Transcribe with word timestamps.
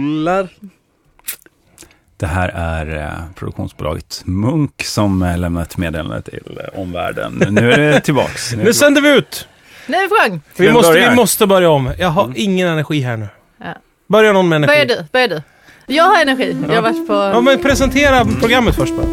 rullar. 0.00 0.48
Det 2.16 2.26
här 2.26 2.48
är 2.48 3.02
eh, 3.02 3.34
produktionsbolaget 3.34 4.22
Munk 4.24 4.82
som 4.84 5.22
eh, 5.22 5.38
lämnar 5.38 5.62
ett 5.62 5.76
meddelande 5.76 6.22
till 6.22 6.60
eh, 6.60 6.80
omvärlden. 6.80 7.44
Nu 7.50 7.72
är 7.72 7.78
det 7.78 8.00
tillbaks. 8.04 8.52
Nu 8.52 8.74
sänder 8.74 9.00
vi 9.02 9.08
ut! 9.08 9.48
Nu 9.86 9.96
är 9.96 10.02
vi 10.02 10.08
på 10.08 10.28
gång. 10.30 10.40
Vi 10.56 10.72
måste, 10.72 11.10
vi 11.10 11.14
måste 11.16 11.46
börja 11.46 11.70
om. 11.70 11.92
Jag 11.98 12.08
har 12.08 12.32
ingen 12.34 12.68
energi 12.68 13.00
här 13.00 13.16
nu. 13.16 13.28
Ja. 13.58 13.74
Börja 14.06 14.32
någon 14.32 14.48
med 14.48 14.56
energi. 14.56 14.86
Börjar 14.86 14.86
du, 14.86 15.06
börjar 15.12 15.28
du. 15.28 15.42
Jag 15.94 16.04
har 16.04 16.22
energi. 16.22 16.56
Jag 16.68 16.74
har 16.74 16.82
varit 16.82 17.06
på... 17.06 17.12
Ja, 17.12 17.40
men 17.40 17.58
presentera 17.58 18.24
programmet 18.24 18.74
först 18.74 18.96
bara. 18.96 19.06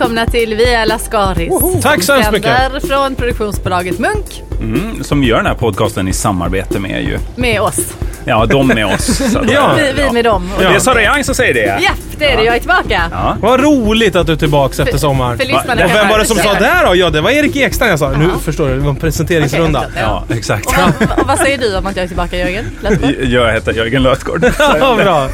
Välkomna 0.00 0.26
till 0.26 0.54
Via 0.54 0.84
Lascaris. 0.84 1.52
Tack 1.82 2.02
så 2.02 2.12
hemskt 2.12 2.32
mycket. 2.32 2.88
Från 2.88 3.14
produktionsbolaget 3.14 3.98
Munk 3.98 4.42
Mm, 4.60 5.04
som 5.04 5.22
gör 5.24 5.36
den 5.36 5.46
här 5.46 5.54
podcasten 5.54 6.08
i 6.08 6.12
samarbete 6.12 6.78
med 6.78 7.02
ju. 7.04 7.18
med 7.36 7.60
oss. 7.60 7.80
Ja, 8.24 8.46
de 8.46 8.66
med 8.68 8.86
oss. 8.86 9.20
Ja. 9.52 9.72
Vi, 9.76 10.02
vi 10.02 10.10
med 10.12 10.24
dem. 10.24 10.50
Och 10.56 10.62
Det 10.62 10.68
är 10.68 10.78
Sara 10.78 11.02
Young 11.04 11.24
som 11.24 11.34
säger 11.34 11.54
det. 11.54 11.78
Ja, 11.82 11.90
det 12.20 12.30
är 12.32 12.36
det. 12.36 12.42
Jag 12.44 12.54
är 12.56 12.58
tillbaka. 12.58 13.02
Ja. 13.10 13.36
Vad 13.40 13.60
roligt 13.60 14.16
att 14.16 14.26
du 14.26 14.32
är 14.32 14.36
tillbaka 14.36 14.82
efter 14.82 14.98
sommaren. 14.98 15.38
För 15.38 15.52
Va? 15.52 15.84
Och 15.84 15.90
vem 15.94 16.08
var 16.08 16.18
det 16.18 16.24
som 16.24 16.36
sa 16.36 16.54
det 16.54 16.72
då? 16.86 16.94
Ja, 16.96 17.10
det 17.10 17.20
var 17.20 17.30
Erik 17.30 17.56
Ekstrand 17.56 17.92
jag 17.92 17.98
sa. 17.98 18.10
Nu 18.10 18.28
förstår 18.44 18.68
du, 18.68 18.74
det 18.74 18.80
var 18.80 18.90
en 18.90 18.96
presenteringsrunda. 18.96 19.78
Okej, 19.88 20.02
Ja, 20.02 20.24
exakt. 20.36 20.66
Och, 20.66 20.74
vad- 20.76 21.18
och 21.20 21.26
vad 21.26 21.38
säger 21.38 21.58
du 21.58 21.76
om 21.76 21.86
att 21.86 21.96
jag 21.96 22.02
är 22.04 22.08
tillbaka 22.08 22.36
Jörgen? 22.38 22.64
Löfberg? 22.82 23.32
Jag 23.32 23.52
heter 23.52 23.72
Jörgen 23.72 24.02
Lötgård. 24.02 24.44
Ja, 24.58 24.96
bra. 24.96 25.28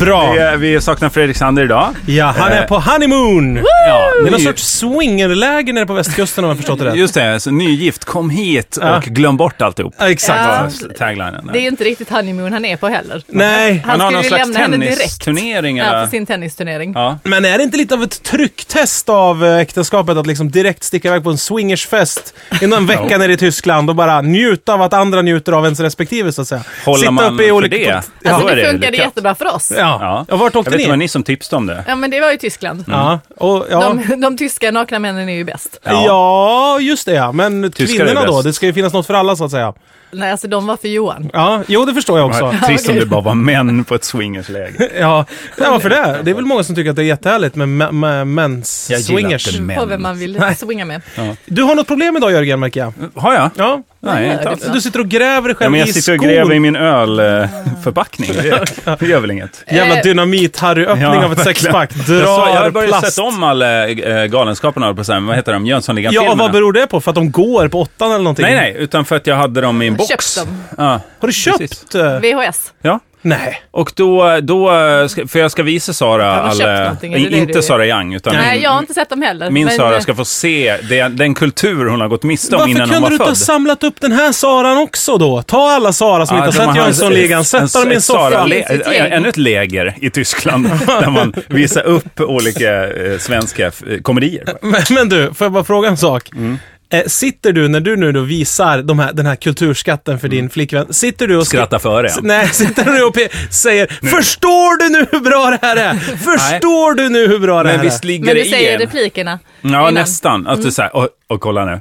Bra. 0.00 0.32
Vi, 0.56 0.56
vi 0.72 0.80
saknar 0.80 1.08
Fredrik 1.08 1.36
Sander 1.36 1.64
idag. 1.64 1.88
Ja, 2.06 2.34
han 2.38 2.52
är 2.52 2.56
Eh, 2.60 2.66
på 2.66 2.78
honeymoon. 2.78 3.56
Ja, 3.88 4.10
Det 4.22 4.28
är 4.28 4.30
någon 4.30 4.40
sorts 4.40 4.62
swingerläger 4.78 5.72
nere 5.72 5.86
på 5.86 5.92
västkusten 5.92 6.44
om 6.44 6.48
jag 6.50 6.56
förstått 6.56 6.78
det 6.78 6.84
rätt. 6.84 6.96
Just 6.96 7.14
det, 7.14 7.40
så 7.40 7.50
nygift, 7.50 8.04
kom 8.04 8.30
hit 8.30 8.78
Ja. 8.80 8.96
och 8.96 9.02
glöm 9.02 9.36
bort 9.36 9.62
alltihop. 9.62 9.94
Ja, 9.98 10.10
Exakt. 10.10 10.40
Ja. 10.40 10.86
Var 10.88 10.94
taglinen. 10.94 11.50
Det 11.52 11.58
är 11.58 11.62
ju 11.62 11.68
inte 11.68 11.84
riktigt 11.84 12.10
honeymoon 12.10 12.52
han 12.52 12.64
är 12.64 12.76
på 12.76 12.88
heller. 12.88 13.22
Nej, 13.26 13.82
Han 13.86 14.00
har 14.00 14.10
skulle 14.10 14.38
någon 14.38 14.52
slags 14.52 14.56
tennisturnering 14.56 15.76
Ja, 15.76 16.06
sin 16.16 16.26
tennisturnering. 16.26 16.92
Ja. 16.94 17.18
men 17.22 17.44
är 17.44 17.58
det 17.58 17.64
inte 17.64 17.76
lite 17.76 17.94
av 17.94 18.02
ett 18.02 18.22
trycktest 18.22 19.08
av 19.08 19.44
eh, 19.44 19.56
äktenskapet 19.56 20.16
att 20.16 20.26
liksom 20.26 20.50
direkt 20.50 20.84
sticka 20.84 21.08
iväg 21.08 21.24
på 21.24 21.30
en 21.30 21.38
swingersfest 21.38 22.34
inom 22.62 22.78
en 22.78 22.86
vecka 22.96 23.06
Jo. 23.10 23.18
nere 23.18 23.32
i 23.32 23.36
Tyskland 23.36 23.90
och 23.90 23.96
bara 23.96 24.20
njuta 24.22 24.74
av 24.74 24.82
att 24.82 24.92
andra 24.92 25.22
njuter 25.22 25.52
av 25.52 25.64
ens 25.64 25.80
respektive 25.80 26.32
så 26.32 26.42
att 26.42 26.48
säga? 26.48 26.64
Håller 26.84 27.10
man 27.10 27.34
uppe 27.34 27.44
i 27.44 27.46
för 27.46 27.52
olika... 27.52 27.76
det? 27.76 27.82
Ja. 27.82 28.02
Ja, 28.22 28.32
Alltså 28.32 28.54
det 28.54 28.70
funkade 28.70 28.96
jättebra 28.96 29.34
för 29.34 29.54
oss. 29.54 29.72
Ja. 29.76 29.98
Ja. 30.00 30.26
Ja, 30.28 30.36
vart 30.36 30.54
Jag 30.54 30.60
åkte 30.60 30.70
vet 30.70 30.78
inte, 30.80 30.86
ni? 30.86 30.90
var 30.90 30.96
ni 30.96 31.08
som 31.08 31.22
tipsade 31.22 31.56
om 31.56 31.66
det. 31.66 31.96
men 31.96 32.10
det 32.10 32.20
var 32.20 32.30
ju 32.30 32.36
Tyskland. 32.36 32.84
Ja, 32.88 33.20
och, 33.36 33.66
ja. 33.70 33.96
De, 34.08 34.20
de 34.20 34.36
tyska 34.36 34.70
nakna 34.70 34.98
männen 34.98 35.28
är 35.28 35.34
ju 35.34 35.44
bäst. 35.44 35.80
Ja. 35.84 36.78
just 36.80 37.06
det 37.06 37.12
ja. 37.14 37.32
Men 37.32 37.72
Tyskar 37.72 38.04
kvinnorna 38.04 38.26
då? 38.26 38.42
Det 38.42 38.52
ska 38.52 38.66
ju 38.66 38.72
finnas 38.72 38.92
något 38.92 39.06
för 39.06 39.14
alla 39.14 39.36
så 39.36 39.44
att 39.44 39.50
säga. 39.50 39.74
Nej, 40.10 40.30
alltså 40.30 40.48
de 40.48 40.66
var 40.66 40.76
för 40.76 40.88
Johan. 40.88 41.30
Ja, 41.32 41.62
jo 41.66 41.84
det 41.84 41.94
förstår 41.94 42.18
jag 42.18 42.28
också. 42.28 42.54
Trist 42.66 42.88
om 42.88 42.94
det 42.96 43.06
bara 43.06 43.20
var 43.20 43.34
män 43.34 43.84
på 43.84 43.94
ett 43.94 44.04
swingersläger. 44.04 44.88
Ja, 45.00 45.26
ja 45.58 45.70
varför 45.70 45.88
det? 45.90 46.20
Det 46.24 46.30
är 46.30 46.34
väl 46.34 46.44
många 46.44 46.64
som 46.64 46.74
tycker 46.74 46.90
att 46.90 46.96
det 46.96 47.02
är 47.02 47.06
jättehärligt 47.06 47.54
med, 47.56 47.68
med, 47.68 47.94
med 47.94 48.26
mens 48.26 48.90
Jag 48.90 49.00
gillar 49.00 49.20
swingers. 49.20 49.48
inte 49.48 49.60
män. 49.60 49.76
På 49.76 49.86
vem 49.86 50.02
man 50.02 50.18
vill 50.18 50.42
swinga 50.56 50.84
med. 50.84 51.02
Du 51.46 51.62
har 51.62 51.74
något 51.74 51.86
problem 51.86 52.16
idag 52.16 52.32
Jörgen 52.32 52.60
märker 52.60 52.80
jag. 52.80 52.92
Har 53.14 53.34
jag? 53.34 53.50
Ja, 53.56 53.82
Nej, 54.06 54.32
inte 54.32 54.48
alls. 54.50 54.66
du 54.72 54.80
sitter 54.80 55.00
och 55.00 55.08
gräver 55.08 55.42
dig 55.42 55.50
Ja, 55.50 55.54
själv 55.54 55.70
men 55.70 55.80
jag 55.80 55.88
i 55.88 55.92
sitter 55.92 56.12
och 56.12 56.18
skon. 56.18 56.28
gräver 56.28 56.54
i 56.54 56.60
min 56.60 56.76
ölförpackning. 56.76 58.30
Det, 58.32 58.64
det 59.00 59.06
gör 59.06 59.20
väl 59.20 59.30
inget. 59.30 59.64
Jävla 59.70 59.96
Eh, 59.96 60.02
dynamit-Harry-öppning 60.02 61.02
Ja, 61.02 61.24
av 61.24 61.32
ett 61.32 61.38
verkligen. 61.38 61.44
sexpack. 61.54 61.90
Jag, 61.96 62.06
sa, 62.06 62.12
Drar 62.12 62.48
jag 62.54 62.60
har 62.62 62.70
börjat 62.70 62.88
plast. 63.00 63.14
sett 63.14 63.24
om 63.24 63.42
alla 63.42 63.88
äh, 63.88 64.24
Galenskaparna, 64.26 64.86
höll 64.86 64.94
på 64.94 65.00
att 65.00 65.06
säga. 65.06 65.20
vad 65.20 65.36
heter 65.36 65.52
de? 65.52 65.66
Jönssonligan-filmerna. 65.66 66.26
Ja, 66.28 66.32
och 66.32 66.38
vad 66.38 66.52
beror 66.52 66.72
det 66.72 66.86
på? 66.86 67.00
För 67.00 67.10
att 67.10 67.14
de 67.14 67.30
går 67.30 67.68
på 67.68 67.80
åttan 67.80 68.08
eller 68.12 68.18
någonting? 68.24 68.44
Nej, 68.44 68.54
nej, 68.54 68.76
utan 68.78 69.04
för 69.04 69.16
att 69.16 69.26
jag 69.26 69.36
hade 69.36 69.60
dem 69.60 69.82
i 69.82 69.86
en 69.86 69.96
box. 69.96 70.08
Köpt 70.08 70.36
dem. 70.46 70.62
Ja, 70.76 71.00
Har 71.20 71.26
du 71.26 71.32
köpt? 71.32 71.58
Precis. 71.58 71.94
eh, 71.94 72.20
VHS. 72.20 72.72
ja. 72.82 73.00
Nej. 73.26 73.62
Och 73.70 73.92
då, 73.96 74.38
då, 74.42 74.70
ska- 75.08 75.26
för 75.28 75.38
jag 75.38 75.50
ska 75.50 75.62
visa 75.62 75.92
Sara, 75.92 76.34
alla, 76.40 76.96
inte 77.02 77.62
Sara 77.62 77.86
Young, 77.86 78.14
utan 78.14 78.34
Nej, 78.34 78.54
min, 78.54 78.62
jag 78.62 78.70
har 78.70 78.78
inte 78.78 78.94
sett 78.94 79.08
dem 79.08 79.22
heller. 79.22 79.50
min 79.50 79.64
men, 79.66 79.76
Sara 79.76 80.00
ska 80.00 80.14
få 80.14 80.24
se 80.24 80.76
den, 80.88 81.16
den 81.16 81.34
kultur 81.34 81.86
hon 81.86 82.00
har 82.00 82.08
gått 82.08 82.22
miste 82.22 82.56
om 82.56 82.60
Varför 82.60 82.70
innan 82.70 82.80
hon 82.80 82.88
kunde 82.88 83.00
var 83.02 83.08
du 83.10 83.14
inte 83.14 83.24
ha 83.24 83.28
född. 83.28 83.38
samlat 83.38 83.84
upp 83.84 84.00
den 84.00 84.12
här 84.12 84.32
Saran 84.32 84.78
också 84.78 85.18
då? 85.18 85.42
Ta 85.42 85.70
alla 85.70 85.92
Sara 85.92 86.26
som 86.26 86.36
Ja, 86.36 86.46
inte 86.46 86.60
har 86.62 86.66
sett 86.66 86.76
Jönssonligan, 86.76 87.38
en- 87.38 87.44
sätt 87.44 87.72
dem 87.72 87.92
i 87.92 87.94
en 87.94 88.02
soffa. 88.02 88.46
Ännu 88.94 89.28
ett 89.28 89.36
läger 89.36 89.94
i 90.00 90.10
Tyskland 90.10 90.64
där 90.86 91.10
man 91.10 91.34
visar 91.48 91.82
upp 91.82 92.20
olika 92.20 92.84
eh, 92.84 93.18
svenska 93.18 93.66
eh, 93.66 93.72
komedier. 94.02 94.44
Men, 94.62 94.82
men 94.90 95.08
du, 95.08 95.34
får 95.34 95.44
jag 95.44 95.52
bara 95.52 95.64
fråga 95.64 95.88
en 95.88 95.96
sak? 95.96 96.30
Mm. 96.32 96.58
Eh, 96.92 97.02
sitter 97.06 97.52
du, 97.52 97.68
när 97.68 97.80
du 97.80 97.96
nu 97.96 98.12
då 98.12 98.20
visar 98.20 98.82
de 98.82 98.98
här, 98.98 99.12
den 99.12 99.26
här 99.26 99.36
kulturskatten 99.36 100.18
för 100.18 100.28
din 100.28 100.50
flickvän, 100.50 100.92
sitter 100.92 101.26
du 101.28 101.36
och... 101.36 101.46
skri- 101.46 101.56
Mm. 101.56 101.66
Skratta 101.66 101.78
före. 101.78 102.06
S- 102.06 102.18
Nej, 102.22 102.48
sitter 102.52 102.84
du 102.84 103.04
och 103.04 103.16
säger 103.50 103.86
Förstår 103.86 104.78
du 104.78 104.88
nu 104.88 105.06
hur 105.12 105.20
bra 105.20 105.50
det 105.50 105.66
här 105.66 105.76
är? 105.76 105.94
Förstår 105.94 106.94
du 106.94 107.08
nu 107.08 107.26
hur 107.28 107.38
bra 107.38 107.62
det 107.62 107.68
Men 107.68 107.76
här 107.78 107.84
visst 107.84 108.02
är? 108.04 108.06
ligger 108.08 108.24
Men 108.26 108.34
du 108.34 108.40
det 108.40 108.46
i 108.46 108.50
säger 108.50 108.74
en. 108.74 108.78
replikerna. 108.80 109.38
Ja, 109.60 109.68
innan. 109.68 109.94
nästan. 109.94 110.46
Att 110.46 110.62
du 110.62 110.70
säger, 110.70 110.96
och, 110.96 111.08
och 111.26 111.40
kolla 111.40 111.64
nu. 111.64 111.80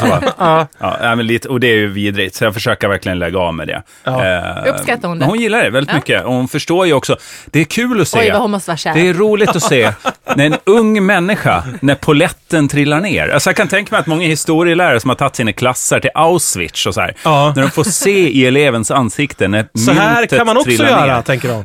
Så 0.00 0.20
Ja. 0.38 0.66
Men 1.16 1.26
lite, 1.26 1.48
och 1.48 1.60
det 1.60 1.66
är 1.66 1.74
ju 1.76 1.86
vidrigt, 1.86 2.34
så 2.36 2.44
jag 2.44 2.54
försöker 2.54 2.88
verkligen 2.88 3.18
lägga 3.18 3.38
av 3.38 3.54
med 3.54 3.68
det. 3.68 3.82
Ja. 4.04 4.24
Eh, 4.26 4.74
Uppskattar 4.74 5.08
hon 5.08 5.18
det? 5.18 5.20
men 5.24 5.28
Hon 5.28 5.40
gillar 5.40 5.62
det 5.64 5.70
väldigt 5.70 5.90
Ja. 5.92 5.96
mycket. 5.96 6.24
Och 6.24 6.32
hon 6.32 6.48
förstår 6.48 6.86
ju 6.86 6.92
också, 6.92 7.16
det 7.46 7.60
är 7.60 7.64
kul 7.64 8.00
att 8.00 8.08
se. 8.08 8.18
Oj, 8.20 8.30
vad 8.32 8.40
hon 8.42 8.50
måste 8.50 8.70
vara 8.70 8.76
kär. 8.76 8.94
Det 8.94 9.08
är 9.08 9.14
roligt 9.14 9.48
att 9.56 9.62
se 9.62 9.92
när 10.34 10.46
en 10.46 10.56
ung 10.64 11.06
människa, 11.06 11.62
när 11.80 11.94
poletten 11.94 12.68
trillar 12.68 13.00
ner. 13.00 13.28
Alltså 13.28 13.48
jag 13.50 13.56
kan 13.56 13.68
tänka 13.68 13.88
mig 13.94 14.00
att 14.00 14.06
många 14.06 14.26
historielärare 14.26 15.00
som 15.00 15.10
har 15.10 15.14
tagit 15.14 15.36
sina 15.36 15.52
klasser 15.52 16.00
till 16.00 16.10
Auschwitz 16.14 16.86
och 16.86 16.94
så 16.94 17.00
här, 17.00 17.14
Ja. 17.24 17.52
när 17.56 17.62
de 17.62 17.70
får 17.70 17.84
se 17.84 18.28
i 18.30 18.46
elevens 18.46 18.90
ansikte 18.90 19.48
när 19.48 19.66
Så 19.86 19.92
här 19.92 20.26
kan 20.26 20.46
man 20.46 20.56
också 20.56 20.70
göra, 20.70 21.06
ner. 21.16 21.22
tänker 21.22 21.48
de. 21.48 21.64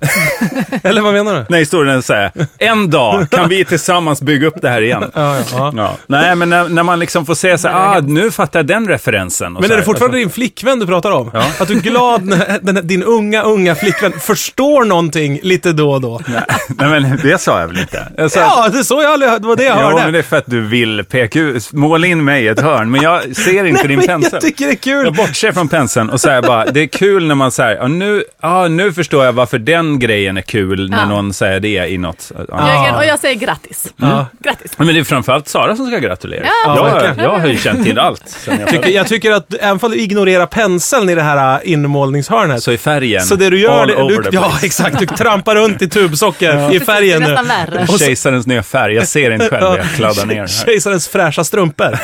Eller 0.89 1.01
vad 1.01 1.13
menar 1.13 1.33
du? 1.35 1.45
När 1.49 1.57
historien 1.57 2.03
säger, 2.03 2.31
en 2.57 2.89
dag 2.89 3.29
kan 3.29 3.49
vi 3.49 3.65
tillsammans 3.65 4.21
bygga 4.21 4.47
upp 4.47 4.61
det 4.61 4.69
här 4.69 4.81
igen. 4.81 5.11
Ja, 5.15 5.35
ja, 5.37 5.43
ja. 5.53 5.73
Ja. 5.77 5.93
Nej, 6.07 6.35
men 6.35 6.49
när, 6.49 6.69
när 6.69 6.83
man 6.83 6.99
liksom 6.99 7.25
får 7.25 7.35
se 7.35 7.57
så 7.57 7.67
här, 7.67 7.97
ah, 7.97 8.01
nu 8.13 8.31
fattar 8.31 8.59
jag 8.59 8.67
den 8.67 8.87
referensen. 8.87 9.55
och 9.55 9.61
Men 9.61 9.67
så 9.69 9.73
är 9.73 9.77
det 9.77 9.83
fortfarande 9.83 10.17
din 10.17 10.29
flickvän 10.29 10.79
du 10.79 10.85
pratar 10.87 11.11
om? 11.11 11.31
Ja. 11.33 11.43
Att 11.59 11.67
du 11.67 11.73
är 11.77 11.81
glad 11.81 12.25
när 12.25 12.59
den, 12.61 12.87
din 12.87 13.03
unga, 13.03 13.41
unga 13.41 13.75
flickvän 13.75 14.11
förstår 14.19 14.85
någonting 14.85 15.39
lite 15.43 15.71
då 15.73 15.91
och 15.91 16.01
då? 16.01 16.21
Nej, 16.67 16.89
men 17.01 17.19
det 17.23 17.41
sa 17.41 17.59
jag 17.59 17.67
väl 17.67 17.79
inte. 17.79 18.07
Jag 18.17 18.31
sa, 18.31 18.39
Ja, 18.39 18.69
det, 18.69 18.79
är 18.79 18.83
så 18.83 19.01
jag 19.01 19.11
aldrig, 19.13 19.31
det 19.41 19.47
var 19.47 19.55
det 19.55 19.63
jag 19.63 19.77
Ja, 19.77 19.81
hörde. 19.83 20.03
men 20.03 20.13
det 20.13 20.19
är 20.19 20.23
för 20.23 20.37
att 20.37 20.45
du 20.47 20.61
vill 20.61 21.03
peka 21.03 21.39
ut, 21.39 21.73
måla 21.73 22.07
in 22.07 22.23
mig 22.23 22.43
i 22.43 22.47
ett 22.47 22.59
hörn, 22.61 22.91
men 22.91 23.01
jag 23.01 23.35
ser 23.35 23.65
inte 23.65 23.79
Nej, 23.79 23.87
din 23.87 23.97
men 23.97 24.07
pensel. 24.07 24.29
jag 24.33 24.41
tycker 24.41 24.65
det 24.65 24.71
är 24.71 24.75
kul. 24.75 25.05
Jag 25.05 25.13
bortser 25.15 25.51
från 25.51 25.67
penseln 25.69 26.09
och 26.09 26.21
säger 26.21 26.41
bara, 26.41 26.65
det 26.65 26.79
är 26.81 26.87
kul 26.87 27.27
när 27.27 27.35
man 27.35 27.51
säger, 27.51 27.75
ja, 27.77 27.87
nu, 27.87 28.23
ja, 28.41 28.67
nu 28.67 28.93
förstår 28.93 29.25
jag 29.25 29.33
varför 29.33 29.59
den 29.59 29.99
grejen 29.99 30.37
är 30.37 30.41
kul 30.41 30.89
när 30.89 30.97
Ja. 30.99 31.05
någon 31.05 31.33
säger 31.33 31.59
det 31.59 31.87
i 31.87 31.97
något. 31.97 32.31
Ja. 32.47 32.97
Och 32.97 33.05
jag 33.05 33.19
säger 33.19 33.35
grattis. 33.35 33.93
Ja. 33.97 34.25
Grattis. 34.43 34.71
Men 34.77 34.87
det 34.87 34.99
är 34.99 35.03
framförallt 35.03 35.47
Sara 35.47 35.75
som 35.75 35.87
ska 35.87 35.97
gratulera. 35.99 36.45
Ja, 36.65 37.01
jag, 37.17 37.25
jag 37.25 37.39
har 37.39 37.47
ju 37.47 37.57
känt 37.57 37.83
till 37.85 37.99
allt. 38.01 38.23
Sen 38.25 38.59
jag 38.59 38.69
Tycker, 38.69 38.89
jag 38.89 39.07
tycker 39.07 39.31
att 39.31 39.53
även 39.53 39.79
om 39.81 39.91
du 39.91 39.97
ignorerar 39.97 40.45
penseln 40.45 41.09
i 41.09 41.15
det 41.15 41.21
här 41.21 41.59
äh, 41.65 41.71
inmålningshörnet. 41.71 42.63
så 42.63 42.71
i 42.71 42.77
färgen, 42.77 43.21
Så 43.21 43.35
det 43.35 43.49
du 43.49 43.59
gör, 43.59 43.81
all 43.81 43.87
det, 43.87 43.95
over 43.95 44.17
du, 44.17 44.23
the 44.23 44.29
ja 44.35 44.53
exakt, 44.63 44.99
du 44.99 45.05
trampar 45.05 45.55
runt 45.55 45.81
i 45.81 45.89
tubsocker 45.89 46.75
i 46.75 46.79
färgen 46.79 47.21
Det 47.21 47.27
är 47.31 47.67
nu. 47.71 47.93
Och 47.93 47.99
Kejsarens 47.99 48.47
nya 48.47 48.63
färg, 48.63 48.93
jag 48.95 49.07
ser 49.07 49.31
inte 49.31 49.49
själv, 49.49 49.77
jag 49.77 49.85
kladdar 49.95 50.25
ner 50.25 50.35
här. 50.39 50.47
Kejsarens 50.47 51.07
fräscha 51.07 51.43
strumpor. 51.43 51.99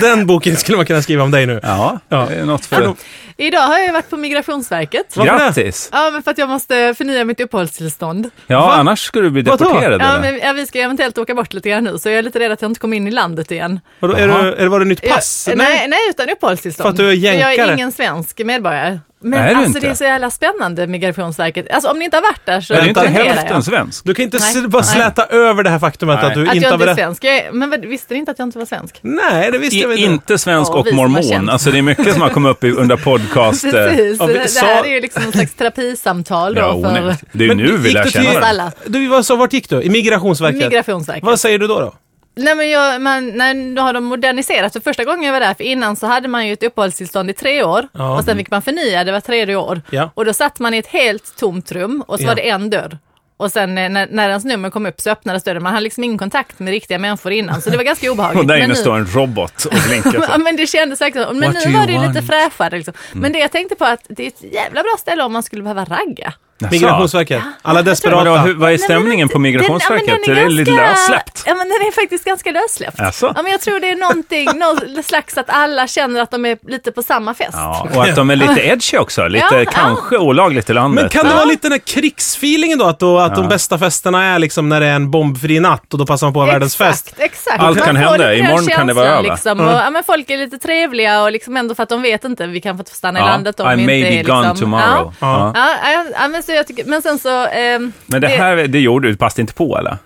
Den 0.00 0.26
boken 0.26 0.56
skulle 0.56 0.76
man 0.76 0.86
kunna 0.86 1.02
skriva 1.02 1.22
om 1.22 1.30
dig 1.30 1.46
nu. 1.46 1.60
Ja, 1.62 2.00
Ja. 2.08 2.30
är 2.30 2.44
något 2.44 2.66
för... 2.66 2.94
Idag 3.36 3.60
har 3.60 3.78
jag 3.78 3.92
varit 3.92 4.10
på 4.10 4.16
Migrationsverket. 4.16 5.14
Grattis! 5.14 5.88
Ja, 5.92 6.10
men 6.12 6.22
för 6.22 6.30
att 6.30 6.38
jag 6.38 6.48
måste 6.48 6.94
förnya 6.98 7.24
mitt 7.24 7.40
uppehållstillstånd. 7.40 8.30
Ja, 8.46 8.60
Va? 8.60 8.72
annars 8.72 9.04
skulle 9.04 9.26
du 9.26 9.30
bli 9.30 9.42
deporterad. 9.42 10.02
Ja, 10.02 10.18
men, 10.20 10.38
ja, 10.38 10.52
vi 10.52 10.66
ska 10.66 10.78
eventuellt 10.78 11.18
åka 11.18 11.34
bort 11.34 11.52
lite 11.52 11.68
grann 11.68 11.84
nu, 11.84 11.98
så 11.98 12.08
jag 12.08 12.18
är 12.18 12.22
lite 12.22 12.38
rädd 12.38 12.52
att 12.52 12.62
jag 12.62 12.70
inte 12.70 12.80
kommer 12.80 12.96
in 12.96 13.08
i 13.08 13.10
landet 13.10 13.50
igen. 13.50 13.80
Vadå, 14.00 14.14
är, 14.14 14.28
du, 14.28 14.34
är 14.34 14.62
det 14.62 14.68
var 14.68 14.78
det 14.78 14.84
nytt 14.86 15.08
pass? 15.08 15.44
Jag, 15.48 15.58
nej, 15.58 15.88
nej, 15.88 15.98
utan 16.10 16.30
uppehållstillstånd. 16.30 16.84
För 16.84 16.90
att 16.90 16.96
du 16.96 17.10
är 17.10 17.32
jag 17.32 17.34
är 17.34 17.48
jänkare? 17.48 17.74
ingen 17.74 17.92
svensk 17.92 18.38
medborgare. 18.44 18.98
Men 19.22 19.40
Är 19.40 19.48
du 19.48 19.54
alltså 19.54 19.66
inte? 19.66 19.80
det 19.80 19.86
är 19.86 19.94
så 19.94 20.04
jävla 20.04 20.30
spännande, 20.30 20.86
Migrationsverket. 20.86 21.66
Alltså 21.70 21.90
om 21.90 21.98
ni 21.98 22.04
inte 22.04 22.16
har 22.16 22.22
varit 22.22 22.40
där 22.46 22.60
så 22.60 22.74
Är 22.74 22.82
du 22.82 22.88
inte 22.88 23.00
hälften 23.00 23.46
jag. 23.50 23.64
svensk? 23.64 24.04
Du 24.04 24.14
kan 24.14 24.22
inte 24.24 24.38
Nej. 24.38 24.68
bara 24.68 24.82
Nej. 24.82 24.94
släta 24.94 25.24
över 25.26 25.62
det 25.62 25.70
här 25.70 25.78
faktumet 25.78 26.18
Nej. 26.22 26.26
att 26.28 26.34
du 26.34 26.48
Att 26.48 26.54
inte 26.54 26.66
jag 26.68 26.74
inte 26.74 26.90
är 26.90 26.94
svensk. 26.94 27.24
Jag, 27.24 27.54
men 27.54 27.80
visste 27.80 28.14
ni 28.14 28.20
inte 28.20 28.30
att 28.30 28.38
jag 28.38 28.46
inte 28.48 28.58
var 28.58 28.66
svensk? 28.66 28.98
Nej, 29.02 29.50
det 29.52 29.58
visste 29.58 29.76
jag 29.76 29.90
I, 29.90 30.00
inte. 30.00 30.12
inte 30.12 30.38
svensk 30.38 30.72
Ja, 30.72 30.78
och 30.78 30.92
mormon. 30.92 31.48
Alltså 31.48 31.70
det 31.70 31.78
är 31.78 31.82
mycket 31.82 32.12
som 32.12 32.22
har 32.22 32.28
kommit 32.28 32.50
upp 32.50 32.64
i- 32.64 32.70
under 32.72 32.96
podcast. 32.96 33.64
eh, 33.64 33.70
Precis, 33.70 34.16
ja, 34.20 34.26
vi 34.26 34.32
det 34.32 34.60
här 34.60 34.84
är 34.84 34.88
ju 34.88 35.00
liksom 35.00 35.22
en 35.22 35.32
slags 35.32 35.54
terapisamtal 35.54 36.54
då 36.54 36.60
Ja, 36.60 36.72
för. 36.90 37.14
Det 37.32 37.44
är 37.44 37.48
ju 37.48 37.54
nu 37.54 37.76
vi 37.76 37.90
lär 37.92 38.04
du 38.04 38.10
känna 38.10 38.32
varandra. 38.40 38.72
Du, 38.86 39.22
så, 39.22 39.36
vart 39.36 39.52
gick 39.52 39.68
du? 39.68 39.82
I 39.82 39.90
Migrationsverket? 39.90 40.60
Migrationsverket. 40.62 41.24
Vad 41.24 41.40
säger 41.40 41.58
du 41.58 41.66
då? 41.66 41.80
då? 41.80 41.94
Nej 42.34 42.54
men 42.54 42.70
jag, 42.70 43.00
man, 43.02 43.28
nej, 43.28 43.54
nu 43.54 43.80
har 43.80 43.92
de 43.92 44.04
moderniserat. 44.04 44.72
För 44.72 44.80
första 44.80 45.04
gången 45.04 45.22
jag 45.22 45.32
var 45.32 45.40
där, 45.40 45.54
för 45.54 45.64
innan 45.64 45.96
så 45.96 46.06
hade 46.06 46.28
man 46.28 46.46
ju 46.46 46.52
ett 46.52 46.62
uppehållstillstånd 46.62 47.30
i 47.30 47.32
tre 47.32 47.62
år 47.64 47.88
Ja. 47.92 48.16
och 48.18 48.24
sen 48.24 48.36
fick 48.36 48.50
man 48.50 48.62
förnya 48.62 49.04
det 49.04 49.12
var 49.12 49.20
tredje 49.20 49.56
år. 49.56 49.82
Ja. 49.90 50.10
Och 50.14 50.24
då 50.24 50.32
satt 50.32 50.58
man 50.58 50.74
i 50.74 50.78
ett 50.78 50.86
helt 50.86 51.36
tomt 51.36 51.72
rum 51.72 52.04
och 52.06 52.16
så 52.18 52.22
Ja. 52.24 52.28
var 52.28 52.34
det 52.34 52.48
en 52.48 52.70
dörr. 52.70 52.98
Och 53.36 53.52
sen 53.52 53.78
eh, 53.78 53.88
när, 53.88 54.08
när 54.10 54.28
ens 54.28 54.44
nummer 54.44 54.70
kom 54.70 54.86
upp 54.86 55.00
så 55.00 55.10
öppnades 55.10 55.44
dörren. 55.44 55.62
Man 55.62 55.72
hade 55.72 55.84
liksom 55.84 56.04
ingen 56.04 56.18
kontakt 56.18 56.58
med 56.58 56.70
riktiga 56.70 56.98
människor 56.98 57.32
innan, 57.32 57.62
så 57.62 57.70
det 57.70 57.76
var 57.76 57.84
ganska 57.84 58.12
obehagligt. 58.12 58.40
Och 58.40 58.46
där 58.46 58.56
inne 58.56 58.66
nu- 58.66 58.74
står 58.74 58.96
en 58.96 59.06
robot 59.06 59.64
och 59.64 59.74
blinkar. 59.88 60.26
Ja 60.30 60.38
men 60.38 60.56
det 60.56 60.66
kändes 60.66 60.98
så. 60.98 61.04
Men 61.14 61.24
What 61.52 61.66
nu 61.66 61.72
var 61.72 61.86
det 61.86 61.92
ju 61.92 61.98
lite 61.98 62.12
want? 62.12 62.26
fräschare. 62.26 62.76
Liksom. 62.76 62.94
Men 63.12 63.32
det 63.32 63.38
jag 63.38 63.52
tänkte 63.52 63.74
på 63.74 63.84
att 63.84 64.06
det 64.08 64.22
är 64.22 64.26
ett 64.28 64.42
jävla 64.52 64.82
bra 64.82 64.94
ställe 64.98 65.22
om 65.22 65.32
man 65.32 65.42
skulle 65.42 65.62
behöva 65.62 65.84
ragga. 65.84 66.32
Migrationsverket. 66.70 67.42
Alla 67.62 67.74
Vadå, 67.78 67.90
desperata. 67.90 68.30
hur, 68.40 68.54
vad 68.54 68.72
är 68.72 68.78
stämningen 68.78 69.28
på 69.28 69.32
Den, 69.32 69.42
Migrationsverket? 69.42 70.08
ja, 70.08 70.14
men 70.26 70.34
den 70.34 70.38
är 70.38 70.48
det 70.48 70.54
lite 70.54 70.70
ganska- 70.70 70.90
lössläppt? 70.90 71.42
Ja 71.46 71.54
men 71.54 71.68
den 71.68 71.76
är 71.88 71.92
faktiskt 71.92 72.24
ganska 72.24 72.50
lössläppt. 72.50 72.98
Ja 73.22 73.32
men 73.42 73.52
jag 73.52 73.60
tror 73.60 73.80
det 73.80 73.90
är 73.90 73.96
någonting, 73.96 74.44
någon 74.58 75.02
slags 75.02 75.38
att 75.38 75.50
alla 75.50 75.86
känner 75.86 76.20
att 76.20 76.30
de 76.30 76.44
är 76.46 76.58
lite 76.68 76.92
på 76.92 77.02
samma 77.02 77.34
fest. 77.34 77.50
Ja, 77.52 77.88
och 77.94 78.04
att 78.04 78.16
de 78.16 78.30
är 78.30 78.36
lite 78.36 78.60
edgy 78.66 78.96
också. 78.98 79.28
Lite 79.28 79.46
Ja, 79.50 79.58
ja. 79.62 79.70
kanske 79.70 80.16
olagligt 80.18 80.70
i 80.70 80.72
landet. 80.72 81.02
Men 81.02 81.10
kan 81.10 81.24
det 81.24 81.30
Ja. 81.30 81.36
vara 81.36 81.44
lite 81.44 81.62
den 81.68 81.72
här 81.72 81.78
krigsfeelingen 81.78 82.78
då? 82.78 82.84
Att, 82.86 82.98
då, 82.98 83.18
att 83.18 83.34
de 83.34 83.44
Ja. 83.44 83.48
bästa 83.50 83.78
festerna 83.78 84.24
är 84.24 84.38
liksom 84.38 84.68
när 84.68 84.80
det 84.80 84.86
är 84.86 84.94
en 84.94 85.10
bombfri 85.10 85.60
natt 85.60 85.92
och 85.92 85.98
då 85.98 86.06
passar 86.06 86.26
man 86.26 86.34
på 86.34 86.40
ha 86.40 86.46
världens 86.46 86.76
fest. 86.76 87.06
Exakt, 87.06 87.20
exakt. 87.32 87.60
Allt 87.62 87.76
Man 87.78 87.86
kan 87.86 87.96
hända. 87.96 88.18
den 88.18 88.36
Imorgon 88.38 88.66
kan 88.66 88.86
det 88.86 88.92
vara 88.94 89.06
över. 89.08 89.22
Liksom. 89.22 89.60
Och, 89.60 89.72
ja, 89.72 89.90
men 89.90 90.04
folk 90.04 90.30
är 90.30 90.38
lite 90.38 90.58
trevliga 90.58 91.22
och 91.22 91.32
liksom 91.32 91.56
ändå 91.56 91.74
för 91.74 91.82
att 91.82 91.88
de 91.88 92.02
vet 92.02 92.24
inte, 92.24 92.46
vi 92.46 92.60
kan 92.60 92.78
få 92.78 92.84
stanna 92.86 93.18
i 93.18 93.22
Ja, 93.22 93.26
landet 93.26 93.60
om 93.60 93.70
I 93.70 93.76
vi 93.76 93.86
may 93.86 93.96
inte 93.98 94.10
be 94.10 94.16
är 94.18 94.24
gone 94.24 94.48
liksom, 94.48 94.56
tomorrow. 94.60 95.14
Ja. 95.20 95.52
Ja. 95.54 95.68
Ja, 95.84 96.04
ja, 96.14 96.28
ja, 96.52 96.56
men, 96.56 96.56
så 96.56 96.58
jag 96.58 96.66
tycker, 96.66 96.84
men 96.84 97.02
sen 97.02 97.18
så... 97.18 97.46
ehm, 97.46 97.92
Men 98.06 98.20
det 98.20 98.28
här, 98.28 98.56
det 98.56 98.80
gjorde 98.80 99.08
du, 99.08 99.16
passade 99.16 99.40
inte 99.40 99.54
på 99.54 99.78
eller? 99.78 99.96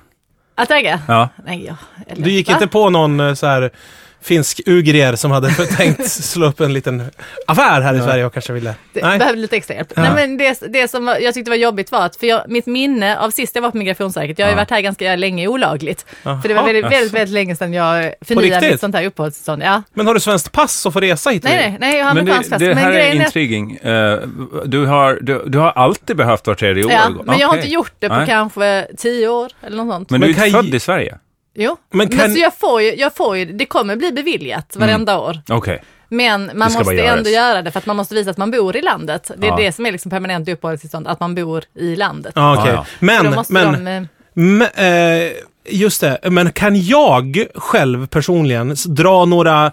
Att 0.54 0.70
ragga? 0.70 1.00
Ja. 1.08 1.28
Nej, 1.46 1.64
ja. 1.68 1.76
Eller, 2.06 2.24
Du 2.24 2.30
gick 2.30 2.48
va? 2.48 2.54
inte 2.54 2.66
på 2.66 2.90
någon 2.90 3.20
eh, 3.20 3.34
så 3.34 3.46
här 3.46 3.70
finsk 4.26 4.60
ugrier 4.66 5.16
som 5.16 5.30
hade 5.30 5.50
tänkt 5.76 6.10
slå 6.10 6.46
upp 6.46 6.60
en 6.60 6.72
liten 6.72 7.02
affär 7.46 7.80
här 7.80 7.94
i 7.94 8.00
Sverige 8.00 8.24
och 8.24 8.32
kanske 8.32 8.52
ville... 8.52 8.74
Det 8.92 9.02
Nej. 9.02 9.18
behövde 9.18 9.40
lite 9.42 9.56
extra 9.56 9.74
hjälp. 9.74 9.92
Nej, 9.96 10.10
men 10.14 10.36
det, 10.38 10.58
det 10.68 10.88
som 10.88 11.04
var, 11.06 11.16
jag 11.18 11.34
tyckte 11.34 11.50
var 11.50 11.56
jobbigt 11.56 11.92
var 11.92 12.06
att, 12.06 12.16
för 12.16 12.26
jag, 12.26 12.42
mitt 12.48 12.66
minne 12.66 13.18
av 13.18 13.30
sist 13.30 13.54
jag 13.54 13.62
var 13.62 13.70
på 13.70 13.76
Migrationsverket, 13.76 14.38
jag 14.38 14.46
har 14.46 14.50
ju 14.50 14.54
Ja. 14.54 14.56
varit 14.60 14.70
här 14.70 14.80
ganska 14.80 15.16
länge 15.16 15.48
olagligt. 15.48 16.06
För 16.22 16.48
det 16.48 16.54
var 16.54 16.64
väldigt, 16.64 16.84
väldigt, 16.84 17.12
väldigt 17.12 17.34
länge 17.34 17.56
sedan 17.56 17.72
jag 17.72 18.14
förnyade 18.20 18.70
mitt 18.70 18.80
sånt 18.80 18.94
här 18.94 19.04
uppehållstillstånd. 19.04 19.62
Ja. 19.62 19.82
Men 19.94 20.06
har 20.06 20.14
du 20.14 20.20
svenskt 20.20 20.52
pass 20.52 20.86
och 20.86 20.92
får 20.92 21.00
resa 21.00 21.30
hit? 21.30 21.44
Nej, 21.44 21.56
nej, 21.56 21.76
nej, 21.80 21.98
jag 21.98 22.04
har 22.06 22.14
Men 22.14 22.24
det, 22.24 22.32
amerikansk 22.32 22.50
pass. 22.50 22.58
det 22.60 22.66
Men 22.68 22.78
här 22.78 22.90
är 22.90 22.94
grejen 22.94 23.20
är 23.20 23.24
intriguing. 23.24 23.76
Eh, 23.76 24.18
Du 24.64 24.86
har, 24.86 25.18
du, 25.22 25.42
du 25.46 25.58
har 25.58 25.70
alltid 25.70 26.16
behövt 26.16 26.46
var 26.46 26.54
tredje 26.54 26.84
år? 26.84 26.92
Ja, 26.92 27.10
men 27.24 27.38
jag 27.38 27.48
har 27.48 27.56
inte 27.56 27.68
gjort 27.70 27.92
det 27.98 28.08
på 28.08 28.14
Nej. 28.16 28.26
kanske 28.26 28.86
tio 28.98 29.28
år 29.28 29.52
eller 29.66 29.76
något 29.76 29.94
sånt. 29.94 30.10
Men 30.10 30.20
du 30.20 30.26
är 30.26 30.30
Men 30.30 30.50
kan 30.50 30.50
född 30.50 30.70
ju- 30.70 30.76
i 30.76 30.80
Sverige? 30.80 31.18
Jo, 31.56 31.76
Men 31.90 31.98
men, 32.08 32.18
kan- 32.18 32.30
så 32.32 32.38
jag 32.40 32.54
får 32.54 32.82
ju, 32.82 32.94
jag 32.94 33.14
får 33.14 33.36
ju, 33.36 33.44
det 33.44 33.66
kommer 33.66 33.96
bli 33.96 34.12
beviljat 34.12 34.76
varenda 34.76 35.18
år. 35.18 35.40
Okej. 35.48 35.82
Men 36.08 36.50
man 36.54 36.72
måste 36.72 37.02
ändå 37.06 37.30
göra 37.30 37.62
det 37.62 37.70
för 37.70 37.78
att 37.78 37.86
man 37.86 37.96
måste 37.96 38.14
visa 38.14 38.30
att 38.30 38.36
man 38.36 38.50
bor 38.50 38.76
i 38.76 38.82
landet. 38.82 39.30
Det 39.36 39.46
är 39.46 39.50
Ja. 39.50 39.56
det 39.56 39.72
som 39.72 39.86
är 39.86 39.92
liksom 39.92 40.10
permanent 40.10 40.48
uppehållstillstånd, 40.48 41.08
att 41.08 41.20
man 41.20 41.34
bor 41.34 41.64
i 41.74 41.96
landet. 41.96 42.32
Ja, 42.36 42.58
okej. 42.60 42.72
Ja, 42.74 42.86
Men, 42.98 43.30
måste 43.34 43.52
men, 43.52 43.84
de, 43.84 43.86
eh, 43.96 44.02
men 44.34 44.62
eh, 45.24 45.32
just 45.70 46.00
det. 46.00 46.18
Men 46.30 46.52
kan 46.52 46.82
jag 46.82 47.44
själv 47.54 48.06
personligen 48.06 48.76
dra 48.86 49.24
några 49.24 49.72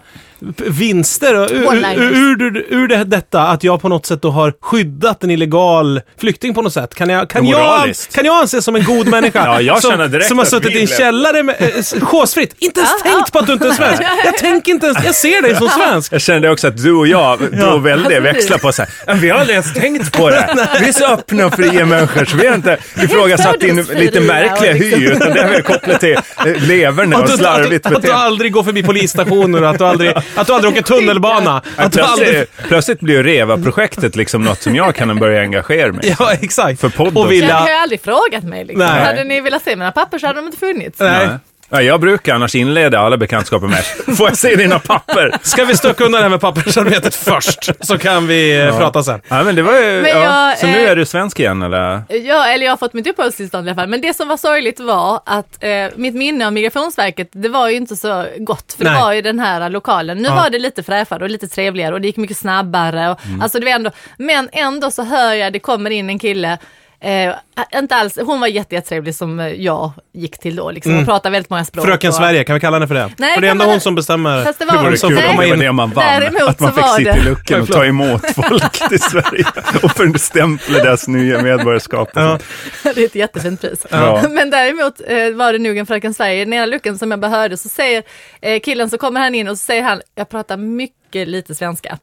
vinster 0.56 1.34
ur, 1.34 1.74
ur, 1.96 2.42
ur, 2.42 2.64
ur, 2.68 2.88
det, 2.88 3.04
detta 3.04 3.40
att 3.42 3.64
jag 3.64 3.82
på 3.82 3.88
något 3.88 4.06
sätt 4.06 4.22
då 4.22 4.30
har 4.30 4.52
skyddat 4.60 5.24
en 5.24 5.30
illegal 5.30 6.00
flykting 6.20 6.54
på 6.54 6.62
något 6.62 6.72
sätt? 6.72 6.94
Kan 6.94 7.08
jag, 7.08 7.30
kan 7.30 7.46
jag, 7.46 7.94
kan 8.14 8.24
jag 8.24 8.40
anses 8.40 8.64
som 8.64 8.76
en 8.76 8.84
god 8.84 9.08
människa? 9.08 9.44
Ja, 9.44 9.60
jag 9.60 9.82
som, 9.82 9.90
känner 9.90 10.08
direkt 10.08 10.28
som 10.28 10.38
har 10.38 10.44
suttit 10.44 10.70
vi 10.70 10.78
i 10.78 10.80
en 10.80 10.86
källare 10.86 11.42
med, 11.42 11.54
eh, 11.58 11.68
s- 11.78 11.94
chosefritt. 12.02 12.54
Inte 12.58 12.80
ens 12.80 13.02
tänkt 13.02 13.32
på 13.32 13.38
att 13.38 13.46
du 13.46 13.52
inte 13.52 13.68
är 13.68 13.72
svensk. 13.72 14.02
Jag 14.24 14.36
tänker 14.38 14.72
inte 14.72 14.86
ens, 14.86 15.04
jag 15.04 15.14
ser 15.14 15.42
dig 15.42 15.56
som 15.56 15.68
svensk. 15.68 16.12
Jag 16.12 16.20
kände 16.20 16.50
också 16.50 16.68
att 16.68 16.76
du 16.82 16.92
och 16.92 17.06
jag 17.06 17.38
drog 17.52 17.82
väldigt 17.82 18.22
växlar 18.22 18.58
på 18.58 18.72
så 18.72 18.82
här, 18.82 18.90
"Men 19.06 19.20
vi 19.20 19.30
har 19.30 19.38
aldrig 19.38 19.54
ens 19.54 19.74
tänkt 19.74 20.12
på 20.18 20.30
det. 20.30 20.68
Vi 20.80 20.88
är 20.88 20.92
så 20.92 21.06
öppna 21.06 21.46
och 21.46 21.54
fria 21.54 21.86
människor 21.86 22.24
så 22.24 22.36
vi 22.36 22.46
har 22.46 22.54
inte 22.54 22.78
ifrågasatt 23.02 23.60
din 23.60 23.76
lite 23.82 24.20
märkliga 24.20 24.72
och 24.72 24.78
liksom- 24.78 25.00
hy, 25.00 25.06
utan 25.08 25.30
det 25.32 25.40
är 25.40 25.48
väl 25.50 25.62
kopplat 25.62 26.00
till 26.00 26.12
eh, 26.46 26.62
leverne 26.66 27.16
och 27.16 27.28
slarvigt 27.30 27.86
att, 27.86 27.92
att 27.92 28.02
du 28.02 28.06
beteende. 28.08 28.24
aldrig 28.24 28.52
går 28.52 28.62
förbi 28.62 28.82
polisstationer 28.82 29.62
och 29.62 29.70
att 29.70 29.78
du 29.78 29.84
aldrig, 29.84 30.14
att 30.34 30.46
du 30.46 30.52
aldrig 30.52 30.72
åker 30.72 30.82
tunnelbana. 30.82 31.62
Att 31.76 31.92
du 31.92 32.00
aldrig... 32.00 32.46
Plötsligt, 32.68 33.00
blir 33.00 33.22
REVA-projektet 33.22 34.16
liksom 34.16 34.42
något 34.44 34.62
som 34.62 34.74
jag 34.76 34.94
kan 34.94 35.18
börja 35.18 35.40
engagera 35.40 35.92
mig 35.92 36.06
i. 36.06 36.16
Ja, 36.18 36.32
exakt. 36.32 36.80
För 36.80 36.88
podden. 36.88 37.16
Och 37.16 37.22
Jag 37.24 37.28
vilja... 37.28 37.54
har 37.54 37.68
ju 37.68 37.74
aldrig 37.74 38.02
frågat 38.02 38.44
mig. 38.44 38.64
Liksom. 38.64 38.86
Nej. 38.86 39.04
Hade 39.04 39.24
ni 39.24 39.40
velat 39.40 39.64
se 39.64 39.76
mina 39.76 39.92
papper 39.92 40.18
så 40.18 40.26
hade 40.26 40.38
de 40.38 40.46
inte 40.46 40.58
funnits. 40.58 41.00
Nej. 41.00 41.28
Ja, 41.70 41.82
jag 41.82 42.00
brukar 42.00 42.34
annars 42.34 42.54
inleda 42.54 42.98
alla 43.00 43.16
bekantskaper 43.16 43.66
med 43.66 43.84
Får 44.16 44.28
jag 44.28 44.38
se 44.38 44.56
dina 44.56 44.78
papper? 44.78 45.34
Ska 45.42 45.64
vi 45.64 45.76
stöka 45.76 46.04
undan 46.04 46.18
det 46.18 46.22
här 46.22 46.30
med 46.30 46.40
pappersarbetet 46.40 47.14
först? 47.14 47.70
Så 47.80 47.98
kan 47.98 48.26
vi 48.26 48.60
eh, 48.60 48.78
prata 48.78 49.02
sen. 49.02 49.20
Ja, 49.28 49.42
men 49.42 49.54
det 49.54 49.62
var 49.62 49.72
ju, 49.72 50.02
Men 50.02 50.10
ja. 50.10 50.48
jag, 50.50 50.58
Så 50.58 50.66
nu 50.66 50.84
eh, 50.84 50.90
är 50.90 50.96
du 50.96 51.04
svensk 51.04 51.40
igen 51.40 51.62
eller? 51.62 52.02
Ja, 52.08 52.46
eller 52.46 52.64
jag 52.64 52.72
har 52.72 52.76
fått 52.76 52.92
mitt 52.92 53.06
uppehållstillstånd 53.06 53.66
i 53.66 53.70
alla 53.70 53.80
fall. 53.80 53.88
Men 53.88 54.00
det 54.00 54.14
som 54.14 54.28
var 54.28 54.36
sorgligt 54.36 54.80
var 54.80 55.20
att 55.26 55.64
eh, 55.64 55.70
mitt 55.96 56.14
minne 56.14 56.46
av 56.46 56.52
Migrationsverket, 56.52 57.28
det 57.32 57.48
var 57.48 57.68
ju 57.68 57.76
inte 57.76 57.96
så 57.96 58.26
gott. 58.38 58.72
För 58.78 58.84
Nej. 58.84 58.94
det 58.94 59.00
var 59.00 59.12
ju 59.12 59.22
den 59.22 59.38
här 59.38 59.70
lokalen. 59.70 60.18
Nu 60.18 60.28
Ja. 60.28 60.34
var 60.34 60.50
det 60.50 60.58
lite 60.58 60.82
fräschare 60.82 61.24
och 61.24 61.30
lite 61.30 61.48
trevligare 61.48 61.94
och 61.94 62.00
det 62.00 62.06
gick 62.06 62.16
mycket 62.16 62.36
snabbare. 62.36 63.10
Och, 63.10 63.20
Mm. 63.26 63.42
alltså 63.42 63.58
det 63.58 63.64
var 63.64 63.72
ändå, 63.72 63.90
men 64.18 64.48
ändå 64.52 64.90
så 64.90 65.02
hör 65.02 65.32
jag, 65.34 65.52
det 65.52 65.58
kommer 65.58 65.90
in 65.90 66.10
en 66.10 66.18
kille 66.18 66.58
Eh, 67.00 67.34
inte 67.74 67.94
alls, 67.96 68.18
hon 68.26 68.40
var 68.40 68.46
jätte- 68.46 68.74
jättetrevlig 68.74 69.14
som 69.14 69.40
eh, 69.40 69.46
jag 69.48 69.92
gick 70.12 70.38
till 70.38 70.56
då 70.56 70.70
liksom, 70.70 70.98
och 70.98 71.04
pratade 71.04 71.32
väldigt 71.32 71.50
många 71.50 71.64
språk. 71.64 71.84
Fröken 71.86 72.08
och, 72.08 72.14
Sverige, 72.14 72.44
kan 72.44 72.54
vi 72.54 72.60
kalla 72.60 72.76
henne 72.76 72.88
för 72.88 72.94
det? 72.94 73.10
Nej, 73.18 73.34
för 73.34 73.40
det 73.40 73.46
är 73.46 73.50
ändå 73.50 73.64
man- 73.64 73.72
hon 73.72 73.80
som 73.80 73.94
bestämmer. 73.94 74.44
Fast 74.44 74.58
det 74.58 74.64
var, 74.64 74.74
Hon 74.76 74.96
som 74.98 75.10
komma 75.16 75.20
det 75.30 75.36
var 75.36 75.44
in. 75.44 75.58
det 75.58 75.72
man 75.72 75.90
vann. 75.90 76.04
Däremot 76.04 76.42
att 76.42 76.60
man 76.60 76.70
så 76.70 76.76
fick 76.76 76.84
var 76.84 76.96
sitta 76.98 77.12
det- 77.12 77.18
i 77.20 77.22
luckan 77.22 77.60
och 77.60 77.68
ta 77.68 77.84
emot 77.84 78.22
folk 78.34 78.88
till 78.88 79.00
Sverige 79.00 79.44
och 79.82 79.90
förstämpla 79.90 80.78
deras 80.78 81.08
nya 81.08 81.42
medborgarskap. 81.42 82.08
Ja. 82.14 82.38
det 82.82 82.96
är 82.96 83.04
ett 83.04 83.14
jättefint 83.14 83.60
pris. 83.60 83.86
Ja. 83.90 84.22
Men 84.30 84.50
däremot 84.50 85.00
eh, 85.06 85.30
var 85.36 85.52
det 85.52 85.58
nog 85.58 85.76
en 85.76 85.86
Fröken 85.86 86.14
Sverige, 86.14 86.40
i 86.40 86.44
den 86.44 86.52
ena 86.52 86.66
luckan 86.66 86.98
som 86.98 87.10
jag 87.10 87.20
bara 87.20 87.30
hörde 87.30 87.56
så 87.56 87.68
säger 87.68 88.02
eh, 88.40 88.60
killen 88.60 88.90
så 88.90 88.98
kommer 88.98 89.20
han 89.20 89.34
in 89.34 89.48
och 89.48 89.58
så 89.58 89.64
säger 89.64 89.82
han, 89.82 90.00
jag 90.14 90.28
pratar 90.28 90.56
mycket 90.56 91.28
lite 91.28 91.54
svenska. 91.54 91.98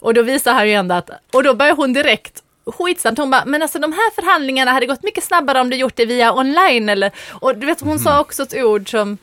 Och 0.00 0.14
då 0.14 0.22
visar 0.22 0.52
han 0.52 0.68
ju 0.68 0.74
ändå 0.74 0.94
att, 0.94 1.10
och 1.32 1.42
då 1.42 1.54
börjar 1.54 1.74
hon 1.76 1.92
direkt 1.92 2.40
Skitsamt, 2.66 3.18
hon 3.18 3.30
bara, 3.30 3.42
men 3.46 3.62
alltså 3.62 3.78
de 3.78 3.92
här 3.92 4.14
förhandlingarna 4.14 4.70
hade 4.72 4.86
gått 4.86 5.02
mycket 5.02 5.24
snabbare 5.24 5.60
om 5.60 5.70
du 5.70 5.76
gjort 5.76 5.96
det 5.96 6.06
via 6.06 6.32
online 6.34 6.88
eller, 6.88 7.10
och 7.30 7.56
du 7.58 7.66
vet 7.66 7.80
hon 7.80 7.88
Mm. 7.90 7.98
sa 8.04 8.20
också 8.20 8.42
ett 8.42 8.54
ord 8.54 8.90
som 8.90 9.18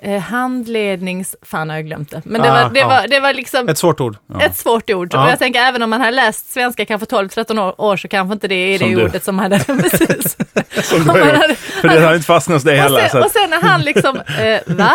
eh, 0.00 0.20
handlednings, 0.20 1.36
fan 1.42 1.68
har 1.70 1.76
jag 1.76 1.86
glömt 1.86 2.10
det, 2.10 2.22
men 2.24 2.42
det, 2.42 2.50
Ah, 2.52 2.62
var, 2.62 2.70
det, 2.70 2.80
ja. 2.80 2.88
var, 2.88 3.08
det 3.08 3.20
var 3.20 3.32
liksom 3.34 3.68
Ett 3.68 3.78
svårt 3.78 4.00
ord. 4.00 4.16
ett 4.42 4.56
svårt 4.56 4.90
ord. 4.90 5.08
Ja. 5.14 5.24
Och 5.24 5.30
jag 5.30 5.38
tänker 5.38 5.60
även 5.60 5.82
om 5.82 5.90
man 5.90 6.00
har 6.00 6.10
läst 6.10 6.52
svenska 6.52 6.84
kanske 6.86 7.06
12-13 7.06 7.58
år, 7.60 7.80
år 7.80 7.96
så 7.96 8.08
kanske 8.08 8.32
inte 8.32 8.48
det 8.48 8.54
är 8.54 8.78
Som 8.78 8.88
det 8.90 8.94
du. 8.96 9.04
ordet 9.04 9.24
som 9.24 9.38
hade, 9.38 9.58
precis. 9.66 10.36
Som 10.82 11.08
hade- 11.08 11.54
För 11.80 11.88
det 11.88 12.00
har 12.00 12.14
inte 12.14 12.26
fastnat 12.26 12.54
hos 12.56 12.62
dig 12.64 12.74
och, 12.76 12.82
heller. 12.82 13.04
Så 13.04 13.08
sen, 13.10 13.22
och 13.22 13.30
sen 13.30 13.50
när 13.50 13.62
han 13.62 13.80
liksom, 13.80 14.16
eh, 14.16 14.60
va? 14.76 14.92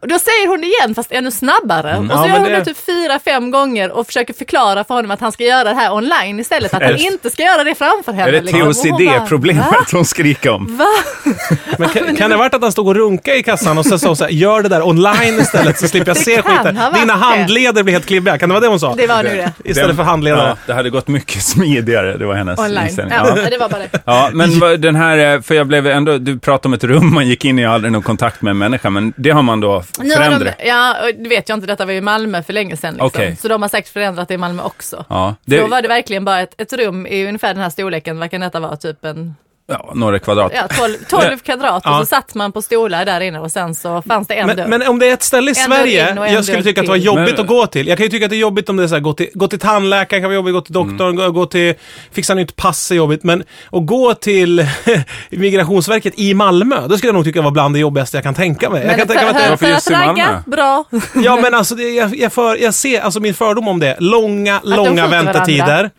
Och 0.00 0.08
då 0.08 0.18
säger 0.18 0.48
hon 0.48 0.60
det 0.60 0.66
igen 0.66 0.94
fast 0.94 1.12
ännu 1.12 1.30
snabbare. 1.30 1.96
Och 1.98 2.06
så 2.06 2.12
Ja, 2.12 2.26
gör 2.28 2.34
hon 2.38 2.44
det 2.48 2.56
det- 2.58 2.64
typ 2.64 2.76
fyra, 2.86 3.18
fem 3.24 3.50
gånger 3.50 3.90
och 3.90 4.06
försöker 4.06 4.34
förklara 4.34 4.84
för 4.84 4.94
honom 4.94 5.10
att 5.10 5.20
han 5.20 5.32
ska 5.32 5.44
göra 5.44 5.64
det 5.64 5.74
här 5.74 5.92
online 5.92 6.40
istället. 6.40 6.74
Att 6.74 6.82
han 6.82 6.92
det- 6.92 6.98
inte 6.98 7.30
ska 7.30 7.42
göra 7.42 7.64
det 7.64 7.74
framför 7.74 8.12
henne. 8.12 8.28
är 8.28 8.32
det 8.32 8.40
liksom. 8.40 8.60
Bara, 8.60 8.72
TOCD-problemet 8.74 9.64
"Va? 9.70 9.76
hon 9.92 10.04
skriker 10.04 10.50
om? 10.50 10.76
Va? 10.76 10.84
Men 11.78 11.88
kan, 11.88 12.16
kan 12.16 12.30
det 12.30 12.36
ha 12.36 12.42
varit 12.42 12.54
att 12.54 12.62
han 12.62 12.72
stod 12.72 12.88
och 12.88 12.94
runka 12.94 13.34
i 13.34 13.42
kassan 13.42 13.78
och 13.78 13.86
sen 13.86 13.98
sa 13.98 14.06
hon 14.06 14.16
så 14.16 14.24
här, 14.24 14.30
gör 14.30 14.62
det 14.62 14.68
där 14.68 14.86
online 14.86 15.38
istället 15.40 15.78
så 15.78 15.88
slipper 15.88 16.10
jag 16.10 16.16
se 16.16 16.42
skiten. 16.42 16.78
Dina 17.00 17.12
handleder 17.16 17.82
blir 17.82 17.92
helt 17.92 18.06
klibbiga. 18.06 18.38
Kan 18.38 18.48
det 18.48 18.52
vara 18.52 18.60
det 18.64 18.68
hon 18.68 18.80
sa? 18.80 18.94
Det 18.94 19.06
var 19.06 19.22
nu 19.22 19.28
det. 19.36 19.52
Istället 19.64 19.96
för 19.96 20.02
handledare. 20.02 20.48
Ja, 20.48 20.56
det 20.66 20.72
hade 20.72 20.90
gått 20.90 21.08
mycket 21.08 21.42
smidigare, 21.42 22.16
det 22.16 22.26
var 22.26 22.34
hennes 22.34 22.58
Online. 22.58 22.86
inställning. 22.86 23.14
Ja, 23.18 23.38
Ja. 23.44 23.50
det 23.50 23.58
var 23.58 23.68
bara 23.68 23.78
det. 23.92 24.00
Ja, 24.04 24.30
men 24.32 24.80
den 24.80 24.96
här, 24.96 25.34
eh, 25.34 25.40
för 25.40 25.54
jag 25.54 25.66
blev 25.66 25.86
ändå, 25.86 26.18
du 26.18 26.38
pratade 26.38 26.68
om 26.68 26.72
ett 26.74 26.84
rum 26.84 27.14
man 27.14 27.28
gick 27.28 27.44
in 27.44 27.58
i 27.58 27.66
aldrig 27.66 27.92
någon 27.92 28.02
kontakt 28.02 28.42
med 28.42 28.50
en 28.50 28.58
människa, 28.58 28.90
men 28.90 29.12
det 29.16 29.30
har 29.30 29.42
man 29.42 29.60
då 29.60 29.82
Nu 29.98 30.10
har 30.14 30.16
förändrat. 30.16 30.58
de, 30.58 30.66
ja, 30.68 30.96
det 31.18 31.28
vet 31.28 31.48
jag 31.48 31.56
inte, 31.56 31.66
detta 31.66 31.84
var 31.84 31.92
ju 31.92 31.98
i 31.98 32.00
Malmö 32.00 32.42
för 32.42 32.52
länge 32.52 32.76
sedan. 32.76 32.94
Liksom. 32.94 33.06
Okej. 33.06 33.36
Så 33.36 33.48
de 33.48 33.62
har 33.62 33.68
säkert 33.68 33.92
förändrat 33.92 34.28
det 34.28 34.34
i 34.34 34.38
Malmö 34.38 34.62
också. 34.62 35.04
Ja, 35.08 35.34
Då 35.44 35.56
det, 35.56 35.62
var 35.62 35.82
det 35.82 35.88
verkligen 35.88 36.24
bara 36.24 36.40
ett, 36.40 36.60
ett 36.60 36.72
rum 36.72 37.06
i 37.06 37.26
ungefär 37.26 37.54
den 37.54 37.62
här 37.62 37.70
storleken, 37.70 38.18
vad 38.18 38.30
kan 38.30 38.40
detta 38.40 38.60
vara, 38.60 38.76
typ 38.76 39.04
en 39.04 39.34
ja, 39.70 39.92
några 39.94 40.18
kvadrat. 40.18 40.52
ja, 40.54 40.68
12, 40.68 40.94
12 41.08 41.38
kvadrat 41.44 41.86
och 41.86 41.92
Ja. 41.92 41.98
så 42.00 42.06
satt 42.06 42.34
man 42.34 42.52
på 42.52 42.62
stolar 42.62 43.04
där 43.04 43.20
inne 43.20 43.38
och 43.40 43.50
sen 43.52 43.74
så 43.74 44.02
fanns 44.02 44.28
det 44.28 44.34
en 44.34 44.48
dörr. 44.48 44.56
Men, 44.56 44.70
men 44.80 44.88
om 44.88 44.98
det 44.98 45.06
är 45.06 45.12
ett 45.14 45.22
ställe 45.22 45.50
i 45.50 45.54
Sverige, 45.54 46.14
jag 46.32 46.44
skulle 46.44 46.62
tycka 46.62 46.80
att 46.80 46.86
det 46.86 46.90
var 46.90 46.96
jobbigt 46.96 47.32
Men- 47.36 47.40
att 47.40 47.46
gå 47.46 47.66
till. 47.66 47.86
Jag 47.88 47.98
kan 47.98 48.04
ju 48.04 48.10
tycka 48.10 48.26
att 48.26 48.30
det 48.30 48.36
är 48.36 48.40
jobbigt 48.40 48.68
om 48.68 48.76
det 48.76 48.82
är 48.82 48.88
så 48.88 48.94
här, 48.94 49.00
gå 49.02 49.12
till, 49.12 49.28
gå 49.34 49.48
till 49.48 49.58
tandläkaren 49.58 50.22
kan 50.22 50.30
vara 50.30 50.34
jobbigt, 50.36 50.54
gå 50.54 50.60
till 50.60 50.72
doktorn, 50.72 51.16
gå, 51.16 51.30
gå 51.30 51.46
till, 51.46 51.74
fixa 52.12 52.34
nytt 52.34 52.56
pass 52.56 52.90
är 52.90 52.94
jobbigt. 52.94 53.24
Men 53.24 53.44
att 53.72 53.86
gå 53.86 54.14
till 54.14 54.66
Migrationsverket 55.30 56.12
i 56.18 56.34
Malmö, 56.34 56.86
då 56.88 56.96
skulle 56.98 57.08
jag 57.08 57.14
nog 57.14 57.24
tycka 57.24 57.42
var 57.42 57.50
bland 57.50 57.74
det 57.74 57.78
jobbigaste 57.78 58.16
jag 58.16 58.24
kan 58.24 58.34
tänka 58.34 58.70
mig. 58.70 58.86
jag 58.86 58.96
kan 58.96 59.06
för, 59.06 59.14
tänka 59.14 59.22
mig 59.24 59.30
att 59.36 59.42
det, 59.44 59.50
Varför 59.50 59.66
för 59.66 59.72
just 59.72 59.86
att 59.86 59.92
i 59.92 59.94
ragga, 59.96 60.24
Malmö? 60.26 60.42
bra. 60.46 60.84
Ja 61.24 61.36
men 61.42 61.54
alltså, 61.54 61.74
det, 61.74 61.82
jag, 61.90 62.16
jag, 62.16 62.32
för, 62.32 62.56
jag 62.56 62.74
ser, 62.74 63.00
alltså 63.00 63.20
min 63.20 63.34
fördom 63.34 63.68
om 63.68 63.80
det, 63.80 63.96
långa, 64.00 64.60
de 64.64 64.70
långa 64.76 65.06
väntetider. 65.06 65.90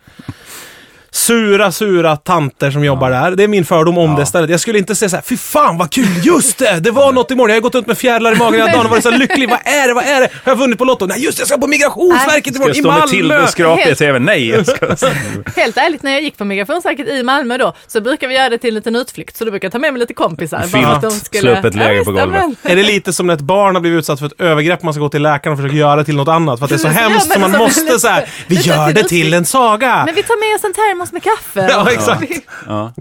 Sura, 1.20 1.72
sura 1.72 2.16
tanter 2.16 2.70
som 2.70 2.84
jobbar 2.84 3.10
där. 3.10 3.30
Det 3.30 3.44
är 3.44 3.48
min 3.48 3.64
fördom 3.64 3.98
om 3.98 4.10
Ja. 4.10 4.16
det 4.16 4.26
stället. 4.26 4.50
Jag 4.50 4.60
skulle 4.60 4.78
inte 4.78 4.94
säga 4.94 5.08
så 5.08 5.16
här, 5.16 5.22
fy 5.22 5.36
fan 5.36 5.78
vad 5.78 5.90
kul, 5.92 6.06
just 6.22 6.58
det! 6.58 6.80
Det 6.80 6.90
var 6.90 7.12
något 7.12 7.30
imorgon. 7.30 7.50
Jag 7.50 7.56
har 7.56 7.60
gått 7.62 7.74
runt 7.74 7.86
med 7.86 7.98
fjärilar 7.98 8.32
i 8.32 8.36
magen 8.36 8.54
hela 8.60 8.72
dagen 8.72 8.84
och 8.84 8.90
varit 8.90 9.02
så 9.02 9.10
här 9.10 9.18
lycklig. 9.18 9.48
Vad 9.50 9.58
är 9.64 9.88
det, 9.88 9.94
vad 9.94 10.04
är 10.04 10.20
det? 10.20 10.28
Har 10.44 10.52
jag 10.52 10.56
vunnit 10.56 10.78
på 10.78 10.84
Lotto? 10.84 11.06
Nej 11.06 11.24
just 11.24 11.38
det, 11.38 11.40
jag 11.40 11.48
ska 11.48 11.58
på 11.58 11.66
Migrationsverket 11.66 12.54
Ska 12.54 12.64
jag 12.66 12.76
imorgon 12.76 12.76
i 12.76 12.78
stå 12.78 12.88
med 12.88 12.98
Malmö! 12.98 13.10
Tilde 13.10 13.42
och 13.42 13.48
skrapa 13.48 13.80
i 13.80 13.84
Helt- 13.84 13.98
tvn? 13.98 14.24
Nej, 14.24 14.48
jag 14.48 14.66
ska... 14.66 14.86
Helt 15.60 15.76
ärligt, 15.76 16.02
när 16.02 16.12
jag 16.12 16.22
gick 16.22 16.38
på 16.38 16.44
Migrationsverket 16.44 17.08
i 17.08 17.22
Malmö 17.22 17.58
då, 17.58 17.74
så 17.86 18.00
brukar 18.00 18.28
vi 18.28 18.34
göra 18.34 18.48
det 18.48 18.58
till 18.58 18.68
en 18.68 18.74
liten 18.74 18.96
utflykt. 18.96 19.36
Så 19.36 19.44
då 19.44 19.50
brukar 19.50 19.66
jag 19.66 19.72
ta 19.72 19.78
med 19.78 19.92
mig 19.92 20.00
lite 20.00 20.14
kompisar. 20.14 20.60
Filt, 20.62 21.02
de 21.02 21.10
slå 21.38 21.50
upp 21.58 21.64
ett 21.64 21.74
läger 21.74 21.94
Ja, 21.94 22.04
på 22.04 22.12
golvet. 22.12 22.44
Är 22.62 22.76
det 22.76 22.82
lite 22.82 23.12
som 23.12 23.26
när 23.26 23.34
ett 23.34 23.40
barn 23.40 23.74
har 23.74 23.80
blivit 23.80 23.98
utsatt 23.98 24.18
för 24.18 24.26
ett 24.26 24.40
övergrepp, 24.40 24.82
man 24.82 24.94
ska 24.94 25.00
gå 25.00 25.08
till 25.08 25.22
läkaren 25.22 25.52
och 25.52 25.58
försöka 25.58 25.76
göra 25.76 25.96
det 25.96 26.04
till 26.04 26.16
något 26.16 26.28
annat 26.28 26.58
för 26.58 26.64
att 26.64 26.68
det 26.70 26.76
är 26.76 26.78
så 26.78 26.88
hemskt 26.88 27.32
så 27.32 27.38
man 27.40 27.44
alltså, 27.54 27.58
måste 27.62 27.82
lite- 27.84 27.98
så 27.98 28.08
här, 28.08 28.28
vi 28.46 28.54
gör 28.56 28.92
det 28.92 29.04
till 29.08 29.34
en 29.34 29.44
saga! 29.44 30.02
Men 30.06 30.14
vi 30.14 30.22
tar 30.22 30.48
med 30.50 30.56
oss 30.58 30.64
en 30.64 30.72
termos 30.72 31.09
med 31.12 31.22
kaffe. 31.22 31.66
Ja, 31.70 31.90
exakt. 31.90 32.32
Ja. 32.66 32.92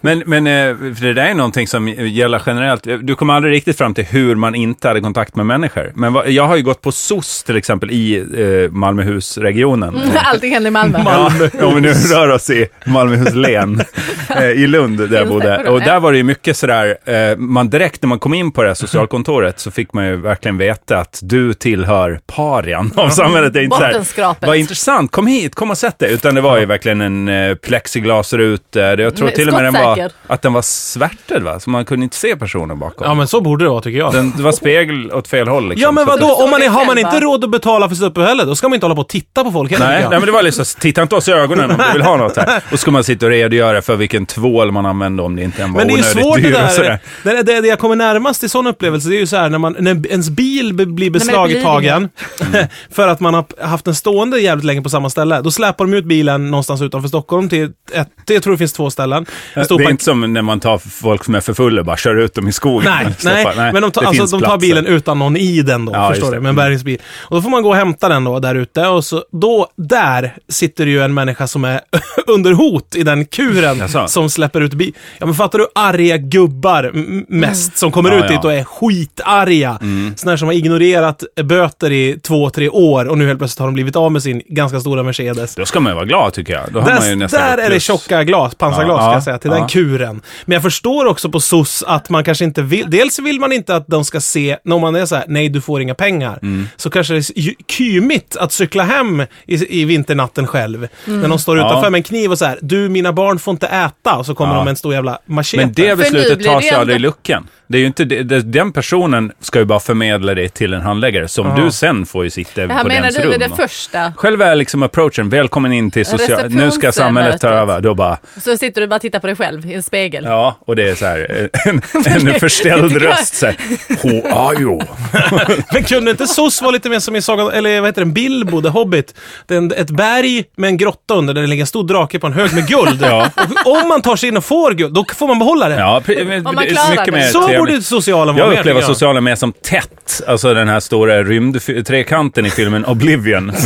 Men, 0.00 0.22
men 0.26 0.46
eh, 0.46 0.76
för 0.76 1.06
det 1.06 1.12
där 1.12 1.24
är 1.24 1.34
någonting 1.34 1.68
som 1.68 1.88
gäller 1.88 2.42
generellt. 2.46 2.86
Du 3.02 3.14
kommer 3.14 3.34
aldrig 3.34 3.54
riktigt 3.54 3.78
fram 3.78 3.94
till 3.94 4.04
hur 4.04 4.34
man 4.34 4.54
inte 4.54 4.88
hade 4.88 5.00
kontakt 5.00 5.36
med 5.36 5.46
människor. 5.46 5.92
Men 5.94 6.12
vad, 6.12 6.30
jag 6.30 6.46
har 6.46 6.56
ju 6.56 6.62
gått 6.62 6.82
på 6.82 6.92
SOS 6.92 7.42
till 7.42 7.56
exempel 7.56 7.90
i 7.90 8.16
eh, 8.16 8.72
Malmöhusregionen. 8.72 9.96
Mm, 9.96 10.08
Allting 10.24 10.52
händer 10.52 10.68
i 10.68 10.70
Malmö. 10.70 10.98
Ja, 11.04 11.32
om 11.66 11.74
vi 11.74 11.80
nu 11.80 11.92
rör 11.92 12.28
oss 12.28 12.50
i 12.50 12.66
Malmöhus 12.84 13.34
län, 13.34 13.82
eh, 14.28 14.44
i 14.44 14.66
Lund 14.66 15.10
där 15.10 15.18
jag 15.18 15.28
bodde. 15.28 15.68
Och 15.68 15.80
där 15.80 16.00
var 16.00 16.12
det 16.12 16.18
ju 16.18 16.24
mycket 16.24 16.56
sådär, 16.56 16.96
eh, 17.04 17.36
man 17.36 17.70
direkt 17.70 18.02
när 18.02 18.08
man 18.08 18.18
kom 18.18 18.34
in 18.34 18.52
på 18.52 18.62
det 18.62 18.68
här 18.68 18.74
socialkontoret 18.74 19.60
så 19.60 19.70
fick 19.70 19.92
man 19.92 20.06
ju 20.06 20.16
verkligen 20.16 20.58
veta 20.58 20.98
att 20.98 21.20
du 21.22 21.54
tillhör 21.54 22.20
parian 22.26 22.92
av 22.96 23.08
samhället. 23.08 23.52
Det 23.52 23.60
är 23.60 23.64
inte 23.64 23.76
Bottenskrapet. 23.76 24.48
vad 24.48 24.56
intressant, 24.56 25.12
kom 25.12 25.26
hit, 25.26 25.54
kom 25.54 25.70
och 25.70 25.78
sätt 25.78 25.98
dig. 25.98 26.12
Utan 26.12 26.34
det 26.34 26.40
var 26.40 26.58
ju 26.58 26.66
verkligen 26.66 27.00
en 27.00 27.28
eh, 27.28 27.55
plexiglasruta. 27.56 28.80
Jag 28.80 29.16
tror 29.16 29.26
Men 29.26 29.34
till 29.34 29.48
och 29.48 29.54
med 29.54 29.64
den 29.64 29.74
var, 29.74 30.10
att 30.26 30.42
den 30.42 30.52
var 30.52 30.62
svärtad 30.62 31.42
va, 31.42 31.60
så 31.60 31.70
man 31.70 31.84
kunde 31.84 32.04
inte 32.04 32.16
se 32.16 32.36
personen 32.36 32.78
bakom. 32.78 33.06
Ja, 33.06 33.14
men 33.14 33.28
så 33.28 33.40
borde 33.40 33.64
det 33.64 33.68
vara 33.68 33.80
tycker 33.80 33.98
jag. 33.98 34.12
Den, 34.12 34.32
det 34.36 34.42
var 34.42 34.52
spegel 34.52 35.12
åt 35.12 35.28
fel 35.28 35.48
håll 35.48 35.68
liksom. 35.68 35.82
Ja 35.82 35.92
men 35.92 36.06
vadå, 36.06 36.34
om 36.34 36.50
man 36.50 36.62
är, 36.62 36.68
har 36.68 36.86
man 36.86 36.98
inte 36.98 37.20
råd 37.20 37.44
att 37.44 37.50
betala 37.50 37.88
för 37.88 37.96
sitt 37.96 38.04
uppehälle, 38.04 38.44
då 38.44 38.56
ska 38.56 38.68
man 38.68 38.74
inte 38.74 38.86
hålla 38.86 38.94
på 38.94 39.00
och 39.00 39.08
titta 39.08 39.44
på 39.44 39.52
folk 39.52 39.70
heller. 39.70 39.86
Nej, 39.86 40.00
nej, 40.00 40.10
men 40.10 40.26
det 40.26 40.32
var 40.32 40.42
liksom, 40.42 40.64
titta 40.80 41.02
inte 41.02 41.14
oss 41.14 41.28
i 41.28 41.32
ögonen 41.32 41.70
om 41.70 41.76
du 41.86 41.92
vill 41.92 42.02
ha 42.02 42.16
något 42.16 42.36
här. 42.36 42.62
Och 42.72 42.80
ska 42.80 42.90
man 42.90 43.04
sitta 43.04 43.26
och 43.26 43.32
redogöra 43.32 43.82
för 43.82 43.96
vilken 43.96 44.26
tvål 44.26 44.72
man 44.72 44.86
använde 44.86 45.22
om 45.22 45.36
det 45.36 45.42
inte 45.42 45.62
än 45.62 45.72
var 45.72 45.80
Men 45.80 45.88
det 45.88 45.94
är 45.94 45.96
ju 45.96 46.02
svårt 46.02 46.42
det 46.42 46.50
där. 46.50 46.98
Det, 47.22 47.42
det, 47.42 47.60
det 47.60 47.68
jag 47.68 47.78
kommer 47.78 47.96
närmast 47.96 48.44
i 48.44 48.48
sån 48.48 48.66
upplevelse, 48.66 49.08
det 49.08 49.16
är 49.16 49.20
ju 49.20 49.26
så 49.26 49.36
här 49.36 49.48
när, 49.48 49.58
man, 49.58 49.76
när 49.78 50.06
ens 50.06 50.30
bil 50.30 50.72
blir 50.72 51.10
beslagtagen 51.10 52.08
för 52.90 53.08
att 53.08 53.20
man 53.20 53.34
har 53.34 53.44
haft 53.66 53.84
den 53.84 53.94
stående 53.94 54.40
jävligt 54.40 54.64
länge 54.64 54.82
på 54.82 54.88
samma 54.88 55.10
ställe. 55.10 55.40
Då 55.40 55.50
släpar 55.50 55.84
de 55.84 55.94
ut 55.94 56.04
bilen 56.04 56.50
någonstans 56.50 56.82
utanför 56.82 57.08
Stockholm 57.08 57.45
till 57.48 57.72
ett, 57.92 58.08
jag 58.26 58.42
tror 58.42 58.52
det 58.52 58.58
finns 58.58 58.72
två 58.72 58.90
ställen. 58.90 59.26
Det 59.54 59.60
är 59.60 59.64
park- 59.78 59.90
inte 59.90 60.04
som 60.04 60.32
när 60.32 60.42
man 60.42 60.60
tar 60.60 60.78
folk 60.78 61.24
som 61.24 61.34
är 61.34 61.40
för 61.40 61.54
fulla 61.54 61.80
och 61.80 61.86
bara 61.86 61.96
kör 61.96 62.16
ut 62.16 62.34
dem 62.34 62.48
i 62.48 62.52
skogen. 62.52 62.92
Nej, 63.04 63.14
Släppa- 63.18 63.52
nej, 63.56 63.72
men 63.72 63.82
de 63.82 63.90
tar, 63.90 64.02
alltså, 64.04 64.38
de 64.38 64.46
tar 64.46 64.58
bilen 64.58 64.86
utan 64.86 65.18
någon 65.18 65.36
i 65.36 65.62
den 65.62 65.84
då, 65.84 65.92
Ja, 65.92 66.10
förstår 66.10 66.32
du, 66.32 66.40
med 66.40 66.48
en 66.48 66.56
bärgningsbil. 66.56 66.98
Och 67.18 67.36
då 67.36 67.42
får 67.42 67.50
man 67.50 67.62
gå 67.62 67.68
och 67.68 67.76
hämta 67.76 68.08
den 68.08 68.24
då 68.24 68.38
där 68.38 68.54
ute 68.54 68.86
och 68.86 69.04
så, 69.04 69.24
då, 69.32 69.66
där 69.76 70.36
sitter 70.48 70.86
ju 70.86 71.02
en 71.02 71.14
människa 71.14 71.46
som 71.46 71.64
är 71.64 71.80
under 72.26 72.52
hot 72.52 72.94
i 72.96 73.02
den 73.02 73.24
kuren 73.26 73.78
Jaså? 73.78 74.08
som 74.08 74.30
släpper 74.30 74.60
ut 74.60 74.74
bil. 74.74 74.92
Ja 75.18 75.26
men 75.26 75.34
fattar 75.34 75.58
du 75.58 75.66
arga 75.74 76.16
gubbar 76.16 76.90
mest 77.28 77.76
som 77.78 77.92
kommer 77.92 78.10
Ja, 78.10 78.16
ut 78.16 78.20
ja. 78.22 78.26
Mm. 78.26 78.36
dit 78.36 78.44
och 78.44 78.52
är 78.52 78.64
skitarga. 78.64 79.78
Sådana 80.16 80.32
här 80.32 80.36
som 80.36 80.48
har 80.48 80.52
ignorerat 80.54 81.22
böter 81.44 81.92
i 81.92 82.18
två, 82.22 82.50
tre 82.50 82.68
år 82.68 83.04
och 83.08 83.18
nu 83.18 83.26
helt 83.26 83.38
plötsligt 83.38 83.58
har 83.58 83.66
de 83.66 83.74
blivit 83.74 83.96
av 83.96 84.12
med 84.12 84.22
sin 84.22 84.42
ganska 84.48 84.80
stora 84.80 85.02
Mercedes. 85.02 85.54
Då 85.54 85.66
ska 85.66 85.80
man 85.80 85.92
ju 85.92 85.94
vara 85.94 86.04
glad 86.04 86.32
tycker 86.32 86.52
jag. 86.52 86.62
Då 86.72 86.80
har 86.80 86.94
man 87.00 87.08
ju 87.08 87.16
nästan 87.16 87.35
där 87.38 87.58
ett 87.58 87.64
är 87.66 87.70
det 87.70 87.80
tjocka 87.80 88.24
glas, 88.24 88.54
pansarglas 88.54 88.96
Ja, 88.96 89.02
ska 89.02 89.08
ja, 89.10 89.14
jag 89.14 89.22
säga, 89.22 89.38
till 89.38 89.50
ja. 89.50 89.56
den 89.58 89.68
kuren. 89.68 90.20
Men 90.44 90.54
jag 90.54 90.62
förstår 90.62 91.06
också 91.06 91.28
på 91.30 91.40
SOS 91.40 91.84
att 91.86 92.08
man 92.10 92.24
kanske 92.24 92.44
inte 92.44 92.62
vill, 92.62 92.90
dels 92.90 93.18
vill 93.18 93.40
man 93.40 93.52
inte 93.52 93.76
att 93.76 93.86
de 93.86 94.04
ska 94.04 94.20
se, 94.20 94.56
när 94.64 94.78
man 94.78 94.94
är 94.96 95.06
så 95.06 95.16
här, 95.16 95.24
nej 95.28 95.48
du 95.48 95.60
får 95.60 95.80
inga 95.82 95.94
pengar. 95.94 96.38
Mm. 96.42 96.68
Så 96.76 96.90
kanske 96.90 97.12
det 97.14 97.18
är 97.18 97.54
kymigt 97.72 98.36
att 98.36 98.52
cykla 98.52 98.82
hem 98.84 99.20
i, 99.46 99.80
i 99.80 99.84
vinternatten 99.84 100.46
själv. 100.46 100.88
Mm. 101.06 101.20
När 101.20 101.28
de 101.28 101.38
står 101.38 101.58
Ja. 101.58 101.66
utanför 101.70 101.90
med 101.90 101.98
en 101.98 102.02
kniv 102.02 102.30
och 102.30 102.38
så 102.38 102.44
här, 102.44 102.58
du 102.62 102.88
mina 102.88 103.12
barn 103.12 103.38
får 103.38 103.52
inte 103.52 103.66
äta. 103.66 104.16
Och 104.16 104.26
så 104.26 104.34
kommer 104.34 104.52
Ja. 104.52 104.56
de 104.56 104.64
med 104.64 104.70
en 104.70 104.76
stor 104.76 104.94
jävla 104.94 105.18
machete. 105.26 105.56
Men 105.64 105.72
det 105.72 105.98
beslutet 105.98 106.44
tas 106.44 106.64
ju 106.64 106.68
ändå- 106.68 106.80
aldrig 106.80 106.96
i 106.96 107.00
luckan. 107.00 107.48
Det 107.68 107.78
är 107.78 107.80
ju 107.80 107.86
inte, 107.86 108.04
det, 108.04 108.22
det, 108.22 108.42
den 108.42 108.72
personen 108.72 109.32
ska 109.40 109.58
ju 109.58 109.64
bara 109.64 109.80
förmedla 109.80 110.34
det 110.34 110.48
till 110.48 110.74
en 110.74 110.80
handläggare 110.80 111.28
som 111.28 111.46
Ja. 111.46 111.64
du 111.64 111.70
sen 111.70 112.06
får 112.06 112.24
ju 112.24 112.30
sitta 112.30 112.66
Det 112.66 112.72
här 112.72 112.82
på 112.82 112.88
menar 112.88 113.02
dens 113.02 113.16
du 113.16 113.22
rum. 113.22 113.30
med 113.30 113.40
det 113.40 113.56
första? 113.56 114.12
Själv 114.16 114.42
är 114.42 114.54
liksom 114.54 114.82
approachen, 114.82 115.28
välkommen 115.28 115.72
in 115.72 115.90
till 115.90 116.06
social... 116.06 116.50
Nu 116.50 116.70
ska 116.70 116.92
samhället 117.16 117.40
ta 117.40 117.46
Receptionsmötet. 117.48 117.70
över. 117.74 117.80
Då 117.80 117.94
bara, 117.94 118.18
Så 118.44 118.56
sitter 118.56 118.80
du 118.80 118.86
bara 118.86 118.96
och 118.96 119.00
tittar 119.02 119.18
på 119.18 119.26
dig 119.26 119.36
själv 119.36 119.70
i 119.70 119.74
en 119.74 119.82
spegel. 119.82 120.24
ja, 120.24 120.56
och 120.66 120.76
det 120.76 120.90
är 120.90 120.94
så 120.94 121.04
här, 121.06 121.48
en, 121.66 121.82
en 122.06 122.34
förställd 122.40 123.02
röst 123.02 123.34
så 123.34 123.46
här, 123.46 123.56
Who 124.02 124.34
are 124.34 124.60
you? 124.60 124.80
Men 125.72 125.84
kunde 125.84 126.10
inte 126.10 126.26
SOS 126.26 126.62
vara 126.62 126.70
lite 126.70 126.88
mer 126.88 126.98
som 126.98 127.16
i 127.16 127.22
Sagan, 127.22 127.50
eller 127.52 127.80
vad 127.80 127.88
heter 127.88 128.00
den, 128.00 128.12
Bilbo, 128.12 128.62
The 128.62 128.68
Hobbit? 128.68 129.14
Det 129.46 129.54
är 129.54 129.58
en, 129.58 129.72
ett 129.72 129.90
berg 129.90 130.44
med 130.56 130.68
en 130.68 130.76
grotta 130.76 131.14
under 131.14 131.34
där 131.34 131.40
det 131.42 131.46
ligger 131.48 131.62
en 131.62 131.66
stor 131.66 131.84
drake 131.88 132.18
på 132.18 132.26
en 132.26 132.32
hög 132.32 132.54
med 132.54 132.66
guld. 132.68 133.02
Ja. 133.06 133.30
Och 133.64 133.82
om 133.82 133.88
man 133.88 134.02
tar 134.02 134.16
sig 134.16 134.28
in 134.28 134.36
och 134.36 134.44
får 134.44 134.72
guld, 134.72 134.94
då 134.94 135.04
får 135.16 135.28
man 135.28 135.38
behålla 135.38 135.68
det. 135.68 135.74
Ja, 135.74 136.02
men 136.06 136.46
Om 136.46 136.54
man 136.54 136.66
klarar 136.66 136.90
mycket 136.90 137.04
det. 137.04 137.10
mer 137.12 137.22
Så 137.22 137.46
trevligt. 137.46 137.58
borde 137.58 137.82
sociala 137.82 138.32
vara 138.32 138.44
Jag 138.52 138.58
upplever 138.58 138.80
jag. 138.80 138.86
sociala 138.88 139.20
mer 139.20 139.34
som 139.34 139.52
tätt, 139.52 140.22
alltså 140.26 140.54
den 140.54 140.68
här 140.68 140.80
stora 140.80 141.22
rymdtrekanten 141.22 142.46
i 142.46 142.50
filmen 142.50 142.84
Oblivion 142.84 143.46
med... 143.46 143.56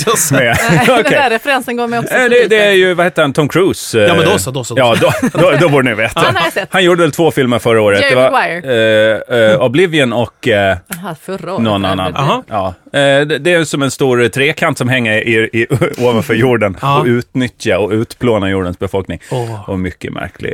sett. 0.00 0.30
med 0.30 0.56
Nej, 0.70 0.86
Den 0.86 1.02
där 1.12 1.30
referensen 1.30 1.76
går 1.76 1.86
mig 1.86 1.98
också. 1.98 2.14
Det, 2.14 2.46
det 2.48 2.56
är 2.56 2.72
ju, 2.72 2.94
vad 2.96 3.06
heter 3.06 3.22
han, 3.22 3.32
Tom 3.32 3.48
Cruise? 3.48 3.98
eh, 4.02 4.08
Ja, 4.08 4.14
men 4.14 4.24
då 4.24 4.38
så, 4.38 4.50
då 4.50 4.64
så, 4.64 4.74
då 4.74 4.80
Ja, 4.80 4.94
då, 5.00 5.12
då, 5.40 5.50
då 5.60 5.68
borde 5.68 5.88
ni 5.90 5.94
veta. 5.94 6.20
Han 6.24 6.36
har 6.36 6.42
jag 6.44 6.52
sett. 6.52 6.68
Han 6.72 6.84
gjorde 6.84 7.02
väl 7.02 7.12
två 7.12 7.30
filmer 7.30 7.58
förra 7.58 7.80
året. 7.82 8.00
Jerry 8.00 8.14
det 8.14 9.20
var 9.28 9.40
eh, 9.40 9.50
eh, 9.52 9.60
Oblivion 9.62 10.12
och 10.12 10.48
eh, 10.48 10.76
Jaha, 10.88 11.16
förra 11.22 11.52
året. 11.52 11.62
någon 11.62 11.84
annan. 11.84 12.16
Aha. 12.16 12.42
Ja. 12.48 12.66
Eh, 12.98 13.26
det, 13.26 13.38
det 13.38 13.52
är 13.52 13.64
som 13.64 13.82
en 13.82 13.90
stor 13.90 14.28
trekant 14.28 14.78
som 14.78 14.88
hänger 14.88 15.12
i, 15.28 15.34
i, 15.52 15.66
ovanför 15.98 16.34
jorden 16.34 16.76
Ja. 16.82 16.98
och 17.00 17.06
utnyttjar 17.06 17.76
och 17.78 17.90
utplånar 17.90 18.48
jordens 18.48 18.78
befolkning. 18.78 19.20
Åh. 19.30 19.70
Och 19.70 19.78
mycket 19.78 20.12
märklig... 20.12 20.52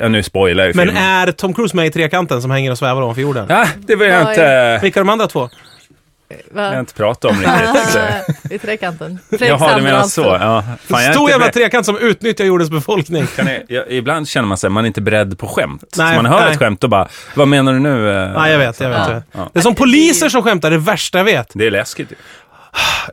Ja, 0.00 0.08
nu 0.08 0.22
spoilar 0.22 0.64
jag 0.66 0.76
Men 0.76 0.86
filmen. 0.86 1.02
är 1.04 1.32
Tom 1.32 1.54
Cruise 1.54 1.76
med 1.76 1.86
i 1.86 1.90
trekanten 1.90 2.42
som 2.42 2.50
hänger 2.50 2.70
och 2.70 2.78
svävar 2.78 3.02
ovanför 3.02 3.22
jorden? 3.22 3.46
Ja, 3.48 3.66
det 3.78 3.96
vill 3.96 4.08
jag 4.08 4.20
inte, 4.20 4.78
Vilka 4.82 5.00
är 5.00 5.04
de 5.04 5.08
andra 5.10 5.26
två? 5.26 5.48
Jag 6.54 6.62
har 6.62 6.70
Va? 6.72 6.78
inte 6.80 6.94
pratat 6.94 7.30
om 7.30 7.36
riktigt. 7.40 8.52
I 8.52 8.58
trekanten. 8.58 9.18
Jaha, 9.40 9.76
du 9.76 9.82
menar 9.82 10.02
så. 10.02 10.30
Alfred. 10.30 10.48
Ja. 10.48 10.62
Fan, 10.62 11.00
jag 11.02 11.08
är 11.08 11.12
Stor 11.12 11.30
jävla 11.30 11.44
beredd- 11.46 11.52
trekant 11.52 11.86
som 11.86 11.98
utnyttjar 11.98 12.44
jordens 12.44 12.70
befolkning. 12.70 13.26
Kan 13.36 13.46
jag, 13.46 13.62
jag, 13.68 13.90
ibland 13.92 14.28
känner 14.28 14.48
man 14.48 14.58
sig 14.58 14.70
man 14.70 14.84
är 14.84 14.86
inte 14.86 15.00
beredd 15.00 15.38
på 15.38 15.46
skämt. 15.46 15.84
Nej, 15.96 16.16
man 16.16 16.26
hör 16.26 16.40
nej. 16.40 16.52
ett 16.52 16.58
skämt 16.58 16.84
och 16.84 16.90
bara, 16.90 17.08
vad 17.34 17.48
menar 17.48 17.72
du 17.72 17.78
nu? 17.78 18.10
eh?" 18.24 18.32
Nej, 18.32 18.52
jag 18.52 18.58
vet, 18.58 18.80
jag 18.80 18.88
vet. 18.88 18.98
Ja. 18.98 19.06
jag 19.08 19.14
vet. 19.14 19.24
Ja. 19.32 19.50
Det 19.52 19.58
är 19.58 19.62
som 19.62 19.74
poliser 19.74 20.28
som 20.28 20.42
skämtar, 20.42 20.70
det 20.70 20.78
värsta 20.78 21.18
jag 21.18 21.24
vet. 21.24 21.50
Det 21.54 21.66
är 21.66 21.70
läskigt. 21.70 22.12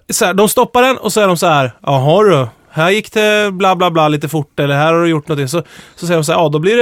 Så 0.09 0.25
här, 0.25 0.33
de 0.33 0.49
stoppar 0.49 0.81
den 0.81 0.97
och 0.97 1.13
så 1.13 1.21
är 1.21 1.27
de 1.27 1.37
så 1.37 1.47
här, 1.47 1.71
jaha 1.85 2.23
du, 2.23 2.47
här 2.77 2.89
gick 2.89 3.13
det 3.13 3.49
bla 3.53 3.75
bla 3.75 3.91
bla 3.91 4.07
lite 4.07 4.29
fort 4.29 4.59
eller 4.59 4.75
här 4.75 4.93
har 4.93 5.01
du 5.01 5.09
gjort 5.09 5.27
någonting. 5.27 5.47
Så, 5.47 5.63
så 5.95 6.05
säger 6.07 6.17
de 6.19 6.23
så 6.23 6.31
här, 6.31 6.39
ja 6.39 6.49
då 6.49 6.59
blir 6.59 6.77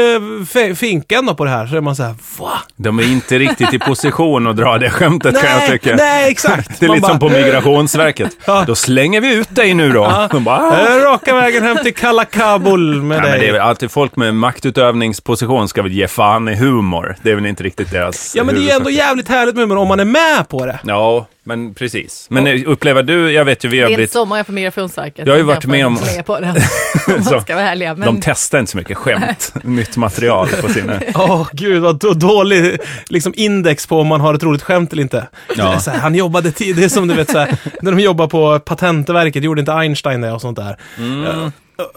det 0.69 0.75
finkan 0.75 1.25
då 1.25 1.33
på 1.35 1.45
det 1.45 1.51
här. 1.51 1.67
Så 1.67 1.75
är 1.77 1.81
man 1.81 1.95
så 1.95 2.03
här, 2.03 2.15
va? 2.39 2.51
De 2.75 2.99
är 2.99 3.03
inte 3.03 3.39
riktigt 3.39 3.73
i 3.73 3.79
position 3.79 4.47
att 4.47 4.57
dra 4.57 4.77
det 4.77 4.89
skämtet 4.89 5.41
kan 5.41 5.51
jag 5.61 5.69
tycka. 5.69 5.95
nej 5.95 6.31
exakt. 6.31 6.79
Det 6.79 6.85
är 6.85 6.87
Man 6.87 6.95
lite 6.95 7.01
bara, 7.07 7.11
som 7.11 7.19
på 7.19 7.29
Migrationsverket. 7.29 8.31
Ja. 8.47 8.63
Då 8.67 8.75
slänger 8.75 9.21
vi 9.21 9.33
ut 9.35 9.55
dig 9.55 9.73
nu 9.73 9.91
då. 9.91 10.27
De 10.31 10.43
bara, 10.43 10.57
"Ah." 10.57 10.95
"Äh, 10.97 11.01
Raka 11.03 11.35
vägen 11.35 11.63
hem 11.63 11.77
till 11.83 11.93
Kalla 11.93 12.25
Kabul 12.25 13.01
med 13.01 13.21
Nej, 13.21 13.21
dig. 13.21 13.31
men 13.31 13.39
det 13.39 13.47
är 13.47 13.53
väl 13.53 13.61
alltid 13.61 13.91
folk 13.91 14.15
med 14.15 14.35
maktutövningsposition 14.35 15.67
ska 15.67 15.81
väl 15.81 15.91
ge 15.91 16.07
fan 16.07 16.47
i 16.47 16.55
humor. 16.55 17.15
Det 17.21 17.31
är 17.31 17.35
väl 17.35 17.45
inte 17.45 17.63
riktigt 17.63 17.91
deras 17.91 18.35
Ja 18.35 18.43
men 18.43 18.55
det 18.55 18.61
är 18.61 18.63
ju 18.63 18.69
ändå 18.69 18.89
jävligt 18.89 19.29
härligt 19.29 19.55
med 19.55 19.61
humor 19.63 19.77
om 19.77 19.87
man 19.87 19.99
är 19.99 20.05
med 20.05 20.49
på 20.49 20.65
det. 20.65 20.79
Ja, 20.83 21.25
men 21.47 21.73
precis. 21.73 22.27
Men 22.29 22.47
eh, 22.47 22.61
upplever 22.65 23.03
du, 23.03 23.31
jag 23.31 23.45
vet 23.45 23.65
ju 23.65 23.69
vi 23.69 23.77
Det 23.77 23.83
har 23.83 23.87
är 23.87 23.91
inte 23.91 23.97
blivit... 23.97 24.11
så 24.11 24.25
många 24.25 24.43
på 24.43 24.51
Migrationsverket. 24.51 25.25
Jag 25.27 25.33
har 25.33 25.37
ju 25.37 25.43
varit 25.43 25.65
med 25.65 25.85
om- 25.85 25.97
är 26.17 26.21
på 26.21 26.39
det. 26.39 26.47
Om 27.17 27.23
Så, 27.23 27.31
man 27.31 27.41
ska 27.41 27.55
vara 27.55 27.69
ärliga. 27.69 27.95
Men 27.95 28.05
De 28.07 28.21
testar 28.21 28.59
inte 28.59 28.71
så 28.71 28.77
mycket 28.77 28.97
skämt, 28.97 29.53
nytt 29.63 29.97
material 29.97 30.47
på 30.61 30.67
sina... 30.69 30.99
Åh 31.15 31.47
gud 31.53 31.81
vad 31.81 31.99
då- 31.99 32.13
dålig 32.13 32.77
liksom, 33.09 33.33
index 33.35 33.87
på 33.87 33.99
om 33.99 34.07
man 34.07 34.21
har 34.21 34.33
ett 34.33 34.43
roligt 34.43 34.63
skämt 34.63 34.93
eller 34.93 35.03
inte. 35.03 35.27
Ja. 35.57 35.63
Det 35.85 35.91
här, 35.91 35.99
han 35.99 36.15
jobbade 36.15 36.51
tid, 36.51 36.75
det 36.75 36.83
är 36.83 36.89
som 36.89 37.07
du 37.07 37.13
vet 37.13 37.29
så 37.31 37.37
här, 37.39 37.57
när 37.81 37.91
de 37.91 37.99
jobbar 37.99 38.27
på 38.27 38.59
Patentverket, 38.59 39.43
gjorde 39.43 39.59
inte 39.59 39.73
Einstein 39.73 40.21
det 40.21 40.31
och 40.31 40.41
sånt 40.41 40.57
där? 40.57 40.77
Mm. 40.97 41.51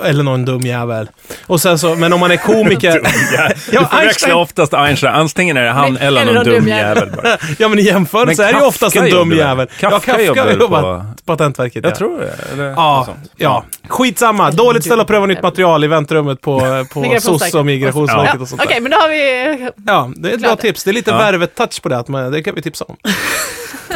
Eller 0.05 0.23
någon 0.25 0.45
dum 0.45 0.61
jävel. 0.61 1.09
Och 1.47 1.61
sen 1.61 1.79
så, 1.79 1.95
men 1.95 2.13
om 2.13 2.21
man 2.21 2.31
är 2.31 2.37
komiker. 2.37 3.01
Ja, 3.73 3.81
du 3.81 3.87
förväxlar 3.87 4.35
oftast 4.35 4.75
Einstein. 4.75 5.15
Antingen 5.15 5.57
är 5.57 5.63
det 5.65 5.71
han 5.71 5.93
Men- 5.93 6.03
eller 6.03 6.25
någon 6.25 6.35
någon 6.35 6.45
dum 6.45 6.69
jävel 6.69 7.11
bara. 7.17 7.37
ja 7.59 7.69
men 7.69 7.79
i 7.79 7.83
jämförelse 7.83 8.43
Men 8.43 8.49
är 8.49 8.53
det 8.53 8.59
ju 8.61 8.67
oftast 8.67 8.97
en 8.97 9.11
dum 9.11 9.33
jävel. 9.33 9.67
Kafka 9.67 9.87
ja, 9.97 10.01
Kafka 10.01 10.23
jobbar 10.25 10.45
väl 10.45 10.61
jobbar 10.61 10.83
på- 10.83 11.05
Patentverket. 11.25 11.85
Jag 11.85 11.91
ja. 11.93 11.97
tror 11.97 12.21
det. 12.21 12.35
Eller 12.53 12.65
Ja, 12.71 13.03
sånt. 13.07 13.19
ja. 13.37 13.65
Skitsamma. 13.89 14.51
Dåligt 14.51 14.85
ställe 14.85 15.03
att 15.03 15.09
pröva 15.09 15.27
nytt 15.27 15.43
material 15.43 15.85
i 15.85 15.87
väntrummet 15.87 16.41
på, 16.41 16.85
på. 16.93 17.17
SOS 17.21 17.55
och 17.55 17.67
Migrationsverket 17.67 18.35
Ja, 18.35 18.41
och 18.41 18.49
sånt 18.49 18.63
Okej, 18.65 18.75
där. 18.75 18.81
men 18.81 18.91
då 18.91 18.97
har 18.99 19.09
vi... 19.09 19.71
Ja, 19.87 20.11
det 20.17 20.29
är 20.31 20.35
ett 20.35 20.41
bra 20.41 20.49
Klart. 20.49 20.61
tips. 20.61 20.85
Det 20.85 20.91
är 20.91 20.93
lite 20.93 21.11
Ja. 21.11 21.19
värvet-touch 21.19 21.83
på 21.83 21.89
det, 21.89 21.99
att 21.99 22.09
man, 22.09 22.33
det 22.33 22.43
kan 22.43 22.55
vi 22.55 22.63
tipsa 22.63 22.85
om. 22.85 22.97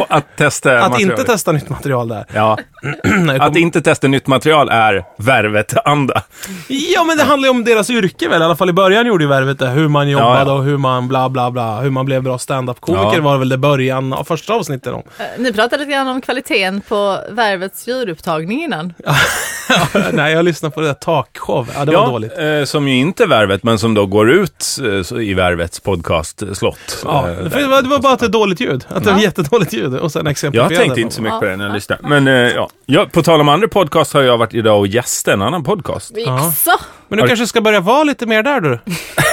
Att 0.08 0.36
testa 0.36 0.78
Att 0.78 0.90
materialet. 0.90 1.18
inte 1.18 1.32
testa 1.32 1.52
nytt 1.52 1.68
material 1.68 2.08
där. 2.08 2.24
Ja, 2.34 2.58
att 3.40 3.56
inte 3.56 3.82
testa 3.82 4.08
nytt 4.08 4.26
material 4.26 4.68
är 4.68 4.92
värvet 5.18 5.42
Värvet-anda. 5.42 6.22
Ja, 6.68 7.04
men 7.04 7.16
det 7.16 7.22
handlar 7.24 7.46
ju 7.46 7.50
om 7.50 7.64
deras 7.64 7.90
yrke 7.90 8.28
väl? 8.28 8.42
I 8.42 8.44
alla 8.44 8.56
fall 8.56 8.68
i 8.70 8.72
början 8.72 9.06
gjorde 9.06 9.24
ju 9.24 9.28
Värvet 9.30 9.58
det. 9.58 9.68
Hur 9.68 9.88
man 9.88 10.08
jobbade 10.08 10.40
Ja, 10.40 10.46
ja. 10.46 10.52
och 10.52 10.64
hur 10.64 10.76
man 10.76 11.08
bla 11.08 11.28
bla 11.28 11.50
bla. 11.50 11.80
Hur 11.80 11.90
man 11.90 12.04
blev 12.06 12.22
bra 12.22 12.38
stand-up-komiker 12.38 13.16
Ja. 13.16 13.20
var 13.22 13.38
väl 13.38 13.48
det 13.48 13.58
början 13.58 14.12
av 14.12 14.24
första 14.24 14.54
avsnittet 14.54 14.92
om. 14.92 15.02
Eh, 15.18 15.24
Ni 15.38 15.52
pratade 15.52 15.78
lite 15.84 15.92
grann 15.96 16.08
om 16.08 16.20
kvaliteten 16.20 16.80
på 16.88 17.18
Värvets 17.30 17.88
ljudupptagning 17.88 18.62
innan. 18.62 18.94
Nej, 20.12 20.32
jag 20.32 20.44
lyssnade 20.44 20.74
på 20.74 20.80
det 20.80 20.86
där 20.86 20.94
talkshow. 20.94 21.68
Ja, 21.76 21.84
det 21.84 21.92
var 21.96 22.06
dåligt. 22.06 22.38
Eh, 22.38 22.64
som 22.64 22.88
ju 22.88 22.94
inte 22.96 23.22
är 23.22 23.26
Värvet, 23.26 23.62
men 23.62 23.78
som 23.78 23.94
då 23.94 24.06
går 24.06 24.30
ut 24.30 24.66
eh, 25.12 25.18
i 25.22 25.34
Värvets 25.34 25.80
podcast 25.80 26.42
Slott. 26.52 27.02
Ja, 27.04 27.28
Eh, 27.28 27.36
det 27.44 27.66
var, 27.66 27.82
det 27.82 27.88
var 27.88 27.98
bara 27.98 28.12
att 28.12 28.18
det 28.20 28.26
är 28.26 28.30
dåligt 28.30 28.60
ljud. 28.60 28.84
Att 28.88 29.04
det 29.04 29.10
var 29.10 29.18
Ja. 29.18 29.22
jättedåligt 29.24 29.72
ljud. 29.72 29.81
Och 29.86 30.12
sen 30.12 30.24
Jag 30.24 30.30
exemplifierade. 30.30 30.76
tänkte 30.76 31.00
inte 31.00 31.14
så 31.14 31.22
mycket 31.22 31.38
på 31.38 31.44
det 31.44 31.56
när 31.56 31.64
jag 31.64 31.70
Ja. 31.70 31.74
lyssnade. 31.74 32.08
Men 32.08 32.28
eh, 32.28 32.34
ja. 32.34 32.68
ja, 32.86 33.06
på 33.12 33.22
tal 33.22 33.40
om 33.40 33.48
andra 33.48 33.68
podcast 33.68 34.14
har 34.14 34.22
jag 34.22 34.38
varit 34.38 34.54
idag 34.54 34.78
och 34.78 34.86
gästat 34.86 35.34
en 35.34 35.42
annan 35.42 35.64
podcast. 35.64 36.08
Så, 36.56 36.70
Men 37.08 37.18
du 37.18 37.26
kanske 37.26 37.46
ska 37.46 37.60
börja 37.60 37.80
vara 37.80 38.04
lite 38.04 38.26
mer 38.26 38.42
där 38.42 38.60
du. 38.60 38.78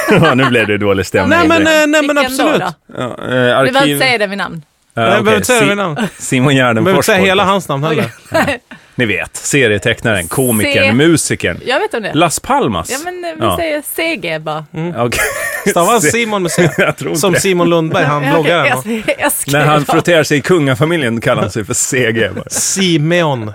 Ja, 0.11 0.35
nu 0.35 0.45
blev 0.45 0.67
det 0.67 0.77
dålig 0.77 1.05
stämning. 1.05 1.39
Nej 1.39 1.47
men, 1.47 1.57
eh, 1.61 1.63
nej, 1.63 1.87
men 1.87 2.01
vilken 2.01 2.15
då 2.15 2.21
absolut. 2.21 2.59
då? 2.87 2.93
Ja, 2.97 3.03
eh, 3.03 3.09
Vi 3.17 3.25
behöver 3.27 3.79
arkiv... 3.79 3.93
inte 3.93 4.05
säga 4.05 4.17
det 4.17 4.27
vid 4.27 4.37
namn. 4.37 4.61
Behöver 5.05 5.35
inte 5.35 5.47
säga 5.47 5.75
namn. 5.75 5.97
Simon 6.17 6.55
Jag 6.55 6.65
behöver 6.75 6.79
inte 6.81 6.85
Gärdenfors 6.85 7.05
säga 7.05 7.17
hela 7.17 7.43
hans 7.43 7.67
namn 7.69 7.83
heller. 7.83 8.05
Ni 8.95 9.05
vet, 9.05 9.35
serietecknaren, 9.37 10.27
komikern, 10.27 10.73
Se- 10.83 10.93
musikern. 10.93 11.59
Jag 11.65 11.79
vet 11.79 11.93
om 11.93 12.01
det. 12.03 12.13
Las 12.13 12.39
Palmas. 12.39 12.89
Ja 12.91 12.97
men 13.03 13.25
eh, 13.25 13.31
vi 13.35 13.45
Ja. 13.45 13.57
säger 13.57 13.81
CG 13.95 14.39
bara. 14.41 14.65
Okej. 14.97 15.19
Stavas 15.71 16.01
Se- 16.03 16.11
Simon 16.11 16.41
med 16.43 16.51
C. 16.51 16.69
Jag 16.77 16.97
tror 16.97 17.09
inte 17.09 17.21
Som 17.21 17.33
det. 17.33 17.39
Simon 17.39 17.69
Lundberg, 17.69 18.05
han 18.05 18.21
bloggaren. 18.33 18.65
jag, 18.67 18.75
va? 18.75 18.81
jag, 18.85 19.15
jag 19.19 19.31
skriver 19.31 19.59
När 19.59 19.65
han 19.65 19.85
frotterar 19.85 20.23
sig 20.23 20.37
i 20.37 20.41
kungafamiljen 20.41 21.21
kallar 21.21 21.41
han 21.41 21.51
sig 21.51 21.65
för 21.65 21.73
CG. 21.73 22.29
Simeon. 22.47 23.53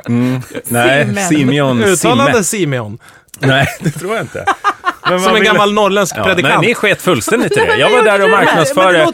Nej, 0.69 1.05
Simen. 1.05 1.29
Simeon 1.29 1.77
Simme. 1.79 1.93
Uttalande 1.93 2.45
Simeon. 2.45 2.99
Nej, 3.39 3.67
det 3.81 3.91
tror 3.91 4.15
jag 4.17 4.25
inte. 4.25 4.45
Men 5.11 5.21
Som 5.21 5.29
en 5.29 5.35
vill- 5.35 5.45
gammal 5.45 5.73
norrländsk 5.73 6.17
Ja, 6.17 6.25
nej, 6.27 6.35
predikant. 6.35 6.67
ni 6.67 6.75
sket 6.75 7.03
fullständigt 7.03 7.53
i 7.53 7.55
det. 7.67 7.77
Jag 7.77 7.91
var 7.91 8.03
där 8.03 8.23
och 8.23 8.29
här? 8.29 8.37
Marknadsförde. 8.37 9.13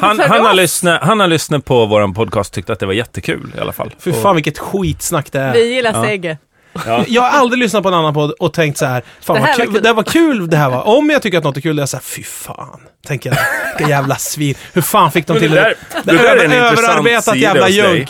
Han, 0.00 0.20
han, 0.20 0.46
har 0.46 0.54
lyssnat, 0.54 1.02
han 1.02 1.20
har 1.20 1.26
lyssnat 1.26 1.64
på 1.64 1.86
vår 1.86 2.14
podcast 2.14 2.50
och 2.50 2.54
tyckte 2.54 2.72
att 2.72 2.78
det 2.80 2.86
var 2.86 2.92
jättekul 2.92 3.52
i 3.58 3.60
alla 3.60 3.72
fall. 3.72 3.94
Fy 4.00 4.10
Och- 4.10 4.22
fan 4.22 4.34
vilket 4.34 4.58
skitsnack 4.58 5.32
det 5.32 5.38
är. 5.40 5.52
Vi 5.52 5.74
gillar 5.74 6.04
CG. 6.06 6.36
Ja. 6.86 7.04
Jag 7.08 7.22
har 7.22 7.30
aldrig 7.40 7.58
lyssnat 7.58 7.82
på 7.82 7.88
en 7.88 7.94
annan 7.94 8.14
podd 8.14 8.30
och 8.30 8.52
tänkt 8.52 8.78
så 8.78 8.86
här, 8.86 9.02
fan 9.20 9.34
Det 9.36 9.40
vad 9.40 9.48
här 9.50 9.58
var 9.58 9.64
kul, 9.64 9.74
kul. 9.74 9.82
det 9.82 9.92
var 9.92 10.02
kul 10.02 10.50
det 10.50 10.56
här 10.56 10.70
var. 10.70 10.82
Om 10.88 11.10
jag 11.10 11.22
tycker 11.22 11.38
att 11.38 11.44
något 11.44 11.56
är 11.56 11.60
kul, 11.60 11.76
då 11.76 11.80
är 11.80 11.82
jag 11.82 11.88
så 11.88 11.96
här, 11.96 12.02
fy 12.04 12.22
fan. 12.22 12.80
Tänker 13.06 13.30
jag, 13.30 13.38
vilka 13.78 13.90
jävla 13.90 14.16
svin. 14.16 14.54
Hur 14.72 14.82
fan 14.82 15.12
fick 15.12 15.26
de 15.26 15.38
till 15.38 15.50
det 15.50 15.56
det? 15.56 15.60
där- 15.62 15.74
Det 16.04 16.12
det 16.12 16.18
där 16.22 16.36
är 16.36 16.44
en 16.44 16.52
intressant 16.52 16.78
överarbetat 16.78 17.36
jävla 17.36 17.68
junk. 17.68 18.08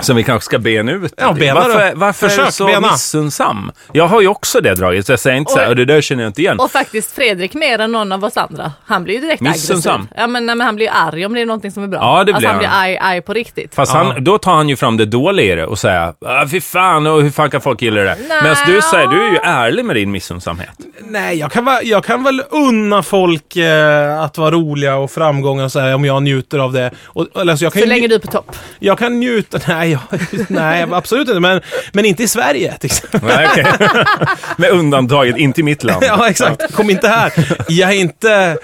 Som 0.00 0.16
vi 0.16 0.22
kanske 0.22 0.44
ska 0.44 0.58
bena 0.58 0.92
ut. 0.92 1.14
Ja, 1.16 1.32
bena 1.32 1.54
varför, 1.54 1.92
varför 1.94 2.26
är 2.26 2.30
du 2.30 2.36
Försök, 2.36 2.52
så 2.54 2.66
bena. 2.66 2.92
missunnsam? 2.92 3.70
Jag 3.92 4.06
har 4.06 4.20
ju 4.20 4.28
också 4.28 4.60
det 4.60 4.74
draget, 4.74 5.06
så 5.06 5.12
jag 5.12 5.20
säger 5.20 5.36
inte 5.36 5.52
så 5.52 5.58
här, 5.58 5.68
och 5.68 5.76
det 5.76 5.84
där 5.84 6.00
känner 6.00 6.22
jag 6.22 6.28
inte 6.30 6.40
igen. 6.40 6.60
Och 6.60 6.70
faktiskt 6.70 7.12
Fredrik 7.12 7.54
mer 7.54 7.78
än 7.78 7.92
någon 7.92 8.12
av 8.12 8.24
oss 8.24 8.36
andra. 8.36 8.72
Han 8.84 9.04
blir 9.04 9.14
ju 9.14 9.20
direkt 9.20 9.40
Missunnsam. 9.40 9.92
aggressiv. 9.94 10.14
Ja 10.16 10.26
men, 10.26 10.46
nej, 10.46 10.54
men 10.56 10.64
han 10.66 10.76
blir 10.76 10.86
ju 10.86 10.92
arg 10.92 11.26
om 11.26 11.34
det 11.34 11.40
är 11.40 11.46
någonting 11.46 11.70
som 11.70 11.82
är 11.82 11.86
bra. 11.88 11.98
Ja, 12.00 12.24
det 12.24 12.32
alltså, 12.32 12.38
blir 12.38 12.48
han 12.48 12.58
blir 12.58 12.68
arg, 12.72 12.96
arg 12.98 13.22
på 13.22 13.32
riktigt. 13.32 13.74
Fast 13.74 13.94
Ja. 13.94 13.98
han, 14.02 14.24
då 14.24 14.38
tar 14.38 14.54
han 14.54 14.68
ju 14.68 14.76
fram 14.76 14.96
det 14.96 15.04
dåliga 15.06 15.52
i 15.52 15.56
det 15.56 15.66
och 15.66 15.78
säger 15.78 16.14
ah, 16.26 16.46
fy 16.50 16.60
fan, 16.60 17.06
och 17.06 17.22
hur 17.22 17.30
fan 17.30 17.50
kan 17.50 17.60
folk 17.60 17.82
gilla 17.82 18.00
det? 18.00 18.16
Nej. 18.28 18.42
Medan 18.42 18.56
du 18.66 18.80
säger, 18.82 19.06
du 19.06 19.26
är 19.26 19.30
ju 19.30 19.38
ärlig 19.38 19.84
med 19.84 19.96
din 19.96 20.10
missunnsamhet. 20.10 20.70
Nej, 21.00 21.38
jag 21.38 21.52
kan, 21.52 21.64
va- 21.64 21.82
jag 21.82 22.04
kan 22.04 22.22
väl 22.24 22.42
unna 22.50 23.02
folk 23.02 23.56
eh, 23.56 24.20
att 24.22 24.38
vara 24.38 24.50
roliga 24.50 24.96
och 24.96 25.10
framgångar 25.10 25.64
och 25.64 25.72
så 25.72 25.80
här, 25.80 25.94
om 25.94 26.04
jag 26.04 26.22
njuter 26.22 26.58
av 26.58 26.72
det. 26.72 26.90
Och, 27.04 27.26
eller, 27.40 27.52
alltså, 27.52 27.64
jag, 27.64 27.72
kan 27.72 27.80
Så 27.80 27.84
ju, 27.86 27.88
länge 27.94 28.08
du 28.08 28.14
är 28.14 28.18
på 28.18 28.26
topp. 28.26 28.56
jag 28.78 28.98
kan 28.98 29.20
njuta, 29.20 29.58
nej, 29.68 29.81
jag, 29.90 30.00
nej 30.48 30.86
absolut 30.92 31.28
inte, 31.28 31.40
men, 31.40 31.60
men 31.92 32.04
inte 32.04 32.22
i 32.22 32.28
Sverige 32.28 32.74
till 32.78 32.86
exempel. 32.86 33.20
Nej, 33.22 33.48
okej. 33.50 33.66
med 34.56 34.70
undantaget, 34.70 35.36
inte 35.36 35.60
i 35.60 35.64
mitt 35.64 35.84
land. 35.84 36.04
Ja, 36.06 36.28
exakt. 36.28 36.74
Kom 36.74 36.90
inte 36.90 37.08
här. 37.08 37.32
Jag 37.68 37.90
är 37.90 37.96
inte, 37.96 38.58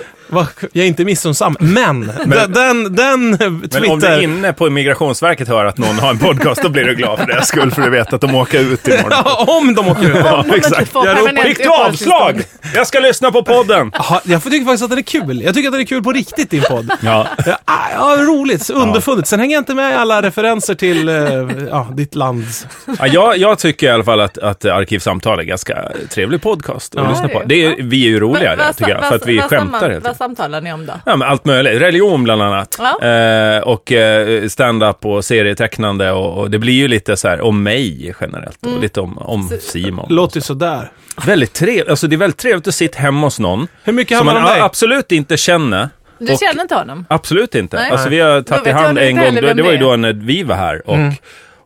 jag 0.72 0.84
är 0.84 0.88
inte 0.88 1.04
missunnsam, 1.04 1.56
men, 1.60 2.12
den, 2.26 2.52
den, 2.52 2.94
den 2.96 3.30
Men 3.30 3.42
om 3.50 3.60
du 3.60 3.68
Twitter... 3.68 4.22
inne 4.22 4.52
på 4.52 4.70
Migrationsverket 4.70 5.48
hör 5.48 5.64
att 5.64 5.78
någon 5.78 5.98
har 5.98 6.10
en 6.10 6.18
podcast, 6.18 6.62
då 6.62 6.68
blir 6.68 6.84
du 6.84 6.94
glad 6.94 7.18
för 7.18 7.26
deras 7.26 7.48
skull, 7.48 7.70
för 7.70 7.82
du 7.82 7.90
vet 7.90 8.12
att 8.12 8.20
de 8.20 8.34
åker 8.34 8.60
ut 8.60 8.88
imorgon. 8.88 9.10
Ja, 9.10 9.44
om 9.60 9.74
de 9.74 9.88
åker 9.88 10.10
ut. 10.10 10.16
Ja, 10.24 10.44
exakt. 10.54 10.90
Jag 10.94 11.42
Fick 11.42 11.58
du 11.62 11.68
avslag? 11.68 12.42
Jag 12.74 12.86
ska 12.86 13.00
lyssna 13.00 13.30
på 13.32 13.42
podden! 13.42 13.90
Jaha, 13.94 14.20
jag 14.24 14.42
tycker 14.42 14.64
faktiskt 14.64 14.84
att 14.84 14.90
den 14.90 14.98
är 14.98 15.02
kul. 15.02 15.42
Jag 15.42 15.54
tycker 15.54 15.68
att 15.68 15.72
den 15.72 15.80
är 15.80 15.84
kul 15.86 16.02
på 16.02 16.12
riktigt, 16.12 16.50
din 16.50 16.62
podd. 16.62 16.90
Ja. 17.00 17.26
Ja, 17.46 17.58
ja, 17.94 18.16
roligt. 18.20 18.70
Underfundigt. 18.70 19.28
Sen 19.28 19.40
hänger 19.40 19.54
jag 19.56 19.60
inte 19.60 19.74
med 19.74 19.92
i 19.92 19.94
alla 19.94 20.22
referenser 20.22 20.74
till 20.74 21.08
eh, 21.08 21.14
ja, 21.70 21.88
ditt 21.92 22.14
land. 22.14 22.44
Ja, 22.98 23.06
jag, 23.06 23.36
jag 23.38 23.58
tycker 23.58 23.86
i 23.86 23.90
alla 23.90 24.04
fall 24.04 24.20
att, 24.20 24.38
att 24.38 24.64
Arkivsamtal 24.64 25.38
är 25.38 25.42
ganska 25.42 25.88
trevlig 26.10 26.42
podcast 26.42 26.94
att 26.96 27.04
Ja. 27.04 27.10
lyssna 27.10 27.28
på. 27.28 27.42
Det 27.46 27.64
är, 27.64 27.74
vi 27.82 28.04
är 28.04 28.08
ju 28.08 28.20
roligare, 28.20 28.72
tycker 28.72 28.90
jag, 28.90 29.04
för 29.04 29.16
att 29.16 29.26
vi 29.26 29.40
skämtar 29.40 29.90
helt 29.90 30.06
enkelt. 30.06 30.17
Samtalar 30.18 30.60
ni 30.60 30.72
om 30.72 30.86
då? 30.86 30.92
Ja, 31.06 31.16
men 31.16 31.28
allt 31.28 31.44
möjligt. 31.44 31.80
Religion 31.82 32.24
bland 32.24 32.42
annat. 32.42 32.76
Ja. 32.78 33.08
Eh, 33.08 33.58
och 33.62 33.92
eh, 33.92 34.48
stand-up 34.48 35.04
och 35.06 35.24
serietecknande 35.24 36.12
och, 36.12 36.38
och 36.38 36.50
det 36.50 36.58
blir 36.58 36.72
ju 36.74 36.88
lite 36.88 37.16
så 37.16 37.28
här 37.28 37.40
om 37.40 37.62
mig 37.62 38.14
generellt 38.20 38.58
Mm. 38.64 38.76
och 38.76 38.82
lite 38.82 39.00
om, 39.00 39.18
om 39.18 39.50
Simon. 39.60 40.06
Låter 40.10 40.36
ju 40.36 40.40
sådär. 40.40 40.90
Väldigt 41.26 41.52
trevligt. 41.52 41.88
Alltså 41.88 42.06
det 42.06 42.16
är 42.16 42.18
väldigt 42.18 42.38
trevligt 42.38 42.68
att 42.68 42.74
sitta 42.74 42.98
hemma 42.98 43.26
hos 43.26 43.38
någon 43.38 43.68
Hur 43.84 43.92
mycket 43.92 44.16
handlar 44.16 44.34
man 44.34 44.42
det 44.42 44.48
om 44.48 44.54
dig? 44.54 44.62
absolut 44.62 45.12
inte 45.12 45.36
känner. 45.36 45.88
Du 46.18 46.26
känner 46.26 46.62
inte 46.62 46.74
honom? 46.74 47.06
Absolut 47.08 47.54
inte. 47.54 47.76
Nej. 47.76 47.90
Alltså 47.90 48.08
vi 48.08 48.20
har 48.20 48.42
tagit 48.42 48.66
i 48.66 48.70
hand 48.70 48.98
en 48.98 49.16
gång, 49.16 49.34
det, 49.34 49.54
det 49.54 49.62
var 49.62 49.72
ju 49.72 49.78
då 49.78 49.96
när 49.96 50.12
vi 50.12 50.42
var 50.42 50.54
här. 50.56 50.88
Och, 50.88 50.94
Mm. 50.94 51.14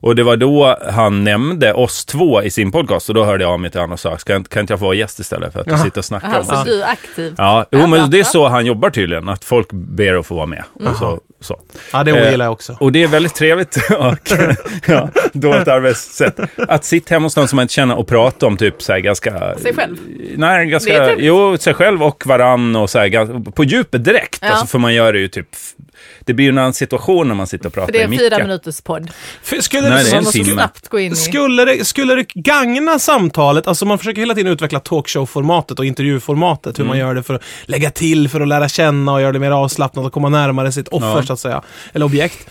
Och 0.03 0.17
det 0.17 0.23
var 0.23 0.37
då 0.37 0.79
han 0.93 1.25
nämnde 1.25 1.73
oss 1.73 2.05
två 2.05 2.43
i 2.43 2.51
sin 2.51 2.73
podcast 2.73 3.09
och 3.09 3.15
då 3.15 3.25
hörde 3.25 3.45
jag 3.45 3.53
av 3.53 3.61
mig 3.61 3.71
till 3.71 3.81
honom 3.81 3.93
och 3.93 4.01
sa, 4.01 4.17
kan, 4.17 4.45
kan 4.45 4.61
inte 4.61 4.73
jag 4.73 4.81
få 4.81 4.85
vara 4.87 4.95
gäst 4.95 5.19
istället 5.19 5.53
för 5.53 5.61
att 5.61 5.67
Jaha. 5.67 5.79
sitta 5.79 6.01
och 6.01 6.05
snacka 6.05 6.27
Aha, 6.27 6.39
om 6.39 6.45
så 6.45 6.55
det? 6.55 6.65
du 6.65 6.83
är 6.83 6.89
aktiv? 6.89 7.35
Ja, 7.39 7.67
jo, 7.71 7.79
Ja, 7.79 7.87
men 7.87 8.11
det 8.11 8.21
är 8.21 8.25
så 8.25 8.49
han 8.49 8.67
jobbar 8.67 8.91
tydligen, 8.91 9.29
att 9.29 9.45
folk 9.45 9.69
ber 9.73 10.15
att 10.15 10.27
få 10.27 10.35
vara 10.35 10.47
med. 10.47 10.65
Och 10.75 10.97
så, 10.97 11.21
så. 11.41 11.61
Ja, 11.93 12.05
det 12.05 12.11
Eh, 12.11 12.29
ogillar 12.29 12.45
jag 12.45 12.53
också. 12.53 12.77
Och 12.81 12.93
det 12.93 13.03
är 13.03 13.09
väldigt 13.09 13.35
trevligt, 13.35 13.77
och, 13.99 14.33
ja, 14.87 15.09
dåligt 15.33 15.69
arbetssätt, 15.69 16.41
att 16.57 16.85
sitta 16.85 17.15
hemma 17.15 17.27
hos 17.27 17.37
någon 17.37 17.49
som 17.49 17.57
man 17.57 17.63
inte 17.63 17.75
känner 17.75 17.97
och 17.99 18.09
prata 18.09 18.47
om 18.47 18.57
typ 18.57 18.83
så 18.83 18.93
här 18.93 19.01
ganska... 19.01 19.59
Sig 19.59 19.75
själv? 19.75 19.97
Nej, 20.37 20.67
ganska, 20.67 21.15
jo, 21.19 21.59
sig 21.59 21.75
själv 21.75 22.03
och 22.03 22.27
varann 22.27 22.77
och 22.77 22.91
så 22.91 22.99
här, 22.99 23.51
på 23.51 23.65
djupet 23.65 24.05
direkt. 24.05 24.39
Ja. 24.43 24.49
Alltså, 24.49 24.67
för 24.67 24.79
man 24.79 24.95
gör 24.95 25.13
det 25.13 25.19
ju 25.19 25.29
typ, 25.29 25.49
det 26.27 26.35
blir 26.35 26.45
ju 26.47 26.49
en 26.49 26.59
annan 26.59 26.73
situation 26.75 27.29
när 27.29 27.35
man 27.35 27.47
sitter 27.47 27.67
och 27.67 27.73
pratar 27.73 27.87
För 27.87 27.93
det 27.93 27.99
är 27.99 28.01
i 28.01 28.05
en 28.05 28.11
micken. 28.11 28.31
fyra 28.31 28.39
minuters 28.39 28.81
podd. 28.81 29.11
För 29.43 29.61
Skulle 29.61 29.89
Nej, 29.89 30.05
det, 30.05 30.11
det 30.11 30.17
är 30.17 30.21
Man 30.21 30.27
en 30.27 30.33
timme. 30.33 30.53
snabbt 30.53 30.89
gå 30.89 30.99
in 30.99 31.13
i... 31.13 31.17
skulle, 31.17 31.65
det, 31.65 31.85
skulle 31.85 32.15
det 32.15 32.27
gagna 32.35 32.99
samtalet, 32.99 33.67
alltså 33.67 33.85
man 33.87 33.99
försöker 33.99 34.21
hela 34.21 34.35
tiden 34.35 34.53
utveckla 34.53 34.79
talkshow-formatet 34.81 35.79
och 35.79 35.85
intervjuformatet, 35.87 36.79
hur 36.79 36.85
man 36.85 36.97
Mm. 36.97 37.07
gör 37.09 37.15
det 37.15 37.23
för 37.23 37.35
att 37.35 37.43
lägga 37.65 37.91
till, 37.91 38.29
för 38.29 38.41
att 38.41 38.49
lära 38.49 38.69
känna 38.69 39.13
och 39.13 39.21
göra 39.21 39.33
det 39.33 39.39
mer 39.39 39.51
avslappnat 39.51 40.07
och 40.07 40.13
komma 40.13 40.29
närmare 40.29 40.73
sitt 40.73 40.89
offer 40.89 41.07
Ja. 41.17 41.23
så 41.23 41.33
att 41.33 41.41
säga, 41.41 41.63
eller 41.93 42.07
objekt. 42.07 42.49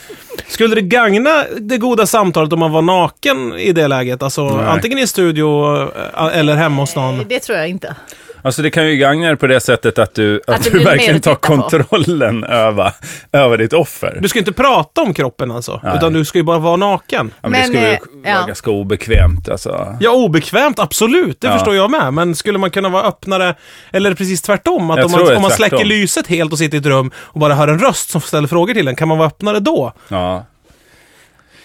Skulle 0.47 0.75
det 0.75 0.81
gagna 0.81 1.43
det 1.59 1.77
goda 1.77 2.05
samtalet 2.07 2.53
om 2.53 2.59
man 2.59 2.71
var 2.71 2.81
naken 2.81 3.53
i 3.53 3.71
det 3.71 3.87
läget? 3.87 4.23
Alltså 4.23 4.57
Nej. 4.57 4.65
antingen 4.65 4.97
i 4.99 5.07
studio 5.07 5.81
eh, 5.81 6.37
eller 6.37 6.55
hemma 6.55 6.81
hos 6.81 6.95
någon? 6.95 7.25
Det 7.29 7.39
tror 7.39 7.57
jag 7.57 7.67
inte. 7.69 7.95
Alltså 8.43 8.61
det 8.61 8.69
kan 8.69 8.87
ju 8.87 8.95
gagna 8.97 9.27
dig 9.27 9.35
på 9.35 9.47
det 9.47 9.59
sättet 9.59 9.99
att 9.99 10.15
du, 10.15 10.41
att 10.47 10.63
det 10.63 10.69
du 10.69 10.79
verkligen 10.83 11.15
att 11.15 11.23
tar 11.23 11.35
kontrollen 11.35 12.43
över, 12.43 12.91
över 13.31 13.57
ditt 13.57 13.73
offer. 13.73 14.17
Du 14.21 14.27
ska 14.29 14.39
inte 14.39 14.51
prata 14.51 15.01
om 15.01 15.13
kroppen 15.13 15.51
alltså, 15.51 15.79
Nej. 15.83 15.93
utan 15.97 16.13
du 16.13 16.25
ska 16.25 16.37
ju 16.37 16.43
bara 16.43 16.59
vara 16.59 16.75
naken. 16.75 17.31
Ja, 17.41 17.49
men 17.49 17.51
det 17.51 17.57
Men, 17.57 17.67
skulle 17.67 17.87
ju 17.87 17.93
eh, 17.93 17.99
vara 18.23 18.33
ja. 18.41 18.45
ganska 18.47 18.71
obekvämt 18.71 19.49
alltså. 19.49 19.97
Ja, 19.99 20.11
obekvämt, 20.11 20.79
absolut. 20.79 21.41
Det 21.41 21.47
Ja. 21.47 21.53
förstår 21.53 21.75
jag 21.75 21.91
med. 21.91 22.13
Men 22.13 22.35
skulle 22.35 22.57
man 22.57 22.71
kunna 22.71 22.89
vara 22.89 23.03
öppnare, 23.03 23.55
eller 23.91 24.13
precis 24.13 24.41
tvärtom? 24.41 24.91
Att 24.91 24.97
Jag 24.97 25.05
om 25.05 25.11
det 25.11 25.17
man, 25.17 25.35
om 25.35 25.41
man 25.41 25.51
tvärtom. 25.51 25.69
släcker 25.69 25.85
lyset 25.85 26.27
helt 26.27 26.51
och 26.51 26.57
sitter 26.57 26.77
i 26.77 26.79
ett 26.79 26.85
rum 26.85 27.11
och 27.17 27.39
bara 27.39 27.53
hör 27.55 27.67
en 27.67 27.79
röst 27.79 28.09
som 28.09 28.21
ställer 28.21 28.47
frågor 28.47 28.73
till 28.73 28.87
en, 28.87 28.95
kan 28.95 29.07
man 29.07 29.17
vara 29.17 29.27
öppnare 29.27 29.59
då? 29.59 29.93
Ja. 30.07 30.45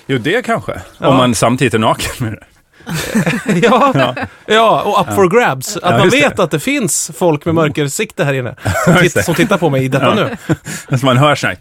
Jo, 0.07 0.19
det 0.19 0.45
kanske. 0.45 0.81
Ja. 0.99 1.09
Om 1.09 1.17
man 1.17 1.35
samtidigt 1.35 1.75
är 1.75 1.79
naken 1.79 2.13
med 2.19 2.33
det. 2.33 2.43
ja. 3.63 4.15
ja, 4.47 4.83
och 4.83 5.01
up 5.01 5.15
for 5.15 5.29
grabs. 5.41 5.77
Att 5.77 5.83
Ja, 5.83 5.91
man 5.91 6.01
just 6.05 6.17
det. 6.17 6.23
vet 6.29 6.39
att 6.39 6.51
det 6.51 6.61
finns 6.61 7.11
folk 7.19 7.45
med 7.45 7.55
mörkersikte 7.55 8.25
här 8.25 8.33
inne. 8.33 8.55
Som, 8.85 8.95
titt, 8.95 9.25
som 9.25 9.35
tittar 9.35 9.59
på 9.59 9.71
mig 9.71 9.85
i 9.85 9.89
detta 9.89 10.05
Ja. 10.19 10.29
nu. 10.89 10.97
Så 10.99 11.07
man 11.07 11.17
hör 11.17 11.35
så 11.35 11.47
här, 11.47 11.57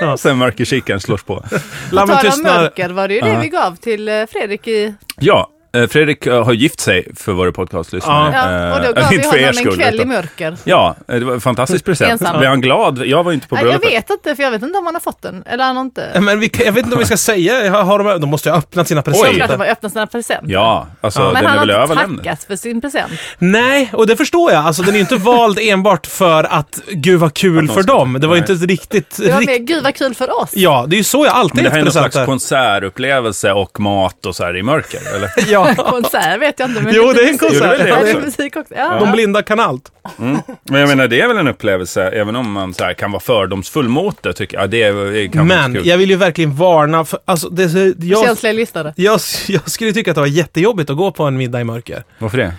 Ja, 0.00 0.16
sen 0.16 0.38
mörkerkikaren 0.38 1.00
slås 1.00 1.22
på. 1.22 1.44
Lammen 1.90 2.18
tystnar. 2.20 2.60
mörker 2.62 2.88
var 2.88 3.08
det 3.08 3.14
ju 3.14 3.20
det 3.20 3.38
vi 3.42 3.48
gav 3.48 3.76
till 3.76 4.08
eh, 4.08 4.14
Fredrik 4.32 4.68
i... 4.68 4.94
Ja, 5.18 5.48
Fredrik 5.88 6.26
eh, 6.26 6.44
har 6.44 6.52
gift 6.52 6.80
sig 6.80 7.08
för 7.16 7.32
våra 7.32 7.52
podcastlyssnare. 7.52 8.34
Ja, 8.34 8.74
och 8.76 8.82
då 8.82 8.88
Eh, 8.88 8.94
gav 9.02 9.10
vi 9.10 9.16
inte 9.16 9.28
för 9.28 9.36
er 9.38 9.46
honom 9.46 9.68
en 9.72 9.76
kväll 9.78 10.00
i 10.00 10.04
mörker. 10.04 10.56
Ja, 10.64 10.96
eh, 11.08 11.14
det 11.18 11.24
var 11.24 11.32
en 11.34 11.40
fantastisk 11.40 11.84
present. 11.90 12.10
Ensam. 12.10 12.38
Blev 12.38 12.50
han 12.50 12.60
glad? 12.60 13.06
Jag 13.06 13.24
var 13.24 13.32
inte 13.32 13.48
på 13.48 13.54
Nej, 13.54 13.64
jag 13.64 13.70
bröllopet. 13.80 13.90
vet 13.92 14.10
inte, 14.10 14.36
för 14.36 14.42
jag 14.42 14.50
vet 14.50 14.62
inte 14.62 14.78
om 14.78 14.84
han 14.86 14.94
har 14.94 15.00
fått 15.00 15.22
den. 15.22 15.42
Eller 15.46 15.64
han 15.64 15.76
har 15.76 15.84
inte... 15.84 16.20
Men 16.20 16.40
vi, 16.40 16.50
jag 16.64 16.72
vet 16.72 16.84
inte 16.84 16.94
om 16.96 16.98
vi 16.98 17.04
ska 17.06 17.16
säga, 17.16 17.82
har 17.82 17.98
de, 17.98 18.20
de 18.20 18.30
måste 18.30 18.48
ju 18.48 18.52
ha 18.52 18.58
öppnat 18.58 18.88
sina 18.88 19.00
Det 19.02 19.10
är 19.10 19.12
klart 19.14 19.24
att 19.26 19.32
presenter. 19.32 19.56
de 19.58 19.64
har 19.64 19.72
öppnat 19.72 19.92
sina 19.92 20.06
presenter. 20.06 20.52
Ja, 20.52 20.86
alltså 21.00 21.20
Ja. 21.20 21.24
den 21.24 21.32
Men 21.34 21.44
är 21.44 21.48
han 21.48 21.58
väl 21.58 21.70
har 21.76 21.82
inte 21.82 21.92
överlämnad. 21.92 22.24
tackat 22.24 22.44
för 22.44 22.56
sin 22.56 22.80
present. 22.80 23.12
Nej, 23.38 23.90
och 23.92 24.06
det 24.06 24.16
förstår 24.16 24.52
jag. 24.52 24.64
Alltså 24.64 24.82
den 24.82 24.90
är 24.90 24.94
ju 24.94 25.00
inte 25.00 25.16
vald 25.16 25.58
enbart 25.62 26.06
för 26.06 26.44
att, 26.44 26.80
gud 26.88 27.20
vad 27.20 27.34
kul 27.34 27.68
för 27.68 27.82
dem. 27.82 28.16
Det 28.20 28.26
var 28.26 28.34
ju 28.36 28.40
Nej. 28.42 28.52
inte 28.52 28.66
riktigt... 28.66 29.16
Det 29.16 29.32
var 29.32 29.40
mer, 29.40 29.58
gud 29.58 29.82
vad 29.84 29.94
kul 29.94 30.14
för 30.14 30.40
oss. 30.42 30.50
Ja, 30.52 30.84
det 30.88 30.96
är 30.96 30.98
ju 30.98 31.04
så 31.04 31.24
jag 31.24 31.34
alltid 31.34 31.54
Men 31.56 31.64
det 31.64 31.70
här 31.70 31.78
är 31.78 31.82
någon 31.82 31.92
slags 31.92 32.16
konsertupplevelse 32.26 33.52
och 33.52 33.80
mat 33.80 34.26
och 34.26 34.36
så 34.36 34.44
här 34.44 34.56
i 34.56 34.62
mörker, 34.62 35.00
eller? 35.16 35.30
Ja, 35.50 35.59
Ja. 35.68 35.74
Konsert 35.90 36.40
vet 36.40 36.58
jag 36.58 36.70
inte. 36.70 36.82
Men 36.82 36.94
Jo, 36.94 37.12
det 37.12 37.20
är 37.20 37.28
en 37.28 37.38
konsert. 37.38 37.80
Är 37.80 38.04
det 38.14 38.20
musik 38.20 38.56
också. 38.56 38.74
Ja. 38.74 38.98
De 39.00 39.12
blinda 39.12 39.42
kan 39.42 39.60
allt. 39.60 39.92
Men 40.16 40.80
jag 40.80 40.88
menar, 40.88 41.08
det 41.08 41.20
är 41.20 41.28
väl 41.28 41.36
en 41.38 41.48
upplevelse, 41.48 42.02
även 42.02 42.36
om 42.36 42.52
man 42.52 42.74
så 42.74 42.84
här, 42.84 42.94
kan 42.94 43.12
vara 43.12 43.20
fördomsfull 43.20 43.88
mot 43.88 44.22
det, 44.22 44.32
tycker 44.32 44.58
jag. 44.58 44.70
Det 44.70 44.82
är, 44.82 44.92
det 45.28 45.44
Men 45.44 45.74
kul. 45.74 45.86
jag 45.86 45.98
vill 45.98 46.10
ju 46.10 46.16
verkligen 46.16 46.56
varna 46.56 47.04
för, 47.04 47.18
alltså, 47.24 47.48
det, 47.48 47.94
jag, 48.04 48.24
Känsliga 48.26 48.52
lyssnare. 48.52 48.92
jag, 48.96 49.20
jag 49.48 49.70
skulle 49.70 49.92
tycka 49.92 50.10
att 50.10 50.14
det 50.14 50.20
var 50.20 50.28
jättejobbigt 50.28 50.90
att 50.90 50.96
gå 50.96 51.10
på 51.10 51.24
en 51.24 51.36
middag 51.36 51.60
i 51.60 51.64
mörker. 51.64 52.04
Varför 52.18 52.38
det? 52.38 52.52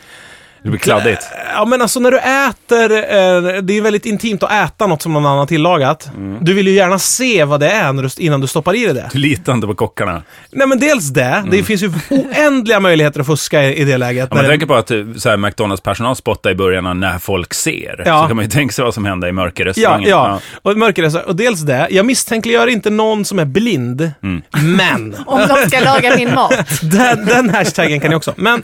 Det 0.63 0.69
blir 0.69 0.79
kladdigt. 0.79 1.27
Ja, 1.53 1.65
men 1.65 1.81
alltså 1.81 1.99
när 1.99 2.11
du 2.11 2.17
äter, 2.19 2.91
eh, 2.91 3.61
det 3.61 3.77
är 3.77 3.81
väldigt 3.81 4.05
intimt 4.05 4.43
att 4.43 4.51
äta 4.51 4.87
något 4.87 5.01
som 5.01 5.13
någon 5.13 5.25
annan 5.25 5.37
har 5.39 5.45
tillagat. 5.45 6.09
Mm. 6.15 6.37
Du 6.41 6.53
vill 6.53 6.67
ju 6.67 6.73
gärna 6.73 6.99
se 6.99 7.43
vad 7.43 7.59
det 7.59 7.69
är 7.69 7.93
när 7.93 8.03
du, 8.03 8.09
innan 8.17 8.41
du 8.41 8.47
stoppar 8.47 8.73
i 8.75 8.85
dig 8.85 8.93
det. 8.93 9.09
Du 9.11 9.19
litar 9.19 9.53
inte 9.53 9.67
på 9.67 9.75
kockarna. 9.75 10.23
Nej, 10.51 10.67
men 10.67 10.79
dels 10.79 11.09
det. 11.09 11.43
Det 11.51 11.63
finns 11.63 11.83
ju 11.83 11.91
oändliga 12.09 12.79
möjligheter 12.79 13.19
att 13.19 13.25
fuska 13.27 13.63
i, 13.63 13.75
i 13.81 13.83
det 13.83 13.97
läget. 13.97 14.31
Mm. 14.31 14.31
Om 14.31 14.37
man 14.45 14.51
tänker 14.51 14.65
på 14.67 14.75
att 14.75 14.91
eh, 14.91 14.97
så 15.17 15.29
här, 15.29 15.37
McDonalds 15.37 15.83
personal 15.83 16.15
spottar 16.15 16.49
i 16.51 16.55
början 16.55 16.99
när 16.99 17.19
folk 17.19 17.53
ser, 17.53 18.03
Ja. 18.05 18.21
så 18.21 18.27
kan 18.27 18.35
man 18.35 18.45
ju 18.45 18.51
tänka 18.51 18.73
sig 18.73 18.85
vad 18.85 18.93
som 18.93 19.05
händer 19.05 19.27
i 19.27 19.29
Ja, 19.29 19.33
mörkerrestaurangen. 19.33 20.09
ja. 20.09 20.39
Och 20.61 20.77
mörker, 20.77 21.27
och 21.27 21.35
dels 21.35 21.61
det. 21.61 21.87
Jag 21.91 22.05
misstänkliggör 22.05 22.67
inte 22.67 22.89
någon 22.89 23.25
som 23.25 23.39
är 23.39 23.45
blind, 23.45 24.11
Mm. 24.23 24.41
men 24.77 25.15
Om 25.25 25.47
de 25.47 25.69
ska 25.69 25.79
laga 25.79 26.15
min 26.17 26.33
mat. 26.35 26.53
Den, 26.81 27.25
den 27.25 27.49
hashtaggen 27.49 27.99
kan 27.99 28.11
jag 28.11 28.17
också. 28.17 28.33
Men 28.37 28.63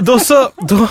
då 0.00 0.18
så, 0.18 0.48
då, 0.68 0.88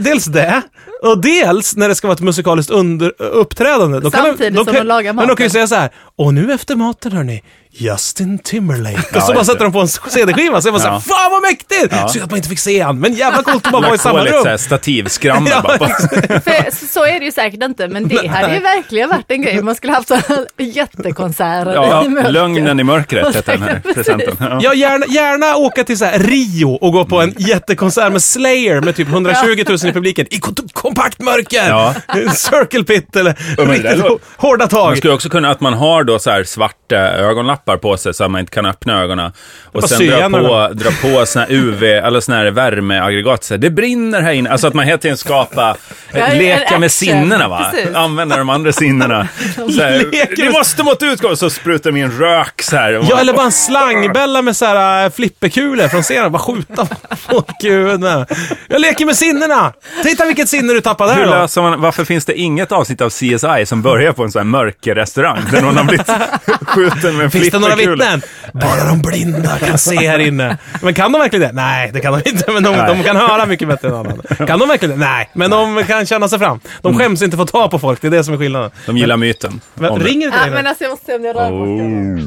dels 0.00 0.24
det, 0.24 0.62
och 1.02 1.20
dels 1.22 1.76
när 1.76 1.88
det 1.88 1.94
ska 1.94 2.06
vara 2.08 2.14
ett 2.14 2.20
musikaliskt 2.20 2.72
under, 2.72 3.22
uppträdande. 3.22 4.00
Då 4.00 4.10
kan 4.10 4.24
Samtidigt 4.24 4.54
då 4.54 4.64
som 4.64 4.74
kan, 4.74 4.82
de 4.82 4.88
lagar 4.88 5.12
Men 5.12 5.28
de 5.28 5.36
kan 5.36 5.44
ju 5.44 5.48
maten. 5.48 5.50
säga 5.50 5.66
så 5.66 5.74
här, 5.74 5.90
och 6.16 6.34
nu 6.34 6.52
efter 6.52 6.76
maten 6.76 7.12
hörni, 7.12 7.42
Justin 7.72 8.38
Timberlake. 8.38 8.96
och 9.16 9.22
så 9.22 9.30
Ja, 9.30 9.34
bara 9.34 9.44
sätter 9.44 9.64
de 9.64 9.72
på 9.72 9.80
en 9.80 9.88
CD-skiva, 9.88 10.60
så 10.62 10.68
jag 10.68 10.74
bara 10.74 10.82
Ja. 10.84 11.00
såhär, 11.00 11.00
fan 11.00 11.30
vad 11.32 11.42
mäktigt! 11.42 11.88
Ja. 11.90 12.08
Synd 12.08 12.24
att 12.24 12.30
man 12.30 12.36
inte 12.36 12.48
fick 12.48 12.58
se 12.58 12.80
han, 12.80 12.98
men 13.00 13.14
jävla 13.14 13.42
coolt 13.42 13.66
att 13.66 13.72
bara 13.72 13.82
vara 13.82 13.94
i 13.94 13.98
samma 13.98 14.22
lite 14.22 14.36
rum. 14.36 14.42
så 14.42 14.48
här 14.48 14.56
stativskramlar 14.56 15.50
Ja, 15.68 15.76
bara. 15.78 15.88
För 16.40 16.70
så- 16.70 16.86
så 16.86 17.04
är 17.04 17.18
det 17.18 17.24
ju 17.24 17.32
säkert 17.32 17.62
inte, 17.62 17.88
men 17.88 18.08
det 18.08 18.26
hade 18.26 18.54
ju 18.54 18.60
verkligen 18.60 19.08
varit 19.08 19.30
en 19.30 19.42
grej. 19.42 19.62
Man 19.62 19.74
skulle 19.74 19.92
haft 19.92 20.08
sådana 20.08 20.46
jättekonserter 20.58 21.74
Ja, 21.74 22.04
i 22.04 22.08
mörker. 22.08 22.30
Lögnen 22.30 22.80
i 22.80 22.84
mörkret 22.84 23.36
heter 23.36 23.52
den 23.52 23.62
här 23.62 23.80
presenten. 23.94 24.36
Ja. 24.40 24.58
Ja, 24.62 24.74
gärna, 24.74 25.06
gärna 25.06 25.56
åka 25.56 25.84
till 25.84 25.98
så 25.98 26.04
här 26.04 26.18
Rio 26.18 26.68
och 26.74 26.92
gå 26.92 27.04
på 27.04 27.20
en 27.20 27.34
jättekonsert 27.38 28.12
med 28.12 28.22
Slayer 28.22 28.80
med 28.80 28.96
typ 28.96 29.08
120 29.08 29.64
000 29.68 29.76
i 29.76 29.92
publiken 29.92 30.26
i 30.30 30.38
kom- 30.38 30.54
kompakt 30.72 31.20
mörker. 31.20 31.68
Ja. 31.68 31.94
Circle 32.34 32.84
pit 32.84 33.16
eller 33.16 33.36
där 33.56 33.66
riktigt 33.66 34.04
hårda 34.36 34.58
Man 34.62 34.68
tag. 34.68 34.98
skulle 34.98 35.12
också 35.14 35.28
kunna 35.28 35.50
att 35.50 35.60
man 35.60 35.74
har 35.74 36.04
då 36.04 36.18
så 36.18 36.30
här 36.30 36.44
svarta 36.44 36.96
ögonlappar 36.96 37.59
på 37.64 37.96
sig 37.96 38.14
så 38.14 38.24
att 38.24 38.30
man 38.30 38.40
inte 38.40 38.52
kan 38.52 38.66
öppna 38.66 39.02
ögonen. 39.02 39.32
Och 39.72 39.88
sen 39.88 40.06
dra 40.06 40.30
på, 40.30 40.68
dra 40.74 40.90
på 41.02 41.26
såna 41.26 41.46
UV, 41.48 41.82
eller 41.82 42.20
såna 42.20 42.38
här 42.38 42.50
värmeaggregat. 42.50 43.44
Så 43.44 43.54
här, 43.54 43.58
det 43.58 43.70
brinner 43.70 44.20
här 44.20 44.32
inne. 44.32 44.50
Alltså 44.50 44.66
att 44.66 44.74
man 44.74 44.84
hela 44.84 44.98
tiden 44.98 45.16
skapar, 45.16 45.76
Ja, 46.12 46.18
en 46.26 46.38
leka 46.38 46.78
med 46.78 46.92
sinnena 46.92 47.48
va? 47.48 47.70
Precis. 47.72 47.94
Använda 47.94 48.36
de 48.36 48.50
andra 48.50 48.72
sinnena. 48.72 49.28
Så 49.54 49.82
här, 49.82 50.10
Leker 50.12 50.42
ni 50.42 50.50
måste 50.50 50.82
mot 50.82 51.02
utgång, 51.02 51.36
så 51.36 51.50
sprutar 51.50 51.90
de 51.92 51.98
in 51.98 52.10
rök 52.18 52.62
så 52.62 52.76
här. 52.76 52.92
Ja, 53.10 53.20
eller 53.20 53.32
bara 53.32 53.46
en 53.46 53.52
slangbälla 53.52 54.42
med 54.42 54.56
så 54.56 54.64
här 54.64 55.04
äh, 55.04 55.10
flipperkulor 55.10 55.88
från 55.88 56.02
scenen. 56.02 56.32
Bara 56.32 56.38
skjuta 56.38 56.88
folk 57.28 57.64
i 57.64 57.70
huvudet. 57.70 58.28
Jag 58.68 58.80
leker 58.80 59.04
med 59.06 59.16
sinnena! 59.16 59.72
Titta 60.02 60.24
vilket 60.24 60.48
sinne 60.48 60.72
du 60.72 60.80
tappade 60.80 61.12
här 61.12 61.48
då. 61.56 61.62
man, 61.62 61.80
varför 61.80 62.04
finns 62.04 62.24
det 62.24 62.34
inget 62.34 62.72
avsnitt 62.72 63.00
av 63.00 63.10
CSI 63.10 63.66
som 63.66 63.82
börjar 63.82 64.12
på 64.12 64.24
en 64.24 64.32
sån 64.32 64.40
här 64.40 64.44
mörkerrestaurang 64.44 65.40
där 65.52 65.62
någon 65.62 65.76
har 65.76 65.84
blivit 65.84 66.06
skjuten 66.66 67.16
med 67.16 67.24
en 67.24 67.30
det 67.52 67.58
några 67.58 67.76
vittnen? 67.76 68.22
Bara 68.52 68.84
de 68.84 69.02
blinda 69.02 69.58
kan 69.58 69.78
se 69.78 70.08
här 70.08 70.18
inne. 70.18 70.58
Men 70.82 70.94
kan 70.94 71.12
de 71.12 71.20
verkligen 71.20 71.48
det? 71.48 71.52
Nej, 71.52 71.90
det 71.92 72.00
kan 72.00 72.12
de 72.12 72.30
inte. 72.30 72.52
Men 72.52 72.62
de, 72.62 72.76
de 72.76 73.02
kan 73.02 73.16
höra 73.16 73.46
mycket 73.46 73.68
bättre 73.68 73.88
än 73.88 73.94
annan. 73.94 74.22
Kan 74.46 74.58
de 74.58 74.68
verkligen 74.68 74.98
det? 74.98 75.06
Nej, 75.06 75.30
men 75.32 75.50
de 75.50 75.84
kan 75.84 76.06
känna 76.06 76.28
sig 76.28 76.38
fram. 76.38 76.60
De 76.82 76.98
skäms 76.98 77.22
inte 77.22 77.36
för 77.36 77.44
att 77.44 77.52
ta 77.52 77.68
på 77.68 77.78
folk. 77.78 78.00
Det 78.00 78.06
är 78.06 78.10
det 78.10 78.24
som 78.24 78.34
är 78.34 78.38
skillnaden. 78.38 78.70
De 78.86 78.96
gillar 78.96 79.16
myten. 79.16 79.60
Men, 79.74 79.90
om 79.90 79.98
det. 79.98 80.04
ringer 80.04 80.26
det 80.30 80.32
till 80.32 80.46
Ja, 80.46 80.54
men 80.54 80.66
alltså 80.66 80.84
jag 80.84 80.90
måste 80.90 81.06
se 81.06 81.16
om 81.16 81.24
jag 81.24 81.36
rör 81.36 81.50
mig. 81.50 82.24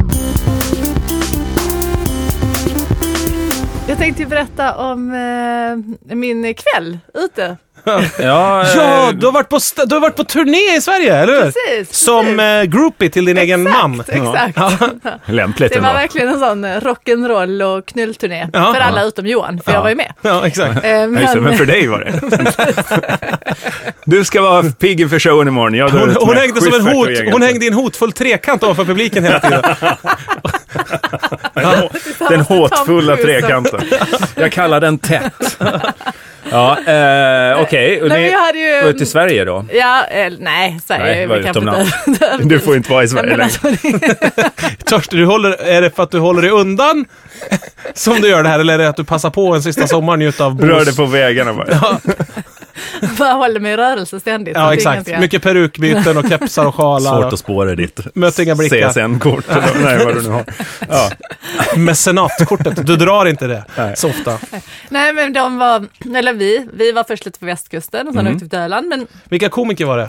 Jag 3.88 3.98
tänkte 3.98 4.26
berätta 4.26 4.76
om 4.76 5.14
eh, 6.10 6.16
min 6.16 6.54
kväll 6.54 6.98
ute. 7.14 7.58
Ja, 7.86 8.02
Ja, 8.20 8.62
eh, 9.08 9.10
du 9.14 9.26
har, 9.26 9.32
varit 9.34 9.50
på 9.50 9.56
st- 9.56 9.82
du 9.86 9.96
har 9.96 10.00
varit 10.02 10.16
på 10.16 10.24
turné 10.24 10.78
i 10.78 10.82
Sverige, 10.82 11.16
eller 11.18 11.34
hur? 11.34 11.42
Precis, 11.52 11.98
Som 11.98 12.26
precis. 12.26 12.40
eh, 12.40 12.64
groupie 12.64 13.10
till 13.10 13.26
din 13.26 13.38
egen 13.38 13.64
man. 13.64 14.04
Exakt. 14.08 14.58
lämpligt 15.26 15.74
Det 15.74 15.80
var 15.80 15.94
verkligen 15.94 16.28
en 16.28 16.40
sån 16.40 16.66
eh, 16.66 16.78
rock'n'roll 16.82 17.78
och 17.78 17.86
knullturné 17.86 18.50
Ja. 18.54 18.74
för 18.74 18.82
alla 18.82 19.04
utom 19.04 19.26
Johan, 19.28 19.62
för 19.66 19.72
jag 19.74 19.82
var 19.82 19.90
ju 19.90 19.96
med. 19.96 20.14
Ja, 20.22 20.48
exakt. 20.48 20.84
Eh, 20.86 20.92
Ja, 20.92 21.06
just 21.22 21.34
det, 21.34 21.42
men 21.42 21.58
för 21.58 21.66
dig 21.66 21.88
var 21.88 22.00
det. 22.00 22.14
Du 24.06 24.26
ska 24.26 24.42
vara 24.42 24.64
pigg 24.64 25.02
inför 25.02 25.20
showen 25.20 25.48
imorgon. 25.48 25.74
Jag 25.74 25.90
Hon, 25.90 26.16
hon, 26.20 26.36
hängde 26.38 26.62
som 26.62 26.74
en 26.74 26.82
hot, 26.96 27.08
hon 27.32 27.42
hängde 27.42 27.66
i 27.66 27.68
en 27.68 27.74
hotfull 27.74 28.12
trekant 28.12 28.64
ovanför 28.64 28.86
publiken 28.86 29.24
hela 29.24 29.40
tiden. 29.40 29.62
Den 32.30 32.42
håtfulla 32.42 33.16
Cruise. 33.16 33.42
trekanten. 33.42 33.82
Jag 34.36 34.52
kallar 34.52 34.80
den 34.80 34.98
tätt. 34.98 35.58
Ja, 36.52 36.78
eh, 36.88 37.62
okej. 37.62 38.02
Och 38.02 38.10
Nej, 38.10 38.36
ni 38.54 38.60
ju... 38.60 38.82
var 38.82 38.90
ute 38.90 39.04
i 39.04 39.06
Sverige 39.06 39.46
då? 39.46 39.66
Ja, 39.74 40.04
eh, 40.06 40.34
nej, 40.40 40.80
Sverige. 40.86 41.04
Nej, 41.16 41.26
var 41.28 41.36
utomlands. 41.38 41.92
inte- 42.08 42.38
Du 42.44 42.60
får 42.60 42.76
inte 42.76 42.92
vara 42.92 43.04
i 43.04 43.08
Sverige 43.08 43.30
längre. 43.38 43.44
alltså, 43.44 43.68
Törst, 44.86 45.12
du 45.12 45.26
håller, 45.26 45.52
är 45.64 45.82
det 45.82 45.96
för 45.96 46.04
att 46.04 46.12
du 46.12 46.20
håller 46.20 46.42
dig 46.42 46.52
undan 46.52 47.06
som 47.94 48.22
du 48.22 48.28
gör 48.30 48.44
det 48.44 48.50
här, 48.50 48.60
eller 48.60 48.74
är 48.74 48.78
det 48.78 48.90
att 48.90 48.96
du 48.98 49.04
passar 49.04 49.30
på 49.30 49.54
en 49.56 49.64
sista 49.64 49.88
sommar 49.88 50.18
njuta 50.18 50.46
av 50.46 50.62
Rör 50.62 50.86
dig 50.86 50.96
på 50.96 51.06
vägarna 51.06 51.54
bara. 51.54 51.98
bara 53.20 53.34
håller 53.34 53.60
mig 53.60 53.72
i 53.74 53.78
rörelse 53.78 54.20
ständigt. 54.20 54.56
Ja, 54.58 54.74
exakt. 54.74 55.08
jag- 55.08 55.20
Mycket 55.22 55.42
perukbyten 55.44 56.18
och 56.18 56.28
kepsar 56.30 56.66
och 56.66 56.76
sjalar. 56.76 57.22
Svårt 57.22 57.34
att 57.34 57.40
spåra 57.40 57.76
ditt 57.76 58.16
Möter 58.16 58.44
inga 58.44 58.56
blickar. 58.56 58.90
CSN-kort. 58.90 59.46
Nej, 59.84 60.06
vad 60.06 60.16
du 60.16 60.22
nu 60.22 60.30
har. 60.30 60.46
Ja. 60.90 61.10
Mecenatkortet, 61.78 62.86
du 62.88 62.96
drar 62.96 63.26
inte 63.26 63.48
det 63.48 63.64
Nej. 63.78 63.96
så 63.96 64.10
ofta. 64.10 64.38
Nej, 64.90 65.14
men 65.14 65.34
de 65.34 65.58
var, 65.58 65.86
eller 66.18 66.34
vi, 66.34 66.68
vi 66.74 66.92
var 66.92 67.04
först 67.04 67.26
lite 67.26 67.40
på 67.40 67.46
västkusten 67.46 68.08
och 68.08 68.14
sen 68.14 68.20
Mm. 68.22 68.34
åkte 68.34 68.46
vi 68.46 68.50
till 68.50 68.60
Öland. 68.60 68.88
Men 68.88 69.08
Vilka 69.30 69.50
komiker 69.50 69.86
var 69.86 69.98
det? 69.98 70.08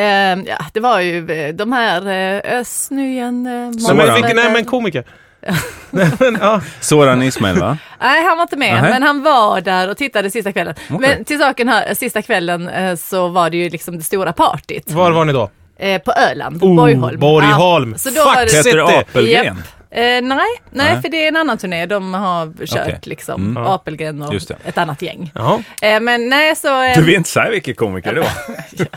eh, 0.00 0.38
ja, 0.46 0.58
det 0.72 0.80
var 0.80 1.00
ju 1.00 1.30
eh, 1.30 1.54
de 1.54 1.72
här 1.72 2.06
eh, 2.06 2.12
eh, 2.12 2.42
Nej, 2.56 2.64
Soran. 2.64 3.96
men, 3.96 4.14
vilka, 4.14 4.34
nej, 4.34 4.52
men 4.52 4.64
komiker. 4.64 5.04
nej, 5.90 6.10
men, 6.20 6.38
ja. 6.40 6.60
Soran 6.80 7.22
Ismail, 7.22 7.58
va? 7.60 7.78
Nej, 8.00 8.24
han 8.24 8.36
var 8.36 8.42
inte 8.42 8.56
med, 8.56 8.74
Nähä. 8.74 8.90
men 8.90 9.02
han 9.02 9.22
var 9.22 9.60
där 9.60 9.90
och 9.90 9.96
tittade 9.96 10.30
sista 10.30 10.52
kvällen. 10.52 10.74
Okej. 10.90 10.98
Men 11.16 11.24
till 11.24 11.38
saken 11.38 11.68
här, 11.68 11.94
sista 11.94 12.22
kvällen 12.22 12.68
eh, 12.68 12.96
så 12.96 13.28
var 13.28 13.50
det 13.50 13.56
ju 13.56 13.68
liksom 13.70 13.98
det 13.98 14.04
stora 14.04 14.32
partyt 14.32 14.90
Var 14.90 15.10
var 15.10 15.24
ni 15.24 15.32
då? 15.32 15.50
eh, 15.78 16.00
på 16.02 16.12
Öland, 16.12 16.62
Oh, 16.62 16.76
Borgholm. 16.76 17.20
Borgholm. 17.20 17.92
Ja, 17.92 17.98
så 17.98 18.10
då 18.10 18.24
var 18.24 18.34
Fuck, 18.34 18.52
Heter 18.52 18.76
det 18.76 18.86
det. 18.86 18.98
Apelgren? 18.98 19.44
Japp. 19.44 19.56
Eh, 19.96 20.02
nej, 20.02 20.22
nej, 20.22 20.46
Nej. 20.70 21.02
för 21.02 21.08
det 21.08 21.24
är 21.24 21.28
en 21.28 21.36
annan 21.36 21.58
turné. 21.58 21.86
De 21.86 22.14
har 22.14 22.66
kört 22.66 22.80
Okej. 22.86 22.98
liksom 23.02 23.42
Mm. 23.56 23.66
Apelgren 23.66 24.22
och 24.22 24.32
det. 24.34 24.56
ett 24.64 24.78
annat 24.78 25.02
gäng. 25.02 25.30
Ja. 25.34 25.60
Eh, 25.82 26.00
men 26.00 26.28
nej, 26.28 26.56
så... 26.56 26.82
Eh, 26.82 26.94
Du 26.96 27.02
vill 27.02 27.14
inte 27.14 27.30
säga 27.30 27.50
vilka 27.50 27.74
komiker 27.74 28.14
det 28.14 28.20
var? 28.20 28.30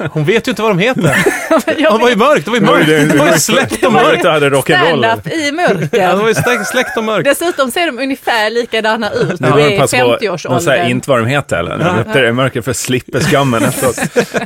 Hon 0.13 0.25
vet 0.25 0.47
ju 0.47 0.49
inte 0.49 0.61
vad 0.61 0.71
de 0.71 0.79
heter. 0.79 1.01
jag 1.77 1.93
Det 1.93 2.01
var 2.01 2.09
ju 2.09 2.15
mörkt, 2.15 2.45
det 2.45 2.51
var 2.51 2.57
ju 2.57 2.63
mörkt. 2.65 2.87
Det 3.11 3.17
var 3.17 3.27
ju 3.27 3.33
släkt 3.39 3.85
och 3.85 3.93
mörkt. 3.93 4.21
Du 4.23 4.29
hade 4.29 4.49
rock'n'roll. 4.49 4.97
Stand-up 4.97 5.27
i 5.27 5.45
Ja, 5.45 5.45
det 5.45 5.51
mörker. 5.51 6.15
var 6.15 6.27
ju 6.27 6.65
släkt, 6.65 6.97
och 6.97 7.03
mörkt. 7.03 7.25
Dessutom 7.25 7.71
ser 7.71 7.85
de 7.85 7.99
ungefär 7.99 8.49
likadana 8.49 9.11
ut. 9.11 9.29
Du 9.29 9.35
Det 9.35 9.47
är 9.75 9.79
passa 9.79 9.97
på 9.97 10.11
att 10.13 10.19
säga 10.19 10.31
50-årsåldern. 10.31 10.87
inte 10.87 11.09
vad 11.09 11.19
de 11.19 11.25
heter 11.27 11.57
eller? 11.57 11.77
De 11.77 11.97
heter 11.97 12.21
det 12.21 12.33
mörker 12.33 12.61
för 12.61 12.73
slipper 12.73 13.19
skammen 13.19 13.63
efteråt. 13.63 13.99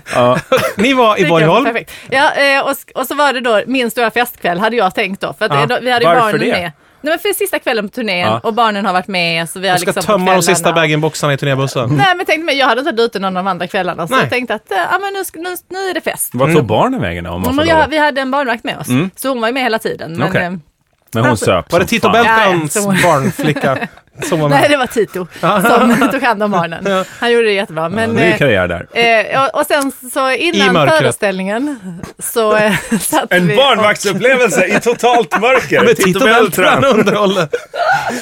Ja. 0.16 0.40
Ni 0.78 0.94
var 0.94 1.20
i 1.20 1.26
Borgholm. 1.26 1.66
perfekt. 1.66 1.92
Ja, 2.10 2.32
eh, 2.34 2.60
och, 2.96 3.08
så 3.08 3.16
var 3.16 3.34
det 3.34 3.42
då 3.42 3.62
min 3.68 3.92
stora 3.92 4.12
festkväll 4.12 4.60
hade 4.60 4.76
jag 4.76 4.96
tänkt 4.96 5.22
då. 5.22 5.34
För 5.34 5.46
att 5.46 5.70
Ja. 5.70 5.78
vi 5.82 5.92
hade 5.92 6.06
ju 6.06 6.08
Varför 6.10 6.22
barnen 6.22 6.43
det? 6.46 6.52
med. 6.52 6.72
Nej 7.02 7.12
men 7.14 7.20
för 7.20 7.34
sista 7.34 7.60
kvällen 7.60 7.90
på 7.90 7.96
turnén 7.96 8.20
Ja. 8.20 8.40
och 8.44 8.54
barnen 8.54 8.86
har 8.86 8.94
varit 8.94 9.08
med. 9.08 9.50
Så 9.50 9.60
vi 9.60 9.68
har 9.68 9.74
Jag 9.74 9.82
ska 9.82 9.88
liksom 9.90 10.02
på 10.02 10.08
tömma 10.14 10.34
de 10.36 10.42
sista 10.44 10.74
bag-in-boxarna 10.74 11.34
i 11.34 11.38
turnébussen. 11.38 11.90
Nej 11.90 12.16
men 12.18 12.26
tänkte 12.26 12.46
mig, 12.46 12.58
jag 12.58 12.68
hade 12.68 12.80
inte 12.82 12.92
varit 12.92 13.00
ute 13.00 13.20
någon 13.20 13.38
av 13.38 13.44
de 13.44 13.50
andra 13.50 13.68
kvällarna. 13.68 14.08
Så 14.08 14.14
Nej. 14.14 14.22
jag 14.24 14.30
tänkte 14.30 14.56
att 14.56 14.72
eh, 14.72 14.78
ja, 14.92 15.00
men 15.00 15.14
nu, 15.14 15.50
nu, 15.50 15.56
nu 15.70 15.90
är 15.90 15.94
det 15.94 16.02
fest. 16.02 16.30
Vart 16.34 16.54
tog 16.54 16.66
barnen 16.66 17.02
vägen 17.02 17.24
då, 17.24 17.30
om 17.30 17.42
man 17.42 17.56
Men 17.56 17.66
får 17.66 17.76
jag, 17.76 17.88
vi 17.88 17.98
hade 17.98 18.22
en 18.22 18.32
barnvakt 18.32 18.64
med 18.64 18.78
oss. 18.78 18.88
Så 19.16 19.30
hon 19.30 19.42
var 19.42 19.48
ju 19.48 19.54
med 19.54 19.64
hela 19.64 19.80
tiden. 19.80 20.18
Men, 20.18 20.28
Okej. 20.30 20.44
eh, 20.44 20.52
Men 21.14 21.26
hon 21.26 21.38
söp 21.38 21.72
Var 21.72 21.80
det 21.80 21.86
som 21.88 21.90
Tito 21.90 22.12
fan. 22.14 22.26
Ja, 22.26 22.56
ja, 22.62 22.68
så- 22.68 23.08
barnflicka 23.08 23.78
som 24.22 24.40
var 24.40 24.50
nej 24.50 24.70
det 24.70 24.78
var 24.78 24.88
Tito 24.88 25.28
som 25.40 26.10
tog 26.12 26.22
hand 26.22 26.44
om 26.44 26.52
barnen. 26.52 27.06
Han 27.20 27.32
gjorde 27.32 27.46
det 27.46 27.54
jättebra. 27.54 27.90
Men, 27.90 28.16
Det 28.16 28.22
är 28.22 28.32
eh, 28.32 28.38
karriär 28.38 28.68
där. 28.68 28.88
Eh, 29.34 29.46
och, 29.54 29.66
sen 29.66 29.92
så 30.14 30.32
I 30.32 30.38
innan 30.38 30.90
föreställningen 30.90 31.80
så 32.20 32.56
eh, 32.56 32.74
satt 33.00 33.34
En 33.34 33.48
vi 33.48 33.56
barnvaktsupplevelse 33.56 34.66
i 34.66 34.80
totalt 34.80 35.42
mörker. 35.42 35.84
Med 35.84 35.98
Tito 35.98 36.20
Beltran 36.20 36.84
underhåller. 36.84 37.48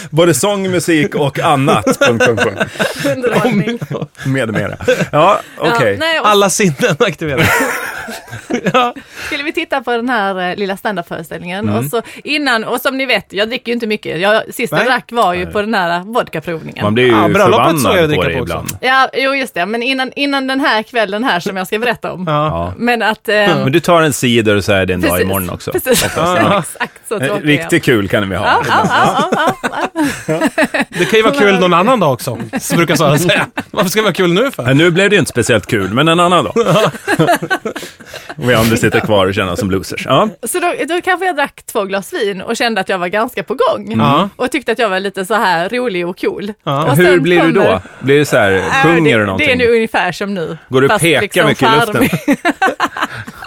Både 0.10 0.34
sång, 0.34 0.72
musik 0.72 1.16
och 1.16 1.40
annat. 1.40 2.00
punkt, 2.00 2.26
punkt, 2.26 2.44
punkt. 2.44 2.62
och 3.06 3.12
underhållning. 3.12 3.80
Med 4.26 4.54
mera. 4.54 4.78
Ja, 5.12 5.40
okej. 5.58 5.92
Ja, 5.94 6.00
nej, 6.00 6.20
och, 6.20 6.28
Alla 6.28 6.50
sinnen 6.50 6.96
aktiverade. 7.00 7.48
Ja. 8.74 8.94
skulle 9.26 9.44
vi 9.44 9.54
titta 9.54 9.82
på 9.82 9.92
den 9.92 10.10
här 10.10 10.50
eh, 10.50 10.56
lilla 10.56 10.78
standardföreställningen. 10.78 11.70
Mm. 11.70 11.80
Och 11.80 11.86
så 11.86 12.02
innan, 12.24 12.64
och 12.64 12.82
som 12.82 12.98
ni 12.98 13.06
vet, 13.06 13.34
jag 13.34 13.50
dricker 13.50 13.68
ju 13.68 13.74
inte 13.74 13.88
mycket. 13.88 14.20
Jag, 14.20 14.54
sista 14.54 14.76
Nej. 14.76 14.86
drack 14.86 15.12
var 15.12 15.34
ju 15.34 15.46
på 15.46 15.62
den 15.62 15.74
här 15.74 15.81
vodkaprovningen. 16.06 16.84
Man 16.84 16.94
blir 16.94 17.06
ju 17.06 17.12
Ja, 17.12 17.28
bröllopet 17.28 17.82
såg 17.82 17.98
jag 17.98 18.10
förbannad 18.10 18.16
på 18.16 18.24
det 18.24 18.34
på 18.34 18.44
ibland. 18.44 18.78
Ja, 18.82 19.10
jo 19.14 19.36
just 19.36 19.54
det. 19.54 19.66
Men 19.66 19.84
innan, 19.84 20.12
innan 20.16 20.48
den 20.48 20.60
här 20.60 20.84
kvällen 20.84 21.24
här 21.24 21.40
som 21.40 21.58
jag 21.58 21.68
ska 21.68 21.80
berätta 21.80 22.14
om. 22.14 22.24
Ja. 22.28 22.48
Ja. 22.48 22.74
Men 22.78 23.02
att... 23.02 23.30
Eh, 23.30 23.36
Men 23.36 23.72
du 23.72 23.80
tar 23.80 24.02
en 24.02 24.14
cider 24.14 24.56
och 24.56 24.64
så 24.64 24.72
är 24.72 24.86
det 24.86 24.94
en 24.94 25.02
dag 25.02 25.12
precis, 25.12 25.26
imorgon 25.26 25.50
också. 25.50 25.72
Precis, 25.72 26.06
Oftast. 26.06 26.76
exakt 26.76 27.08
så 27.08 27.20
Riktigt 27.42 27.84
kul 27.84 28.08
kan 28.08 28.30
vi 28.30 28.36
ha. 28.36 28.46
Ja, 28.46 28.62
ja, 28.68 28.86
ja, 28.90 29.30
ja, 29.32 29.54
ja, 29.64 29.70
ja. 29.91 29.91
Det 30.90 31.06
kan 31.06 31.20
ju 31.20 31.22
vara 31.24 31.34
kul 31.34 31.60
någon 31.60 31.74
annan 31.74 32.00
dag 32.00 32.14
också, 32.14 32.38
så 32.60 32.76
brukar 32.76 32.96
Sara 32.96 33.18
säga. 33.18 33.48
Varför 33.72 33.90
ska 33.90 34.00
det 34.00 34.04
vara 34.04 34.14
kul 34.14 34.34
nu 34.34 34.52
för? 34.52 34.64
Men 34.64 34.78
nu 34.78 34.92
blev 34.92 35.10
det 35.10 35.16
inte 35.16 35.30
speciellt 35.30 35.68
kul, 35.68 35.94
men 35.94 36.08
en 36.08 36.20
annan 36.20 36.44
dag. 36.46 36.54
och 38.38 38.50
vi 38.50 38.54
andra 38.54 38.78
sitter 38.78 39.00
kvar 39.00 39.28
och 39.28 39.34
känner 39.34 39.52
oss 39.52 39.60
som 39.60 39.72
losers. 39.72 40.06
Ja. 40.06 40.30
Så 40.44 40.60
då, 40.60 40.74
då 40.88 41.02
kanske 41.04 41.26
jag 41.26 41.36
drack 41.36 41.64
två 41.72 41.84
glas 41.84 42.14
vin 42.14 42.42
och 42.42 42.58
kände 42.58 42.82
att 42.82 42.90
jag 42.90 42.98
var 42.98 43.08
ganska 43.08 43.44
på 43.44 43.54
gång. 43.54 43.94
Ja. 44.00 44.30
Och 44.36 44.52
tyckte 44.52 44.72
att 44.72 44.80
jag 44.80 44.90
var 44.90 45.00
lite 45.00 45.26
så 45.26 45.34
här 45.34 45.70
rolig 45.70 46.08
och 46.08 46.20
cool. 46.22 46.54
Ja. 46.64 46.84
Och 46.84 46.98
Hur 46.98 47.20
blir 47.20 47.42
du 47.44 47.52
då? 47.52 47.62
kommer- 47.62 47.82
Blir 48.00 48.20
det 48.20 48.26
så 48.26 48.38
här, 48.38 48.52
Äh, 48.52 48.64
sjunger 48.84 49.12
det, 49.12 49.18
du 49.18 49.20
Det 49.20 49.26
någonting? 49.26 49.50
är 49.50 49.56
nu 49.56 49.68
ungefär 49.76 50.12
som 50.12 50.34
nu. 50.34 50.58
Går 50.70 50.82
du 50.82 50.88
och 50.88 51.00
pekar 51.00 51.22
liksom 51.22 51.46
mycket 51.46 51.74
i 51.74 51.76
luften? 51.76 52.20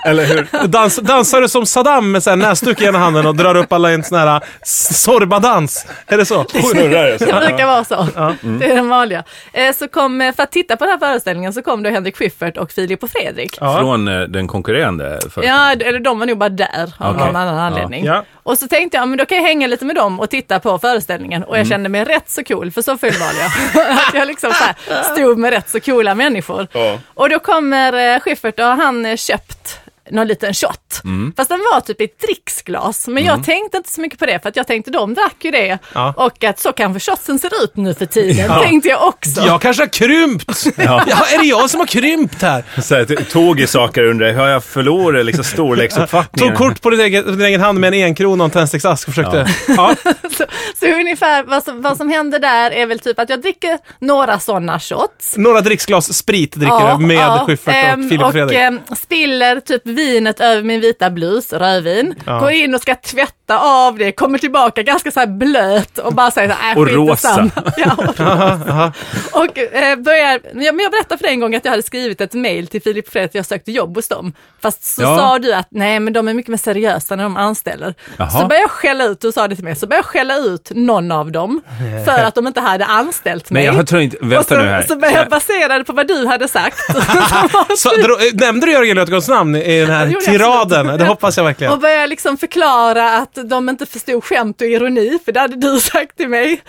Eller 0.07 0.25
hur? 0.27 0.67
Dans, 0.69 0.97
dansar 0.97 1.41
du 1.41 1.49
som 1.49 1.67
Saddam 1.67 2.13
med 2.13 2.39
näsduk 2.39 2.81
i 2.81 2.85
ena 2.85 2.99
handen 2.99 3.27
och 3.27 3.35
drar 3.37 3.55
upp 3.55 3.73
alla 3.73 3.91
i 3.91 3.95
en 3.95 4.03
sån 4.05 4.19
här 4.19 4.41
sorbadans? 4.65 5.87
Är 6.07 6.17
det 6.19 6.27
så? 6.27 6.44
Snurrar 6.51 7.05
det 7.05 7.19
så? 7.19 7.25
Det 7.25 7.47
brukar 7.47 7.67
vara 7.67 7.85
så. 7.85 8.07
Det 8.43 8.65
är 8.71 8.75
den 8.75 8.89
vanliga. 8.89 9.25
Eh, 9.53 9.73
Så 9.75 9.89
kom, 9.89 10.21
eh, 10.21 10.35
för 10.35 10.43
att 10.43 10.53
titta 10.53 10.77
på 10.77 10.85
den 10.85 10.91
här 10.91 10.99
föreställningen 10.99 11.53
så 11.53 11.63
kom 11.63 11.83
då 11.83 11.91
Henrik 11.91 12.17
Schyffert 12.17 12.57
och 12.57 12.71
Filip 12.73 13.03
och 13.03 13.11
Fredrik. 13.11 13.59
Ja. 13.61 13.79
Från 13.79 14.09
eh, 14.09 14.21
den 14.21 14.47
konkurrerande 14.49 15.19
först. 15.31 15.47
Ja, 15.49 15.73
eller 15.73 15.99
de 15.99 16.19
var 16.19 16.27
nog 16.27 16.39
bara 16.39 16.49
där 16.49 16.93
av 16.99 17.15
Okej. 17.15 17.27
någon 17.27 17.37
annan 17.37 17.59
anledning. 17.59 18.05
Ja. 18.05 18.25
Och 18.43 18.59
så 18.59 18.69
tänkte 18.69 18.97
jag, 18.97 19.09
men 19.09 19.19
då 19.19 19.25
kan 19.27 19.39
jag 19.39 19.45
hänga 19.45 19.67
lite 19.67 19.85
med 19.85 19.97
dem 19.97 20.21
och 20.21 20.31
titta 20.31 20.61
på 20.61 20.79
föreställningen. 20.79 21.43
Och 21.45 21.49
jag 21.57 21.61
Mm. 21.61 21.69
kände 21.71 21.89
mig 21.89 22.05
rätt 22.05 22.31
så 22.31 22.45
cool, 22.45 22.71
för 22.71 22.83
så 22.83 22.99
full 22.99 23.11
var 23.21 23.31
jag. 23.41 23.83
att 24.09 24.15
jag 24.15 24.27
liksom 24.29 24.53
så 24.53 24.65
här 24.65 25.03
stod 25.03 25.39
med 25.39 25.51
rätt 25.51 25.69
så 25.71 25.81
coola 25.81 26.15
människor. 26.15 26.67
Ja. 26.73 26.99
Och 27.15 27.29
då 27.31 27.39
kommer 27.39 28.19
Schyffert 28.21 28.59
och 28.59 28.65
han 28.67 29.17
köpt 29.17 29.81
någon 30.11 30.27
liten 30.27 30.55
shot. 30.55 31.01
Mm. 31.05 31.33
Fast 31.37 31.49
den 31.51 31.61
var 31.73 31.81
typ 31.81 32.01
i 32.01 32.05
ett 32.05 32.21
dricksglas. 32.21 33.09
Men 33.09 33.25
jag 33.25 33.45
tänkte 33.45 33.77
inte 33.77 33.93
så 33.93 34.01
mycket 34.01 34.19
på 34.19 34.27
det 34.27 34.43
för 34.43 34.49
att 34.49 34.57
jag 34.57 34.67
tänkte 34.67 34.91
de 34.91 35.15
drack 35.15 35.37
ju 35.41 35.51
det. 35.51 35.79
Ja. 35.93 36.15
Och 36.17 36.45
att 36.45 36.61
så 36.61 36.73
kanske 36.73 37.11
shotsen 37.11 37.39
ser 37.39 37.65
ut 37.65 37.77
nu 37.77 37.95
för 37.95 38.07
tiden, 38.07 38.47
Ja. 38.49 38.63
tänkte 38.63 38.89
jag 38.89 39.09
också. 39.09 39.41
Jag 39.41 39.61
kanske 39.61 39.83
har 39.83 39.89
krympt! 39.89 40.65
Ja. 40.77 41.01
är 41.35 41.39
det 41.39 41.45
jag 41.47 41.71
som 41.71 41.81
har 41.81 41.87
krympt 41.87 42.43
här? 42.43 42.65
Så 42.83 42.95
här, 42.95 43.05
tog 43.31 43.61
i 43.61 43.67
saker 43.67 44.05
undrade, 44.05 44.33
har 44.33 44.49
jag 44.49 44.65
förlorat 44.65 45.25
liksom 45.27 45.45
storleksuppfattningen? 45.45 46.57
Tog 46.57 46.69
kort 46.69 46.83
på 46.83 46.91
din 46.91 47.01
egen, 47.01 47.27
din 47.27 47.41
egen 47.47 47.61
hand 47.61 47.81
med 47.81 47.95
en 47.95 48.05
enkrona 48.05 48.45
och 48.45 48.49
en 48.49 48.51
tändsticksask 48.51 49.09
och 49.09 49.15
försökte... 49.15 49.47
Ja. 49.69 49.95
Så, 50.39 50.45
så 50.81 50.87
ungefär 50.87 51.43
vad 51.43 51.65
som, 51.65 51.83
vad 51.83 51.97
som 51.97 52.11
händer 52.11 52.39
där 52.39 52.71
är 52.71 52.87
väl 52.87 52.99
typ 52.99 53.19
att 53.19 53.31
jag 53.31 53.43
dricker 53.43 53.79
några 53.99 54.39
sådana 54.39 54.81
shots. 54.81 55.37
Några 55.37 55.61
dricksglas 55.61 56.15
sprit 56.15 56.53
dricker 56.55 56.99
du 56.99 57.07
med 57.07 57.41
Schyffert 57.47 57.67
och 57.69 57.75
ehm, 57.75 58.09
Filip 58.09 58.27
och 58.27 58.33
Fredrik. 58.33 58.57
Och 58.57 58.63
ehm, 58.63 58.81
spiller 58.97 59.61
typ 59.61 59.87
vinet 59.95 60.41
över 60.41 60.63
min 60.63 60.81
vita 60.81 61.11
blus, 61.11 61.53
rödvin. 61.53 62.15
Ja. 62.27 62.41
Går 62.41 62.51
in 62.51 62.75
och 62.75 62.81
ska 62.81 62.95
tvätta 62.95 63.44
av 63.51 63.99
det, 63.99 64.13
kommer 64.13 64.39
tillbaka 64.39 64.83
ganska 64.83 65.11
så 65.11 65.21
här 65.21 65.27
blöt 65.27 65.99
och 65.99 66.15
bara 66.15 66.31
säger 66.31 66.49
så 66.49 66.55
här, 66.61 66.73
äh, 66.73 66.79
Och 66.79 66.89
rosa. 66.91 67.51
Ja, 67.77 68.93
och, 69.33 69.41
och 69.45 69.59
eh, 69.59 69.97
börjar, 69.97 70.41
ja, 70.55 70.73
men 70.73 70.79
jag 70.85 70.91
berättade 70.93 71.19
för 71.19 71.23
dig 71.25 71.33
en 71.33 71.41
gång 71.41 71.55
att 71.55 71.65
jag 71.65 71.71
hade 71.71 71.83
skrivit 71.83 72.21
ett 72.21 72.33
mail 72.35 72.67
till 72.67 72.83
Filip 72.83 73.13
Fredrik 73.13 73.31
att 73.31 73.35
jag 73.35 73.47
sökte 73.47 73.73
jobb 73.73 73.97
hos 73.97 74.09
dem. 74.09 74.33
Fast 74.63 74.85
så 74.85 75.03
Ja. 75.03 75.17
sa 75.19 75.39
du 75.39 75.55
att 75.55 75.69
nej 75.71 76.01
men 76.01 76.13
de 76.13 76.29
är 76.29 76.35
mycket 76.35 76.49
mer 76.51 76.57
seriösa 76.59 77.17
när 77.17 77.25
de 77.25 77.37
anställer. 77.37 77.95
Jaha. 78.17 78.31
Så 78.31 78.39
började 78.39 78.57
jag 78.61 78.71
skälla 78.71 79.05
ut, 79.05 79.21
du 79.21 79.33
sa 79.33 79.49
det 79.49 79.55
till 79.55 79.65
mig, 79.65 79.77
så 79.77 79.87
började 79.87 79.99
jag 79.99 80.05
skälla 80.13 80.37
ut 80.37 80.71
någon 80.75 81.13
av 81.13 81.33
dem 81.33 81.61
för 82.05 82.25
att 82.25 82.35
de 82.35 82.47
inte 82.47 82.61
hade 82.61 82.85
anställt 82.85 83.51
mig. 83.51 83.67
Men 83.67 83.77
jag 83.77 83.87
tror 83.87 84.01
inte, 84.01 84.17
och 84.17 84.33
vänta 84.33 84.55
så, 84.55 84.61
nu 84.63 84.69
här. 84.69 84.83
så 84.83 84.97
började 84.97 85.19
jag 85.19 85.29
basera 85.29 85.79
det 85.79 85.85
på 85.85 85.93
vad 85.93 86.09
du 86.09 86.27
hade 86.27 86.49
sagt. 86.49 86.79
Så, 87.77 87.89
dro, 87.89 88.17
nämnde 88.35 88.67
du 88.67 88.73
Jörgen 88.73 88.97
Lötgårds 88.97 89.29
namn 89.29 89.57
i 89.57 89.81
den 89.81 89.91
här 89.91 90.07
tiraden? 90.21 90.81
absolut. 90.81 90.99
Det 90.99 91.05
hoppas 91.05 91.37
jag 91.37 91.45
verkligen. 91.45 91.73
och 91.73 91.79
började 91.79 92.07
liksom 92.07 92.39
förklara 92.39 93.11
att 93.19 93.34
de 93.43 93.69
inte 93.69 93.87
förstod 93.87 94.25
skämt 94.25 94.61
och 94.61 94.67
ironi, 94.67 95.19
för 95.25 95.33
det 95.33 95.41
hade 95.41 95.57
du 95.57 95.81
sagt 95.81 96.17
till 96.17 96.29
mig. 96.29 96.63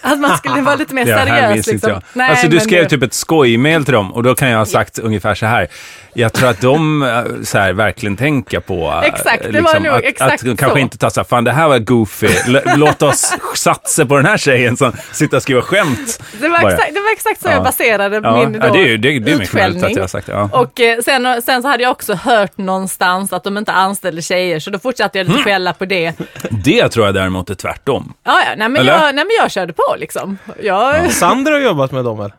Att 0.00 0.18
man 0.18 0.36
skulle 0.38 0.60
vara 0.60 0.74
lite 0.76 0.94
mer 0.94 1.04
Det 1.10 1.12
här 1.14 1.26
seriös. 1.26 1.54
minns 1.54 1.68
inte 1.68 1.72
Liksom. 1.72 1.90
jag. 1.92 2.02
Nej, 2.12 2.30
alltså 2.30 2.48
du 2.48 2.60
skrev 2.60 2.82
det- 2.84 2.88
typ 2.90 3.02
ett 3.02 3.14
skojmail 3.14 3.84
till 3.84 3.94
dem 3.94 4.12
och 4.12 4.22
då 4.22 4.34
kan 4.34 4.48
jag 4.50 4.58
ha 4.58 4.66
sagt 4.66 4.98
ungefär 4.98 5.34
så 5.34 5.46
här. 5.46 5.68
Jag 6.14 6.32
tror 6.32 6.48
att 6.48 6.60
de 6.60 7.02
eh, 7.38 7.42
så 7.44 7.58
här, 7.58 7.72
verkligen 7.72 8.16
tänker 8.16 8.60
på... 8.60 9.00
eh, 9.02 9.08
Exakt, 9.08 9.52
det 9.52 9.60
var 9.60 9.80
nog 9.80 9.92
att, 9.94 10.02
exakt 10.04 10.32
att 10.46 10.58
kanske 10.58 10.70
så. 10.70 10.78
inte 10.78 10.98
tar 10.98 11.10
så 11.10 11.20
här, 11.20 11.24
fan 11.24 11.44
det 11.44 11.52
här 11.52 11.68
var 11.68 11.78
goofy, 11.78 12.28
låt 12.76 13.02
oss 13.02 13.32
satsa 13.54 14.06
på 14.06 14.16
den 14.16 14.26
här 14.26 14.36
tjejen 14.36 14.76
som 14.76 14.92
sitter 15.12 15.36
och 15.36 15.42
skriver 15.42 15.60
skämt. 15.62 16.22
Det 16.40 16.48
var, 16.48 16.60
Bara. 16.62 16.72
exakt, 16.72 16.94
det 16.94 17.00
var 17.00 17.12
exakt 17.12 17.42
så 17.42 17.48
Ja. 17.48 17.52
jag 17.54 17.62
baserade 17.62 18.20
Ja, 18.24 18.36
min 18.36 18.52
då, 18.60 18.66
ja, 18.66 18.72
det 18.72 18.78
är 18.92 18.96
det, 18.96 18.96
det 18.96 19.08
är 19.08 19.20
möjligt 19.20 19.34
att 19.34 19.40
utskällning. 19.42 19.94
jag 19.94 20.02
har 20.02 20.08
sagt 20.08 20.26
det. 20.26 20.32
Ja. 20.32 20.48
Och 20.52 20.80
eh, 20.80 20.98
sen, 21.00 21.42
sen 21.42 21.62
så 21.62 21.68
hade 21.68 21.82
jag 21.82 21.90
också 21.92 22.14
hört 22.14 22.58
någonstans 22.58 23.32
att 23.32 23.44
de 23.44 23.58
inte 23.58 23.72
anställde 23.72 24.22
tjejer, 24.22 24.60
så 24.60 24.70
då 24.70 24.78
fortsatte 24.78 25.18
jag 25.18 25.24
Mm. 25.26 25.36
lite 25.36 25.50
skälla 25.50 25.72
på 25.72 25.84
det. 25.84 26.09
Det 26.64 26.88
tror 26.88 27.06
jag 27.06 27.14
däremot 27.14 27.50
är 27.50 27.54
tvärtom. 27.54 28.14
Ja, 28.24 28.40
ja, 28.46 28.54
nej, 28.56 28.68
men 28.68 28.76
Eller? 28.82 28.92
jag, 28.92 29.02
nej 29.14 29.24
men 29.24 29.36
jag 29.40 29.50
körde 29.50 29.72
på 29.72 29.94
liksom. 29.98 30.38
Jag, 30.62 31.12
Sandra 31.12 31.52
har 31.52 31.60
jobbat 31.60 31.92
med 31.92 32.04
dem 32.04 32.20
eller? 32.20 32.34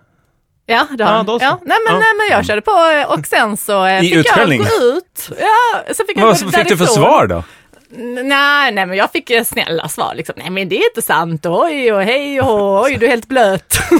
Ja, 0.65 0.87
det 0.97 1.03
har 1.03 1.15
Ja, 1.17 1.23
då 1.23 1.39
så. 1.39 1.45
ja, 1.45 1.59
nej, 1.65 1.77
men, 1.87 1.93
Ja. 1.95 1.99
nej, 1.99 2.07
men 2.17 2.37
jag 2.37 2.45
körde 2.45 2.61
på 2.61 2.71
eh, 2.71 3.11
och 3.19 3.25
sen 3.27 3.57
så 3.57 3.85
eh, 3.85 3.97
I 3.99 4.01
fick 4.09 4.13
utskällning? 4.15 4.61
jag 4.61 4.79
gå 4.79 4.85
ut. 4.97 5.29
Ja, 5.39 5.93
så 5.93 6.03
fick 6.07 6.17
jag 6.17 6.25
Vad 6.25 6.43
gå 6.43 6.51
fick 6.51 6.67
du 6.69 6.77
för 6.77 6.85
svar 6.85 7.27
då? 7.27 7.43
Nej, 7.93 8.71
nej, 8.71 8.85
men 8.85 8.93
jag 8.97 9.11
fick 9.11 9.31
snälla 9.45 9.87
svar 9.89 10.13
liksom. 10.15 10.35
Nej, 10.37 10.49
men 10.49 10.69
det 10.69 10.75
är 10.77 10.85
inte 10.89 11.01
sant. 11.01 11.45
Oj 11.45 11.93
och 11.93 12.01
hej 12.03 12.41
och 12.41 12.83
oj, 12.83 12.97
du 12.99 13.05
är 13.05 13.09
helt 13.09 13.27
blöt. 13.27 13.79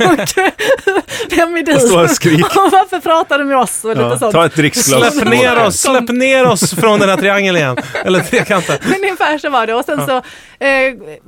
Vem 1.30 1.58
är 1.58 1.64
du? 1.64 1.74
Och 2.62 2.72
varför 2.72 3.00
pratar 3.00 3.40
du 3.40 3.46
med 3.46 3.58
oss? 3.58 3.84
Och 3.84 3.90
lite 3.90 4.02
Ja, 4.02 4.20
sånt. 4.20 4.32
ta 4.34 4.46
ett 4.46 4.56
dricksglas. 4.56 5.14
Släpp 5.14 5.28
ner 5.28 5.64
oss, 5.66 5.80
släpp 5.80 6.10
ner 6.10 6.46
oss 6.48 6.74
från 6.76 7.00
den 7.00 7.10
här 7.10 7.18
triangeln 7.18 7.58
igen. 7.58 7.78
Eller 8.06 8.20
trekanten. 8.20 8.78
Men 8.86 8.96
ungefär 9.02 9.38
så 9.38 9.50
var 9.50 9.68
det. 9.68 9.74
Och 9.74 9.86
sen 9.86 10.06
så 10.06 10.18
eh, 10.60 10.70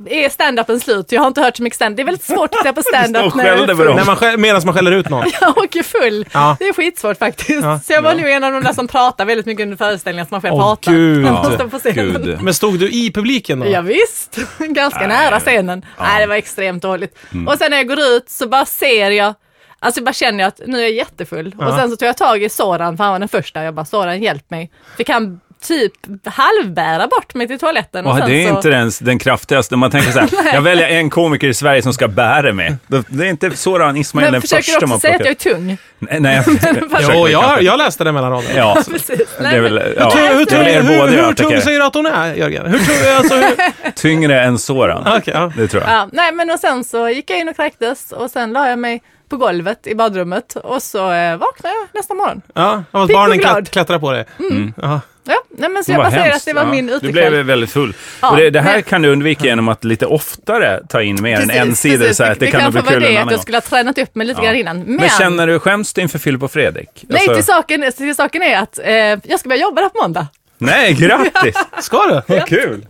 är 0.10 0.30
stand-upen 0.30 0.80
slut. 0.80 1.12
Jag 1.12 1.22
har 1.22 1.28
inte 1.28 1.42
hört 1.42 1.58
så 1.58 1.64
mycket 1.64 1.76
stand 1.76 1.96
Det 1.96 2.02
är 2.02 2.06
väldigt 2.06 2.24
svårt 2.26 2.56
att 2.56 2.62
titta 2.62 2.74
på 2.74 2.82
stand-up 2.82 3.34
dem. 3.34 3.96
När 3.96 4.06
man 4.06 4.16
skäll, 4.16 4.38
medan 4.38 4.62
man 4.66 4.74
skäller 4.74 4.92
ut 4.92 5.10
någon. 5.10 5.26
jag 5.42 5.58
åker 5.58 5.84
full. 5.84 6.26
Ja. 6.34 6.56
Det 6.60 6.66
är 6.68 6.74
skitsvårt 6.74 7.18
faktiskt. 7.18 7.64
Ja. 7.64 7.80
Så 7.86 7.94
jag 7.94 8.02
var 8.02 8.14
nog 8.16 8.30
en 8.30 8.44
av 8.44 8.52
de 8.52 8.64
där 8.64 8.74
som 8.74 8.88
pratar 8.88 9.26
väldigt 9.26 9.46
mycket 9.46 9.64
under 9.64 9.78
föreställningen, 9.78 10.26
som 10.28 10.36
man 10.36 10.42
själv 10.42 10.54
Åh, 10.54 10.62
pratar. 10.62 10.92
gud. 10.92 11.24
när 11.24 11.32
man 11.32 11.44
Ja, 11.52 11.58
står 11.58 11.68
på 11.68 11.80
scenen. 11.80 12.24
gud. 12.24 12.42
Men 12.54 12.58
stod 12.58 12.80
du 12.80 12.92
i 12.92 13.12
publiken 13.12 13.60
då? 13.60 13.66
Ja, 13.68 13.82
visst, 13.82 14.38
ganska 14.60 15.00
Nej. 15.00 15.08
nära 15.08 15.40
scenen. 15.40 15.86
Nej, 16.00 16.22
det 16.22 16.28
var 16.28 16.36
extremt 16.36 16.82
dåligt. 16.84 17.18
Mm. 17.32 17.48
Och 17.48 17.54
sen 17.58 17.72
när 17.72 17.78
jag 17.78 17.88
går 17.88 18.00
ut 18.00 18.30
så 18.30 18.48
bara 18.48 18.66
ser 18.66 19.12
jag, 19.12 19.34
alltså 19.80 20.04
bara 20.04 20.14
känner 20.14 20.40
jag 20.44 20.48
att 20.48 20.62
nu 20.68 20.78
är 20.78 20.82
jag 20.82 20.92
jättefull. 20.92 21.56
Och 21.58 21.64
Ja. 21.64 21.78
sen 21.78 21.90
så 21.90 21.96
tog 21.96 22.08
jag 22.10 22.18
tag 22.18 22.44
i 22.44 22.50
Soran, 22.50 22.98
för 22.98 23.04
han 23.04 23.14
var 23.14 23.20
den 23.20 23.30
första. 23.30 23.64
Jag 23.64 23.74
bara, 23.74 23.86
Soran 23.86 24.22
hjälp 24.22 24.50
mig. 24.50 24.72
Fick 24.98 25.10
han 25.10 25.40
typ 25.64 25.94
halvbära 26.26 27.08
bort 27.08 27.34
mig 27.34 27.48
till 27.48 27.60
toaletten. 27.60 28.06
Ja, 28.06 28.18
sen 28.18 28.30
det 28.30 28.44
är 28.44 28.50
så... 28.50 28.56
inte 28.56 28.70
ens 28.70 29.00
den 29.00 29.20
kraftigaste. 29.20 29.76
Man 29.76 29.92
tänker 29.92 30.12
så 30.12 30.20
här, 30.20 30.30
jag 30.54 30.62
väljer 30.62 30.88
en 30.88 31.10
komiker 31.10 31.48
i 31.48 31.54
Sverige 31.54 31.82
som 31.82 31.94
ska 31.94 32.08
bära 32.08 32.54
mig. 32.54 32.76
Det 33.08 33.26
är 33.26 33.30
inte 33.30 33.52
Soran 33.58 33.98
Ismail 33.98 34.24
Men 34.26 34.34
den 34.34 34.42
försöker 34.42 34.64
första 34.64 34.78
också 34.78 34.88
man 34.88 35.00
säga 35.00 35.16
att 35.16 35.22
plockar. 35.22 35.50
jag 35.50 35.54
är 35.54 35.60
tung. 35.60 35.78
Nej, 36.00 36.20
nej 36.20 36.36
jag, 36.36 36.46
försöker 36.92 37.14
Jo, 37.16 37.28
jag, 37.28 37.64
jag 37.64 37.78
läste 37.78 38.04
det 38.04 38.12
mellan 38.12 38.32
raderna. 38.32 38.54
Ja, 38.58 38.78
Precis. 38.92 39.28
Nej, 39.42 39.60
väl, 39.60 39.74
men- 39.74 39.94
ja, 39.98 40.10
Hur, 40.16 40.22
hur, 40.22 40.82
hur, 40.82 40.98
båda 40.98 41.12
hur, 41.12 41.26
hur 41.26 41.34
tung 41.34 41.62
säger 41.62 41.80
du 41.80 41.86
att 41.86 41.94
hon 41.96 42.06
är, 42.06 42.36
Jörgen? 42.36 42.66
Hur 42.66 42.80
tung, 42.80 43.16
alltså, 43.18 43.36
hur, 43.36 43.92
Tyngre 43.96 44.42
än 44.44 44.58
Soran. 44.60 45.04
Okej, 45.18 45.34
ja. 45.34 45.52
Det 45.58 45.68
tror 45.68 45.84
jag. 45.84 45.92
Ja, 45.92 46.10
nej, 46.12 46.32
men 46.32 46.50
och 46.50 46.60
sen 46.60 46.84
så 46.84 47.10
gick 47.10 47.30
jag 47.30 47.40
in 47.40 47.50
och 47.50 47.56
kräktes 47.56 48.12
och 48.12 48.32
sen 48.32 48.54
la 48.54 48.70
jag 48.70 48.80
mig 48.80 49.02
på 49.34 49.46
golvet 49.46 49.88
i 49.88 49.96
badrummet 49.96 50.56
och 50.56 50.84
så 50.84 51.12
eh, 51.12 51.38
vaknade 51.38 51.76
jag 51.76 51.88
nästa 52.00 52.14
morgon. 52.14 52.42
ja, 52.54 52.84
av 52.92 53.02
att 53.02 53.08
Pigg 53.08 53.16
och 53.16 53.22
barnen 53.22 53.38
glad. 53.38 53.54
klätt, 53.56 53.72
klättrar 53.72 54.00
på 54.00 54.12
dig. 54.12 54.26
Ja. 54.82 55.02
Ja, 55.26 55.44
nej, 55.58 55.70
men 55.70 55.84
så 55.84 55.92
Det 55.92 55.96
jag 55.98 56.04
var 56.04 56.12
baserar 56.12 56.36
att 56.36 56.46
det 56.46 56.54
var 56.54 56.62
Ja. 56.62 56.68
min 56.70 56.88
Du 56.88 56.94
utekväll. 56.94 57.32
blev 57.32 57.46
väldigt 57.46 57.72
full. 57.72 57.94
Ja, 58.22 58.30
och 58.32 58.38
det, 58.38 58.50
det 58.50 58.62
här 58.62 58.74
men- 58.74 58.84
kan 58.84 59.02
du 59.02 59.10
undvika 59.12 59.46
genom 59.46 59.68
att 59.70 59.84
lite 59.84 60.06
oftare 60.06 60.82
ta 60.90 61.02
in 61.02 61.18
mer 61.22 61.40
än 61.42 61.50
en 61.50 61.76
sida. 61.76 62.14
Så 62.14 62.24
här, 62.24 62.32
att 62.32 62.40
det, 62.40 62.46
det 62.46 62.52
kan 62.52 62.64
nog 62.64 62.72
bli 62.72 62.82
kanske 62.82 62.94
var 62.96 63.02
kul 63.02 63.04
en 63.08 63.14
det, 63.14 63.18
att 63.18 63.22
annan 63.22 63.32
jag 63.32 63.36
gång. 63.38 63.42
skulle 63.42 63.58
ha 63.58 63.62
tränat 63.62 63.98
upp 63.98 64.16
mig 64.16 64.28
lite 64.28 64.40
Ja. 64.42 64.46
grann 64.46 64.56
innan. 64.56 64.80
Men, 64.84 64.96
Men 64.96 65.10
känner 65.10 65.48
du 65.48 65.60
skäms 65.60 65.94
du 65.94 66.02
inför 66.02 66.20
Filip 66.20 66.44
och 66.44 66.52
Fredrik? 66.52 66.90
nej, 67.08 67.20
Alltså- 67.20 67.36
till 67.36 67.44
saken, 67.44 67.92
till 67.98 68.16
saken 68.16 68.42
är 68.44 68.58
att 68.58 68.80
eh, 68.84 68.94
jag 69.24 69.40
ska 69.40 69.50
börja 69.50 69.62
jobba 69.62 69.82
där 69.82 69.90
på 69.90 70.02
måndag. 70.02 70.28
Nej, 70.58 70.94
grattis! 70.94 71.56
Ska 71.82 72.06
du? 72.28 72.34
Vad 72.36 72.48
kul! 72.48 72.86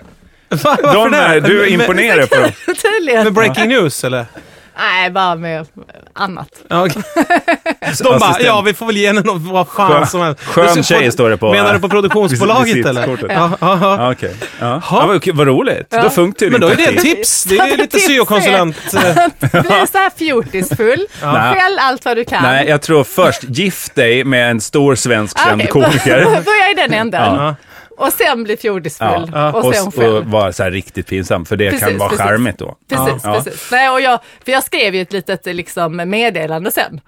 Varför 0.50 0.94
De 0.94 1.14
är, 1.14 1.40
det? 1.42 1.48
du 1.48 1.60
Med- 1.60 1.70
imponerar 1.70 2.26
på 2.26 2.36
dem. 2.36 2.52
Tydligen. 2.82 3.24
Med 3.24 3.34
breaking 3.34 3.68
news 3.70 4.04
eller? 4.04 4.26
Nej, 4.78 5.10
bara 5.12 5.36
med 5.36 5.66
annat. 6.14 6.48
Ja, 6.68 6.86
okej. 6.86 7.02
De 7.16 8.04
bara, 8.04 8.16
Assistent. 8.16 8.40
ja 8.46 8.62
vi 8.62 8.74
får 8.74 8.86
väl 8.86 8.98
ge 8.98 9.08
henne 9.08 9.22
något, 9.22 9.42
vad 9.42 9.68
fan 9.68 9.92
Skön- 9.92 10.08
som 10.08 10.22
helst. 10.22 10.44
skön 10.44 10.84
tjej 10.84 11.12
står 11.12 11.30
det 11.30 11.38
på, 11.38 11.52
Menar 11.52 11.74
du 11.74 11.80
på 11.80 11.86
eh, 11.88 11.90
produktionsbolaget 11.92 12.86
eller? 12.86 13.08
Ja, 13.08 13.18
ja, 13.30 13.58
ja. 13.62 13.78
Ja, 13.82 14.12
okej. 14.12 14.36
Ja. 14.60 14.82
Ja, 14.92 15.06
vad, 15.08 15.28
vad 15.36 15.48
roligt. 15.48 15.90
Då 15.92 16.10
funkar 16.10 16.46
ju 16.46 16.52
Men 16.52 16.62
då 16.62 16.68
är 16.68 16.76
det 16.76 16.84
ett 16.84 17.02
tips. 17.02 17.44
Det 17.44 17.58
är 17.58 17.78
lite 17.78 18.00
syokonsulent. 18.00 18.78
eh, 18.94 19.02
Bli 19.62 19.88
så 19.92 19.98
här 19.98 20.18
fjortisfull. 20.18 21.08
Nej. 21.24 21.54
Skäll 21.56 21.80
allt 21.80 22.06
vad 22.06 22.18
du 22.18 22.26
kan. 22.26 22.44
Nej, 22.44 22.68
jag 22.68 22.82
tror 22.82 23.04
först 23.04 23.44
gift 23.44 23.96
dig 23.96 24.24
med 24.24 24.52
en 24.52 24.62
stor 24.62 24.96
svensk 24.96 25.40
Ah, 25.40 25.44
känd 25.46 25.62
okej. 25.62 25.72
komiker. 25.72 26.24
Börja 26.46 26.72
i 26.72 26.74
den 26.76 26.94
änden. 26.94 27.56
Och 27.98 28.14
sen 28.14 28.44
bli 28.44 28.58
fjortisfull. 28.58 29.32
Ja. 29.34 29.52
Och 29.54 29.76
sen 29.76 29.88
Och, 29.88 29.96
själv. 29.96 30.16
och 30.16 30.26
vara 30.26 30.54
så 30.54 30.64
här 30.64 30.72
riktigt 30.72 31.08
pinsam, 31.08 31.46
för 31.46 31.56
det 31.56 31.70
kan 31.70 31.80
Precis, 31.80 32.00
vara 32.00 32.10
precis. 32.10 32.26
charmigt 32.26 32.58
då. 32.58 32.78
Precis, 32.90 33.22
Ja. 33.24 33.34
precis. 33.44 33.72
Nej, 33.72 33.90
och 33.90 34.02
jag, 34.02 34.20
för 34.46 34.52
jag 34.52 34.64
skrev 34.64 34.96
ju 34.96 35.02
ett 35.02 35.14
litet 35.14 35.46
liksom, 35.46 35.96
meddelande 36.10 36.72
sen. 36.72 37.02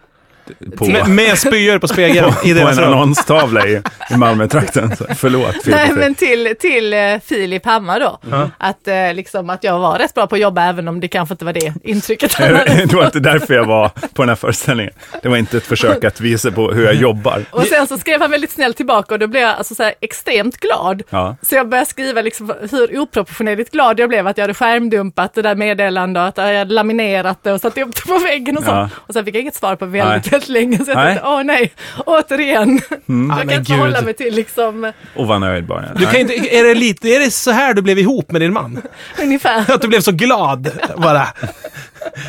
På, 0.78 0.86
Med, 0.86 1.08
med 1.10 1.38
spyor 1.40 1.78
på 1.80 1.88
spegeln 1.88 2.34
i 2.44 2.54
på 2.54 2.60
deras 2.60 2.78
en 2.78 2.84
rum. 2.84 2.94
annonstavla 2.94 3.68
i, 3.68 3.82
i 4.12 4.18
Malmötrakten. 4.18 4.96
Så, 4.96 5.06
Förlåt, 5.16 5.64
Filip. 5.64 5.78
Nej, 5.80 5.92
men 5.94 6.16
till, 6.16 6.56
till 6.60 6.94
eh, 6.94 7.00
Filip 7.26 7.66
Hammar 7.66 8.00
då. 8.00 8.20
Att, 8.58 8.88
eh, 8.88 9.14
liksom, 9.14 9.50
att 9.50 9.64
jag 9.64 9.80
var 9.80 10.00
rätt 10.00 10.14
bra 10.14 10.28
på 10.28 10.36
att 10.36 10.42
jobba 10.42 10.64
även 10.64 10.88
om 10.88 11.00
det 11.00 11.08
kanske 11.08 11.34
inte 11.34 11.46
var 11.46 11.54
det 11.54 11.74
intrycket 11.84 12.34
han 12.34 12.48
hade. 12.56 12.86
Det 12.86 12.96
var 12.96 13.06
inte 13.06 13.20
därför 13.20 13.54
jag 13.54 13.66
var 13.66 13.90
på 14.14 14.22
den 14.22 14.30
här 14.30 14.36
föreställningen. 14.36 14.94
Det 15.22 15.30
var 15.30 15.38
inte 15.38 15.58
ett 15.58 15.66
försök 15.68 16.04
att 16.04 16.22
visa 16.22 16.52
på 16.52 16.72
hur 16.72 16.86
jag 16.86 16.96
jobbar. 16.96 17.46
Och 17.52 17.64
sen 17.64 17.88
så 17.88 17.98
skrev 17.98 18.22
han 18.22 18.32
väldigt 18.32 18.52
snällt 18.52 18.78
tillbaka 18.78 19.14
och 19.16 19.20
då 19.20 19.28
blev 19.28 19.44
jag 19.44 19.56
alltså 19.56 19.76
så 19.76 19.84
här 19.84 19.94
extremt 20.02 20.58
glad. 20.58 21.04
Ja. 21.10 21.36
Så 21.42 21.56
jag 21.56 21.70
började 21.70 21.90
skriva 21.90 22.22
liksom 22.22 22.54
hur 22.72 23.00
oproportionerligt 23.00 23.72
glad 23.72 24.00
jag 24.00 24.10
blev 24.10 24.28
att 24.28 24.38
jag 24.38 24.44
hade 24.44 24.54
skärmdumpat 24.54 25.34
det 25.34 25.42
där 25.42 25.56
meddelandet 25.56 26.38
och 26.38 26.44
att 26.44 26.52
jag 26.52 26.60
hade 26.60 26.74
laminerat 26.74 27.40
det 27.44 27.52
och 27.54 27.62
satt 27.62 27.78
upp 27.78 27.96
det 27.96 28.02
på 28.08 28.18
väggen 28.20 28.58
och 28.58 28.64
så. 28.64 28.70
Ja. 28.72 28.90
Och 28.96 29.14
sen 29.14 29.26
fick 29.26 29.36
jag 29.36 29.42
inget 29.42 29.56
svar 29.56 29.76
på 29.76 29.86
väldigt, 29.86 30.34
Väldigt 30.36 30.50
länge. 30.50 30.78
Så 30.78 30.92
jag 30.92 30.96
Nej. 30.96 31.06
tänkte, 31.14 31.28
åh 31.28 31.44
nej, 31.44 31.74
återigen. 32.06 32.82
Ja, 32.90 32.96
Jag 33.06 33.06
men 33.28 33.38
kan 33.48 33.52
inte 33.60 33.72
gud. 33.72 33.80
hålla 33.82 34.02
mig 34.02 34.14
till 34.14 34.34
liksom 34.36 34.92
Och 35.16 35.28
var 35.28 35.40
nöjd 35.40 35.66
bara. 35.66 35.94
Du 35.96 36.06
kan 36.06 36.16
inte, 36.16 36.34
är, 36.34 36.64
det 36.64 36.76
lite, 36.76 37.08
är 37.10 37.20
det 37.20 37.32
så 37.32 37.52
här 37.52 37.74
du 37.74 37.82
blev 37.82 38.00
ihop 38.00 38.32
med 38.32 38.42
din 38.42 38.54
man? 38.54 38.82
ungefär 39.22 39.72
Att 39.74 39.82
du 39.82 39.88
blev 39.88 40.02
så 40.02 40.12
glad 40.12 40.70
bara. 40.98 41.28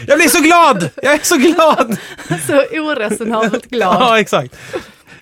Jag 0.07 0.19
blir 0.19 0.29
så 0.29 0.41
glad! 0.43 0.91
Jag 1.03 1.15
är 1.15 1.19
så 1.23 1.37
glad! 1.37 1.97
så 2.47 2.81
oresonabelt 2.81 3.65
glad. 3.71 3.97
Ja, 4.01 4.21
exakt. 4.21 4.57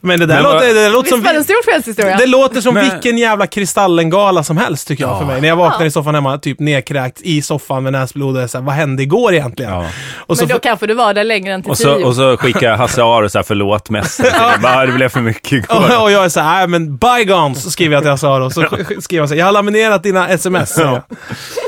Men 0.05 0.21
det 0.21 0.27
där 0.27 0.35
Men 0.35 0.43
låter, 0.53 0.67
det 0.67 0.73
där 0.75 0.91
låter 0.91 1.03
Visst 1.03 1.11
som... 1.15 1.23
var 1.23 1.33
det 1.33 1.39
en 1.39 1.45
solskenshistoria? 1.45 2.17
Det 2.17 2.27
låter 2.27 2.61
som 2.61 2.75
Men- 2.75 2.91
vilken 2.91 3.19
jävla 3.19 3.47
Kristallengala 3.47 4.43
som 4.43 4.57
helst 4.57 4.89
tycker 4.89 5.05
jag 5.05 5.19
för 5.19 5.27
mig. 5.27 5.41
När 5.41 5.49
jag 5.49 5.57
vaknar 5.57 5.81
Ja. 5.81 5.87
i 5.87 5.91
soffan 5.91 6.15
hemma, 6.15 6.39
typ 6.39 6.61
nedkräkt 6.61 7.21
i 7.21 7.43
soffan 7.43 7.83
med 7.83 7.93
näsblod 7.93 8.37
och 8.37 8.51
så 8.51 8.59
här, 8.59 8.65
vad 8.65 8.75
hände 8.75 9.03
igår 9.03 9.35
egentligen? 9.35 9.73
Ja. 9.73 9.87
Och 10.17 10.37
så 10.39 10.43
Men 10.47 10.49
då 10.55 10.59
kanske 10.59 10.87
du 10.87 10.95
var 10.95 11.15
där 11.15 11.25
längre 11.25 11.55
än 11.55 11.63
till 11.63 11.71
Och 11.71 11.79
så, 11.79 11.95
tio. 11.97 12.05
och 12.05 12.15
så 12.15 12.37
skickade 12.37 12.77
Hasse 12.77 13.03
Aro 13.03 13.29
så 13.29 13.39
här 13.39 13.43
förlåt-message. 13.43 14.33
Bara, 14.63 14.87
det 14.87 14.93
blev 14.93 15.09
för 15.09 15.21
mycket 15.21 15.53
igår. 15.53 15.97
och, 15.97 16.03
och 16.03 16.11
jag 16.11 16.25
är 16.25 16.29
så 16.29 16.41
här, 16.41 16.59
nej 16.59 16.67
men 16.67 16.97
bygons 16.97 17.73
skriver 17.73 17.95
jag 17.95 18.03
till 18.03 18.11
Hasse 18.11 18.27
Aro. 18.29 18.51
Så 18.51 18.63
sk- 18.63 19.01
skriver 19.01 19.21
han 19.21 19.29
så 19.29 19.35
här, 19.35 19.39
jag 19.39 19.47
har 19.47 19.53
laminerat 19.53 20.03
dina 20.03 20.29
sms. 20.29 20.79
jag. 20.79 20.95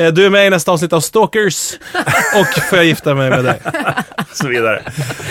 Eh, 0.00 0.12
Du 0.12 0.26
är 0.26 0.30
med 0.30 0.46
i 0.46 0.50
nästa 0.50 0.72
avsnitt 0.72 0.92
av 0.92 1.00
Stalkers 1.00 1.72
och 2.40 2.62
får 2.62 2.78
jag 2.78 2.84
gifta 2.86 3.14
mig 3.14 3.30
med 3.30 3.44
dig. 3.44 3.60
Så 4.32 4.48
vidare. 4.48 4.82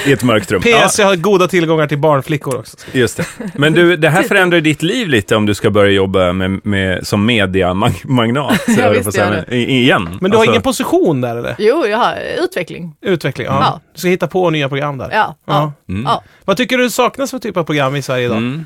I 0.05 0.11
ett 0.13 0.23
mörkt 0.23 0.51
rum. 0.51 0.61
PS, 0.61 0.99
jag 0.99 1.05
har 1.07 1.15
goda 1.15 1.47
tillgångar 1.47 1.87
till 1.87 1.97
barnflickor 1.97 2.57
också. 2.59 2.77
Ja, 2.95 2.99
just 3.01 3.17
det. 3.17 3.25
Men 3.55 3.73
du, 3.73 3.97
det 3.97 4.09
här 4.09 4.23
förändrar 4.23 4.61
ditt 4.61 4.81
liv 4.83 5.07
lite 5.07 5.35
om 5.35 5.45
du 5.45 5.53
ska 5.53 5.69
börja 5.69 5.91
jobba 5.91 6.33
med, 6.33 6.59
med, 6.65 7.07
som 7.07 7.25
mediamagnat. 7.25 8.61
Ja, 8.77 8.89
visst 8.89 9.17
gör 9.17 9.29
men 9.47 9.53
i- 9.53 9.81
Igen. 9.81 10.17
Men 10.21 10.31
du 10.31 10.37
har 10.37 10.41
Alltså, 10.41 10.51
ingen 10.51 10.61
position 10.61 11.21
där 11.21 11.35
eller? 11.37 11.55
Jo, 11.57 11.85
jag 11.87 11.97
har 11.97 12.15
utveckling. 12.43 12.95
Utveckling? 13.01 13.47
Ja. 13.47 13.57
Ja. 13.61 13.79
Du 13.93 13.99
ska 13.99 14.07
hitta 14.09 14.27
på 14.27 14.49
nya 14.49 14.69
program 14.69 14.97
där? 14.97 15.09
Ja, 15.11 15.35
ja, 15.47 15.73
Ja. 15.85 15.95
ja. 16.05 16.23
Vad 16.45 16.57
tycker 16.57 16.77
du 16.77 16.89
saknas 16.89 17.31
för 17.31 17.39
typ 17.39 17.57
av 17.57 17.63
program 17.63 17.95
i 17.95 18.01
Sverige 18.01 18.25
idag? 18.25 18.37
Mm. 18.37 18.65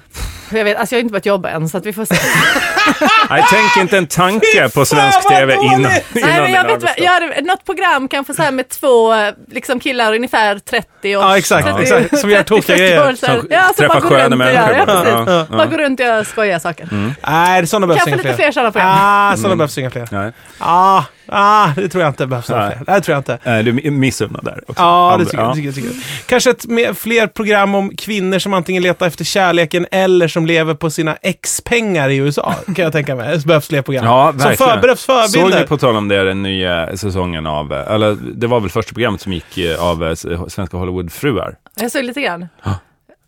Jag 0.51 0.63
vet, 0.63 0.77
alltså 0.77 0.95
jag 0.95 0.97
har 0.97 1.01
inte 1.01 1.11
börjat 1.11 1.25
jobba 1.25 1.49
än 1.49 1.69
så 1.69 1.77
att 1.77 1.85
vi 1.85 1.93
får 1.93 2.05
se. 2.05 2.15
Nej, 3.29 3.43
tänk 3.49 3.77
inte 3.83 3.97
en 3.97 4.07
tanke 4.07 4.69
på 4.73 4.85
svensk 4.85 5.27
tv 5.29 5.55
dåligt! 5.55 5.71
innan, 5.71 5.81
Nej, 5.81 6.03
innan 6.15 6.31
men 6.43 6.51
jag 6.51 6.63
vet 6.63 6.83
vad, 6.83 6.91
jag 6.97 7.11
hade 7.11 7.41
något 7.41 7.65
program 7.65 8.07
kanske 8.07 8.33
så 8.33 8.41
här 8.41 8.51
med 8.51 8.69
två 8.69 9.13
eh, 9.13 9.33
liksom 9.51 9.79
killar 9.79 10.15
ungefär 10.15 10.59
30 10.59 11.15
år. 11.17 11.23
Ja, 11.23 11.37
exakt, 11.37 11.67
30, 11.67 11.81
exakt. 11.81 12.19
Som 12.19 12.29
gör 12.29 12.43
tokiga 12.43 12.75
30 12.75 12.79
grejer. 12.79 13.15
Ja, 13.49 13.63
som 13.63 13.73
träffar 13.77 14.01
sköna 14.23 14.35
människor 14.35 14.73
ja, 14.77 14.85
precis. 14.85 15.13
Ja, 15.27 15.45
ja. 15.51 15.57
Bara 15.57 15.77
runt 15.77 15.99
och 15.99 16.27
skojiga 16.27 16.59
saker. 16.59 16.87
Nej, 17.27 17.67
sådana 17.67 17.87
behövs 17.87 18.03
Kanske 18.03 18.09
inga 18.09 18.17
lite 18.17 18.27
fler. 18.27 18.35
fler 18.35 18.51
sådana 18.51 18.71
program. 18.71 18.95
Ah, 18.99 19.35
sådana 19.37 19.55
behövs 19.55 19.77
inga 19.77 19.89
fler. 19.89 20.07
Nej. 20.11 20.31
Ah, 20.59 21.03
ah, 21.27 21.67
det 21.75 21.89
tror 21.89 22.03
jag 22.03 22.09
inte 22.09 22.27
behövs 22.27 22.49
några 22.49 22.65
Nej. 22.67 22.77
fler. 22.85 22.95
Det 22.95 23.01
tror 23.01 23.13
jag 23.13 23.19
inte. 23.19 23.37
Nej, 23.43 23.63
du 23.63 23.91
missunnar 23.91 24.41
där 24.43 24.63
också. 24.67 24.83
Ja, 24.83 25.15
det 25.19 25.25
tycker 25.25 25.37
jag. 25.43 25.55
Tycker 25.55 25.67
jag, 25.67 25.75
tycker 25.75 25.89
jag. 25.89 25.97
Kanske 26.25 26.49
ett 26.49 26.65
mer, 26.65 26.93
fler 26.93 27.27
program 27.27 27.75
om 27.75 27.91
kvinnor 27.97 28.39
som 28.39 28.53
antingen 28.53 28.83
letar 28.83 29.07
efter 29.07 29.23
kärleken 29.25 29.85
eller 29.91 30.27
som 30.27 30.45
lever 30.45 30.73
på 30.73 30.89
sina 30.89 31.15
ex-pengar 31.21 32.09
i 32.09 32.17
USA. 32.17 32.55
Kan 32.65 32.75
jag 32.83 32.93
tänka 32.93 33.15
mig. 33.15 33.37
Det 33.37 33.45
behövs 33.45 33.67
fler 33.67 33.81
program. 33.81 34.05
Ja, 34.05 34.29
som 34.31 34.37
verkligen. 34.37 34.57
förbereds 34.73 35.01
Såg 35.01 35.15
förebilder. 35.31 35.59
ni 35.59 35.67
på 35.67 35.77
tal 35.77 35.95
om 35.95 36.07
det, 36.07 36.23
den 36.23 36.43
nya 36.43 36.97
säsongen 36.97 37.45
av, 37.45 37.73
eh, 37.73 37.91
eller 37.93 38.17
det 38.35 38.47
var 38.47 38.59
väl 38.59 38.69
första 38.69 38.93
programmet 38.93 39.21
som 39.21 39.33
gick 39.33 39.57
eh, 39.57 39.83
av 39.83 40.03
eh, 40.07 40.15
Svenska 40.47 40.77
Hollywoodfruar. 40.77 41.55
Jag 41.81 41.91
såg 41.91 42.03
lite 42.03 42.21
grann. 42.21 42.47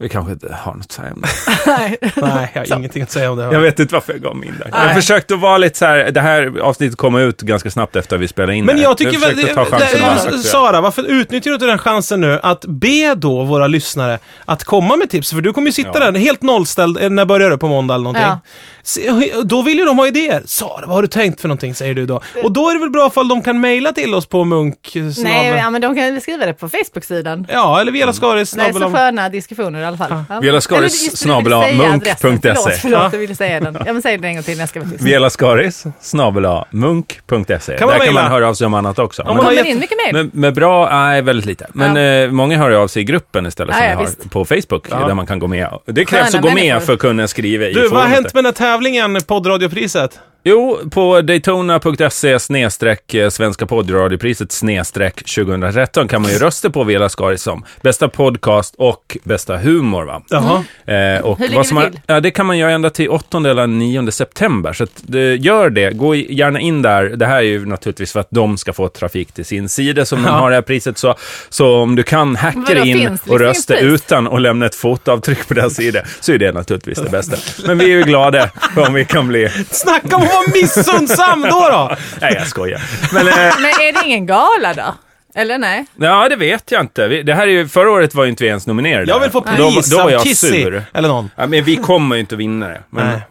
Vi 0.02 0.10
kanske 0.10 0.32
inte 0.34 0.56
har 0.62 0.74
något 0.74 0.82
att 0.86 0.92
säga 0.92 1.14
om 1.14 1.22
det. 1.22 1.28
Nej. 1.78 1.98
Nej, 2.16 2.52
jag 2.54 2.68
har 2.70 2.78
ingenting 2.78 3.04
att 3.04 3.12
säga 3.12 3.32
om 3.32 3.38
det. 3.38 3.44
Jag 3.44 3.60
vet 3.60 3.80
inte 3.80 3.94
varför 3.94 4.14
jag 4.14 4.22
gav 4.22 4.36
mig 4.36 4.48
in 4.48 4.56
där. 4.60 4.70
Jag 4.74 4.86
Nej. 4.86 4.96
försökte 4.96 5.34
att 5.34 5.40
vara 5.40 5.58
lite 5.58 5.78
så 5.78 5.86
här, 5.86 6.12
det 6.12 6.22
här 6.22 6.60
avsnittet 6.62 6.98
kommer 6.98 7.20
ut 7.20 7.42
ganska 7.42 7.72
snabbt 7.72 7.96
efter 7.96 8.16
att 8.16 8.22
vi 8.22 8.28
spelade 8.28 8.56
in 8.56 8.66
Men 8.66 8.76
det. 8.76 8.82
jag 8.82 8.98
tycker 8.98 9.20
väl... 9.20 9.36
försökte 9.36 9.54
ta 9.56 9.66
chansen 9.66 10.32
det- 10.32 10.38
det-. 10.38 10.44
Sara, 10.44 10.82
varför 10.82 11.04
utnyttjar 11.04 11.52
du 11.52 11.56
inte 11.56 11.66
den 11.66 11.78
chansen 11.78 12.22
nu 12.22 12.40
att 12.44 12.66
be 12.66 13.16
då 13.16 13.44
våra 13.44 13.68
lyssnare 13.68 14.20
att 14.46 14.64
komma 14.64 14.96
med 14.96 15.10
tips? 15.10 15.30
För 15.32 15.42
du 15.42 15.54
kommer 15.54 15.68
ju 15.68 15.72
sitta 15.74 15.90
Ja. 15.94 16.12
där 16.12 16.20
helt 16.20 16.42
nollställd, 16.42 16.98
eh, 17.04 17.10
när 17.10 17.26
börjar 17.26 17.50
du 17.50 17.58
på 17.58 17.68
måndag 17.68 17.94
eller 17.94 18.04
någonting? 18.04 18.24
Ja. 18.28 18.40
Se- 18.84 19.12
Då 19.44 19.62
vill 19.62 19.78
ju 19.80 19.86
de 19.86 19.98
ha 20.00 20.08
idéer. 20.08 20.42
Sara, 20.46 20.86
vad 20.86 20.96
har 20.96 21.02
du 21.02 21.08
tänkt 21.08 21.42
för 21.42 21.48
någonting, 21.48 21.76
säger 21.76 21.94
du 21.94 22.06
då. 22.06 22.22
Och 22.44 22.52
då 22.52 22.70
är 22.70 22.74
det 22.74 22.80
väl 22.80 22.90
bra 22.90 23.08
ifall 23.08 23.28
de 23.28 23.42
kan 23.42 23.62
mejla 23.62 23.92
till 23.92 24.14
oss 24.16 24.26
på 24.26 24.44
munk... 24.44 24.92
Nej, 25.18 25.48
ja, 25.58 25.70
men 25.70 25.82
de 25.82 25.96
kan 25.96 26.22
skriva 26.22 26.46
det 26.46 26.54
på 26.54 26.70
Facebook-sidan. 26.70 27.48
Ja, 27.50 27.82
eller 27.82 27.92
Vela 27.92 28.14
Skaris 28.14 28.52
Det 28.52 28.62
är 28.62 28.74
så 28.74 28.92
sköna 28.92 29.30
diskussioner 29.30 29.84
alla 29.92 30.08
fall. 30.08 30.24
Ja. 30.30 30.40
Vela 30.40 30.62
Skaris 30.62 31.18
snabel 31.18 31.44
ville 31.44 31.56
A, 31.58 31.64
säga 31.64 31.78
munk 31.78 32.04
adressen. 32.08 32.30
punkt 32.32 32.44
se. 32.64 32.72
Förlåt, 32.72 33.00
Ja. 33.02 33.10
jag 33.12 33.20
ville 33.20 33.36
säga 33.36 33.60
den. 33.60 33.78
Ja, 33.86 33.94
men 33.94 34.02
säg 34.02 34.18
den 34.18 34.26
en 34.26 34.34
gång 34.36 34.44
till 34.44 34.54
när 34.54 34.62
jag 34.62 34.70
ska 34.70 34.80
vara 34.80 34.90
tyst. 34.90 35.04
Vela 35.04 35.30
Skaris, 35.30 35.84
snabel 36.02 36.46
munk.se. 36.70 37.44
Där 37.78 37.78
kan 38.06 38.14
man 38.14 38.32
höra 38.32 38.48
av 38.50 38.54
sig 38.54 38.66
om 38.68 38.74
annat 38.74 39.00
också. 39.00 39.22
Om 39.22 39.38
man 39.38 39.56
Men- 39.56 39.66
in 39.66 39.80
mycket 39.80 39.98
mer? 40.06 40.14
Men 40.14 40.32
med 40.34 40.54
bra, 40.54 40.90
nej 40.92 41.22
väldigt 41.22 41.46
lite. 41.46 41.68
Men 41.74 42.24
eh, 42.26 42.32
många 42.32 42.58
hör 42.58 42.72
av 42.72 42.88
sig 42.88 43.02
i 43.02 43.06
gruppen 43.06 43.46
istället 43.46 43.76
Ja, 43.76 43.82
som 43.82 43.90
ja, 43.90 43.96
har 43.96 44.06
visst. 44.06 44.30
på 44.32 44.46
Facebook, 44.46 44.88
Ja. 44.90 45.08
där 45.08 45.14
man 45.14 45.26
kan 45.28 45.40
gå 45.40 45.48
med. 45.48 45.68
Det 45.86 46.06
krävs 46.06 46.26
Sköna 46.26 46.38
att 46.38 46.42
gå 46.42 46.48
med 46.48 46.56
människor. 46.56 46.80
för 46.80 46.94
att 46.94 47.00
kunna 47.00 47.28
skriva 47.28 47.66
i 47.66 47.74
Du, 47.74 47.88
vad 47.88 48.02
har 48.02 48.08
hänt 48.10 48.34
med 48.34 48.44
den 48.44 48.46
här 48.46 48.52
tävlingen, 48.54 49.18
poddradiopriset? 49.28 50.20
Jo, 50.44 50.80
på 50.92 51.22
daytona.se 51.22 52.40
snedstreck 52.40 53.14
eh, 53.14 53.30
Svenska 53.30 53.66
poddradiopriset 53.66 54.52
snedstreck 54.52 55.16
2013 55.36 56.08
kan 56.08 56.22
man 56.22 56.32
ju 56.32 56.38
rösta 56.38 56.70
på 56.70 56.84
Vela 56.84 57.10
Skaris 57.10 57.42
som 57.44 57.66
bästa 57.82 58.08
podcast 58.08 58.76
och 58.78 59.18
bästa 59.24 59.58
humor. 59.58 60.04
Va? 60.06 60.22
Jaha. 60.30 60.64
Eh, 60.96 61.22
och 61.22 61.40
Hur 61.40 61.56
vad 61.56 61.68
som 61.68 61.78
vi 61.78 61.84
har, 61.84 61.90
till? 61.90 62.00
ja, 62.08 62.20
det 62.20 62.32
kan 62.32 62.46
man 62.46 62.58
göra 62.58 62.72
ända 62.72 62.90
till 62.90 63.10
8 63.10 63.38
eller 63.38 63.68
9 63.68 64.12
september. 64.12 64.74
Så 64.74 64.84
att, 64.84 64.92
det, 65.02 65.36
gör 65.36 65.70
det. 65.70 65.92
Gå 65.98 66.16
gärna 66.16 66.60
in 66.60 66.82
där. 66.82 67.04
Det 67.04 67.26
här 67.26 67.38
är 67.38 67.42
ju 67.42 67.66
naturligtvis 67.66 68.12
för 68.14 68.20
att 68.20 68.28
de 68.32 68.58
ska 68.58 68.74
få 68.74 68.88
trafik 68.90 69.32
till 69.32 69.46
sin 69.46 69.70
sida 69.70 70.06
som 70.06 70.24
de 70.24 70.28
Ja. 70.28 70.34
har 70.34 70.50
det 70.50 70.56
här 70.56 70.62
priset. 70.62 70.98
Så, 70.98 71.16
så 71.50 71.76
om 71.76 71.96
du 71.96 72.04
kan 72.04 72.36
hacka 72.36 72.84
in 72.84 72.98
finns 72.98 73.22
och 73.28 73.40
rösta 73.40 73.78
utan 73.78 74.28
att 74.28 74.42
lämna 74.42 74.66
ett 74.66 74.76
fotavtryck 74.76 75.48
på 75.48 75.54
deras 75.54 75.76
sida 75.76 76.02
så 76.20 76.32
är 76.34 76.38
det 76.38 76.52
naturligtvis 76.52 77.00
det 77.00 77.10
bästa. 77.10 77.38
Men 77.68 77.78
vi 77.78 77.86
är 77.86 77.90
ju 77.98 78.04
glada 78.04 78.50
om 78.88 78.94
vi 78.94 79.06
kan 79.06 79.28
bli... 79.28 79.50
Snacka 79.72 80.16
om 80.16 80.28
att 80.32 80.48
vara 80.48 80.62
missunnsam 80.62 81.42
då 81.42 81.70
då! 81.72 81.96
Nej, 82.22 82.34
jag 82.38 82.48
skojar. 82.48 82.82
Men, 83.14 83.28
eh, 83.28 83.34
Men 83.36 83.66
är 83.66 83.94
det 84.02 84.08
ingen 84.08 84.26
gala 84.26 84.74
då? 84.74 84.96
Eller 85.36 85.58
nej? 85.58 85.86
ja, 86.00 86.30
det 86.30 86.36
vet 86.36 86.72
jag 86.72 86.82
inte. 86.82 87.08
Vi, 87.08 87.24
det 87.24 87.34
här 87.34 87.44
är 87.48 87.52
ju, 87.52 87.68
förra 87.68 87.92
året 87.92 88.16
var 88.16 88.24
ju 88.24 88.30
inte 88.30 88.44
vi 88.44 88.48
ens 88.50 88.68
nominerade. 88.68 89.12
Jag 89.12 89.20
vill 89.20 89.30
få 89.32 89.40
Då- 89.58 89.72
pris 89.72 89.90
Då, 89.90 89.98
var 89.98 90.04
av 90.04 90.12
jag 90.12 90.28
sur. 90.38 90.84
Eller 90.94 91.08
någon. 91.08 91.30
Ja, 91.36 91.48
men 91.48 91.64
vi 91.64 91.76
kommer 91.76 92.16
ju 92.16 92.20
inte 92.20 92.36
att 92.36 92.40
vinna 92.40 92.68
det. 92.68 92.82
Men, 92.90 93.08
Nej. 93.08 93.22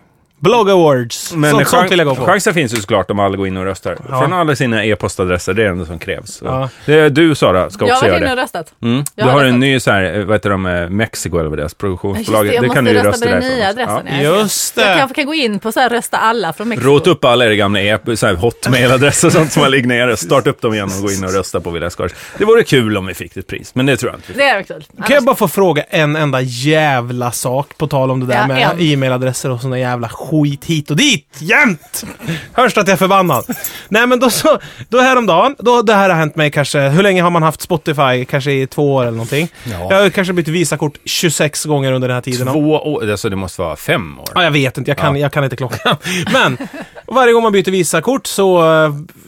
Blog 0.41 0.71
Awards. 0.71 1.33
Men 1.35 1.51
sånt, 1.51 1.69
sånt 1.69 1.91
vill 1.93 1.99
jag 1.99 2.09
gå 2.09 2.15
på. 2.15 2.25
chansen 2.25 2.55
finns 2.55 2.73
ju 2.73 2.77
såklart 2.77 3.11
om 3.11 3.19
alla 3.19 3.37
går 3.37 3.47
in 3.47 3.57
och 3.57 3.65
röstar. 3.65 3.97
Ja. 4.09 4.21
Från 4.21 4.33
alla 4.33 4.57
sina 4.57 4.85
e-postadresser, 4.85 5.55
det 5.55 5.63
är 5.63 5.65
det 5.67 5.71
enda 5.73 5.85
som 5.87 5.99
krävs. 5.99 6.41
Ja. 6.45 6.69
Det 6.87 6.95
är 6.95 7.11
du 7.11 7.35
Sara, 7.35 7.71
ska 7.71 7.87
Jag 7.87 7.93
också 7.93 8.05
har 8.05 8.09
göra 8.09 8.15
varit 8.19 8.23
inne 8.23 8.31
och 8.31 8.37
det. 8.37 8.43
röstat. 8.43 8.73
Mm. 8.83 9.05
Jag 9.15 9.27
Du 9.27 9.31
har 9.31 9.39
har 9.39 9.45
en 9.45 9.61
ny 9.61 9.81
så 9.81 9.91
här, 9.91 10.25
vad 10.25 10.35
heter 10.35 10.51
de, 10.51 10.67
eh, 10.67 10.89
Mexiko 10.89 11.39
eller 11.39 11.49
vad 11.51 11.59
deras 11.59 11.65
Just 11.65 11.79
produktionsbolag. 11.79 12.47
det, 12.47 12.53
jag 12.55 12.63
måste 12.65 12.75
kan 12.75 12.85
du 12.85 12.91
ju 12.91 12.99
rösta 13.03 13.27
på 13.27 13.33
den 13.33 13.43
nya 13.43 13.69
adressen. 13.69 14.01
Ja. 14.07 14.23
Ja. 14.23 14.41
Just 14.41 14.77
Jag 14.77 14.87
det. 14.89 14.99
kanske 14.99 15.15
kan 15.15 15.27
gå 15.27 15.35
in 15.35 15.59
på 15.59 15.73
så 15.73 15.81
här 15.81 15.89
rösta 15.89 16.17
alla 16.17 16.53
från 16.53 16.69
Mexiko. 16.69 16.89
Rota 16.91 17.11
upp 17.11 17.25
alla 17.25 17.45
era 17.47 17.55
gamla 17.55 17.81
e 17.81 17.99
hotmail-adresser 18.41 19.27
och 19.29 19.33
sånt 19.33 19.53
som 19.53 19.63
har 19.63 19.69
ligger 19.69 19.89
nere. 19.89 20.17
Starta 20.17 20.51
upp 20.51 20.61
dem 20.61 20.75
igen 20.75 20.91
och 20.99 21.03
gå 21.07 21.13
in 21.13 21.25
och 21.25 21.33
rösta 21.35 21.61
på 21.61 21.71
Villa 21.71 21.91
Skaris. 21.91 22.13
Det 22.39 22.45
vore 22.45 22.63
kul 22.65 22.97
om 22.97 23.07
vi 23.07 23.15
fick 23.15 23.37
ett 23.37 23.47
pris, 23.47 23.75
men 23.75 23.87
det 23.87 23.97
tror 23.97 24.13
jag 24.13 24.19
inte. 24.19 24.33
Det 24.33 24.45
är 24.49 24.63
kul. 24.63 24.85
Kan 25.07 25.15
jag 25.15 25.25
bara 25.25 25.37
få 25.37 25.49
fråga 25.49 25.83
en 25.83 26.17
enda 26.17 26.41
jävla 26.41 27.33
sak 27.33 27.69
på 27.79 27.87
tal 27.87 28.11
om 28.11 28.21
det 28.21 28.27
där 28.27 28.35
Ja, 28.41 28.47
med 28.47 28.77
e-mailadresser 28.81 29.51
och 29.51 29.61
såna 29.61 29.79
jävla 29.79 30.09
skit 30.09 30.30
hit 30.65 30.91
och 30.91 30.97
dit 30.97 31.27
jämt. 31.39 32.05
Hörs 32.53 32.75
det 32.75 32.81
att 32.81 32.87
jag 32.89 32.93
är 32.93 32.99
förbannad? 32.99 33.45
Nej 33.89 34.07
men 34.07 34.21
då 34.21 34.31
så, 34.31 34.59
då 34.89 35.01
häromdagen, 35.01 35.57
då 35.59 35.83
det 35.83 35.95
här 35.95 36.11
har 36.11 36.17
hänt 36.17 36.37
mig 36.37 36.51
kanske, 36.51 36.81
hur 36.89 37.03
länge 37.03 37.23
har 37.23 37.31
man 37.31 37.43
haft 37.43 37.61
Spotify? 37.61 38.25
Kanske 38.31 38.53
i 38.53 38.67
två 38.67 38.95
år 38.95 39.03
eller 39.03 39.11
någonting. 39.13 39.49
Ja. 39.65 39.87
Jag 39.91 40.03
har 40.03 40.11
kanske 40.11 40.33
bytt 40.33 40.49
Visakort 40.49 40.99
26 41.05 41.65
gånger 41.65 41.93
under 41.93 42.09
den 42.09 42.15
här 42.15 42.23
tiden. 42.23 42.47
Två 42.47 42.61
år, 42.75 43.11
alltså 43.11 43.29
det 43.29 43.37
måste 43.37 43.63
vara 43.63 43.77
fem 43.77 44.19
år. 44.19 44.29
Ja, 44.35 44.45
jag 44.45 44.51
vet 44.51 44.79
inte, 44.79 44.91
jag 44.91 44.99
kan, 44.99 45.17
Ja. 45.17 45.21
jag 45.23 45.33
kan 45.33 45.45
inte 45.45 45.57
klockan. 45.57 45.97
Men 46.33 46.59
varje 47.07 47.33
gång 47.33 47.43
man 47.43 47.53
byter 47.53 47.71
Visakort 47.71 48.27
så, 48.27 48.63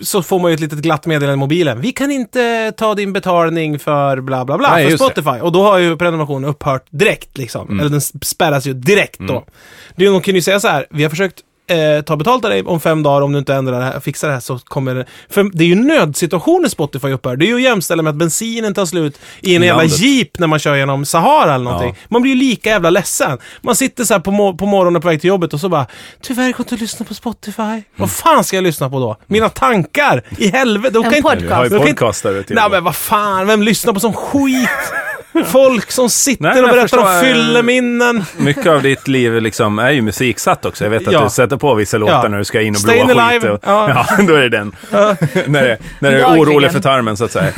så 0.00 0.22
får 0.22 0.38
man 0.40 0.50
ju 0.50 0.54
ett 0.54 0.60
litet 0.60 0.78
glatt 0.78 1.06
meddelande 1.06 1.34
i 1.34 1.36
mobilen. 1.36 1.80
Vi 1.80 1.92
kan 1.92 2.10
inte 2.10 2.72
ta 2.76 2.94
din 2.94 3.12
betalning 3.12 3.78
för 3.78 4.20
bla 4.20 4.44
bla 4.44 4.58
bla, 4.58 4.70
Nej, 4.70 4.84
för 4.84 4.90
just 4.90 4.98
det. 5.00 5.04
Mm. 5.04 5.22
Spotify. 5.24 5.40
Och 5.46 5.52
då 5.52 5.62
har 5.62 5.78
ju 5.78 5.96
prenumerationen 5.96 6.50
upphört 6.50 6.84
direkt 6.90 7.38
liksom. 7.38 7.80
Eller 7.80 7.90
den 7.90 8.00
spärras 8.00 8.66
ju 8.66 8.72
direkt 8.74 9.18
då. 9.20 9.44
Det 9.96 10.02
är 10.04 10.06
ju- 10.06 10.12
De 10.12 10.20
kan 10.20 10.34
ju 10.34 10.42
säga 10.42 10.60
så 10.60 10.68
här, 10.68 10.86
vi 10.94 11.02
har 11.02 11.10
försökt 11.10 11.40
eh, 11.66 12.04
ta 12.04 12.16
betalt 12.16 12.44
av 12.44 12.50
dig 12.50 12.62
om 12.62 12.80
fem 12.80 13.02
dagar, 13.02 13.20
om 13.22 13.32
du 13.32 13.38
inte 13.38 13.54
ändrar 13.54 13.78
det 13.78 13.84
här, 13.84 14.00
fixar 14.00 14.28
det 14.28 14.34
här 14.34 14.40
så 14.40 14.58
kommer 14.58 14.94
det... 14.94 15.06
För 15.30 15.50
det 15.52 15.64
är 15.64 15.68
ju 15.68 15.74
nödsituationer 15.74 16.68
Spotify 16.68 17.08
upphör. 17.08 17.36
Det 17.36 17.44
är 17.44 17.46
ju 17.46 17.54
att 17.54 17.62
jämställa 17.62 18.02
med 18.02 18.10
att 18.10 18.16
bensinen 18.16 18.74
tar 18.74 18.86
slut 18.86 19.18
i 19.40 19.56
en 19.56 19.62
jävla 19.62 19.84
jeep 19.84 20.38
när 20.38 20.46
man 20.46 20.58
kör 20.58 20.76
genom 20.76 21.04
Sahara 21.04 21.54
eller 21.54 21.64
någonting. 21.64 21.96
Man 22.08 22.22
blir 22.22 22.32
ju 22.32 22.38
lika 22.38 22.70
jävla 22.70 22.90
ledsen. 22.90 23.38
Man 23.60 23.76
sitter 23.76 24.04
så 24.04 24.14
här 24.14 24.20
på, 24.20 24.30
mo- 24.30 24.58
på 24.58 24.66
morgonen 24.66 25.02
på 25.02 25.08
väg 25.08 25.20
till 25.20 25.28
jobbet 25.28 25.54
och 25.54 25.60
så 25.60 25.68
bara 25.68 25.86
Tyvärr 26.20 26.52
går 26.52 26.60
inte 26.60 26.74
att 26.74 26.80
lyssna 26.80 27.06
på 27.06 27.14
Spotify. 27.14 27.62
Mm. 27.62 27.82
Vad 27.96 28.10
fan 28.10 28.44
ska 28.44 28.56
jag 28.56 28.62
lyssna 28.64 28.90
på 28.90 28.98
då? 29.00 29.16
Mina 29.26 29.48
tankar! 29.48 30.22
I 30.38 30.48
helvete! 30.48 30.94
De 30.94 31.04
En 31.04 31.10
kan 31.10 31.14
inte- 31.18 31.28
podcast. 31.30 31.72
Vi 31.72 31.78
har 31.78 31.86
ju 31.86 31.92
podcastare 31.94 32.42
till 32.42 32.56
Nej 32.56 32.70
men 32.70 32.84
vad 32.84 32.96
fan, 32.96 33.46
vem 33.46 33.62
lyssnar 33.62 33.92
på 33.92 34.00
sån 34.00 34.12
skit? 34.12 34.68
Folk 35.46 35.90
som 35.90 36.10
sitter 36.10 36.42
Nej, 36.44 36.62
och 36.62 36.68
berättar 36.68 36.98
om 36.98 37.04
förstår, 37.06 37.22
fylleminnen. 37.22 38.24
Mycket 38.36 38.66
av 38.66 38.82
ditt 38.82 39.08
liv 39.08 39.40
liksom 39.42 39.78
är 39.78 39.90
ju 39.90 40.02
musiksatt 40.02 40.64
också. 40.64 40.84
Jag 40.84 40.90
vet 40.90 41.06
att 41.06 41.12
Ja. 41.12 41.24
du 41.24 41.30
sätter 41.30 41.56
på 41.56 41.74
vissa 41.74 41.98
låtar 41.98 42.14
Ja. 42.22 42.28
när 42.28 42.38
du 42.38 42.44
ska 42.44 42.60
in 42.62 42.74
och 42.76 42.82
blåa 42.84 43.22
Alive. 43.24 43.40
skit. 43.40 43.50
Och, 43.50 43.58
Ja. 43.62 44.04
ja. 44.18 44.22
då 44.24 44.34
är 44.34 44.40
det 44.40 44.48
den. 44.48 44.76
när 45.46 45.78
det 46.00 46.20
är 46.20 46.26
orolig 46.26 46.72
för 46.72 46.80
tarmen 46.80 47.16
så 47.16 47.24
att 47.24 47.32
säga. 47.32 47.52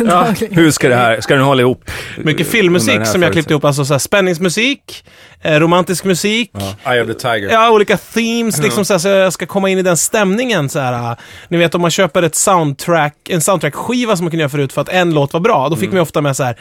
Hur 0.50 0.70
ska 0.70 0.88
det 0.88 0.96
här, 0.96 1.20
ska 1.20 1.34
den 1.34 1.42
hålla 1.42 1.60
ihop? 1.62 1.90
Mycket 2.18 2.46
filmmusik 2.46 2.88
som 2.88 3.02
jag 3.02 3.06
klippt 3.06 3.14
förutsättningen? 3.22 3.50
ihop. 3.50 3.64
Alltså 3.64 3.84
så 3.84 3.94
här, 3.94 3.98
spänningsmusik, 3.98 5.04
eh, 5.42 5.60
romantisk 5.60 6.04
musik. 6.04 6.50
Eye 6.86 7.00
of 7.02 7.06
the 7.06 7.14
Tiger. 7.14 7.48
Ja, 7.50 7.70
olika 7.70 7.96
themes 7.96 8.62
liksom 8.62 8.84
så, 8.84 8.94
här, 8.94 8.98
så 8.98 9.08
jag 9.08 9.32
ska 9.32 9.46
komma 9.46 9.68
in 9.70 9.78
i 9.78 9.82
den 9.82 9.96
stämningen 9.96 10.68
så 10.68 10.78
här. 10.78 10.92
äh, 11.10 11.16
Ni 11.48 11.56
vet 11.56 11.74
om 11.74 11.80
man 11.80 11.90
köper 11.90 12.22
ett 12.22 12.34
soundtrack, 12.34 13.14
en 13.28 13.40
soundtrack-skiva 13.40 14.16
som 14.16 14.24
man 14.24 14.30
kunde 14.30 14.42
göra 14.42 14.50
förut 14.50 14.72
för 14.72 14.80
att 14.80 14.88
en 14.88 15.14
låt 15.14 15.32
var 15.32 15.40
bra. 15.40 15.68
Då 15.68 15.76
fick 15.76 15.88
man 15.88 15.96
ju 15.96 16.02
ofta 16.02 16.20
med 16.20 16.36
så 16.36 16.44
här 16.44 16.56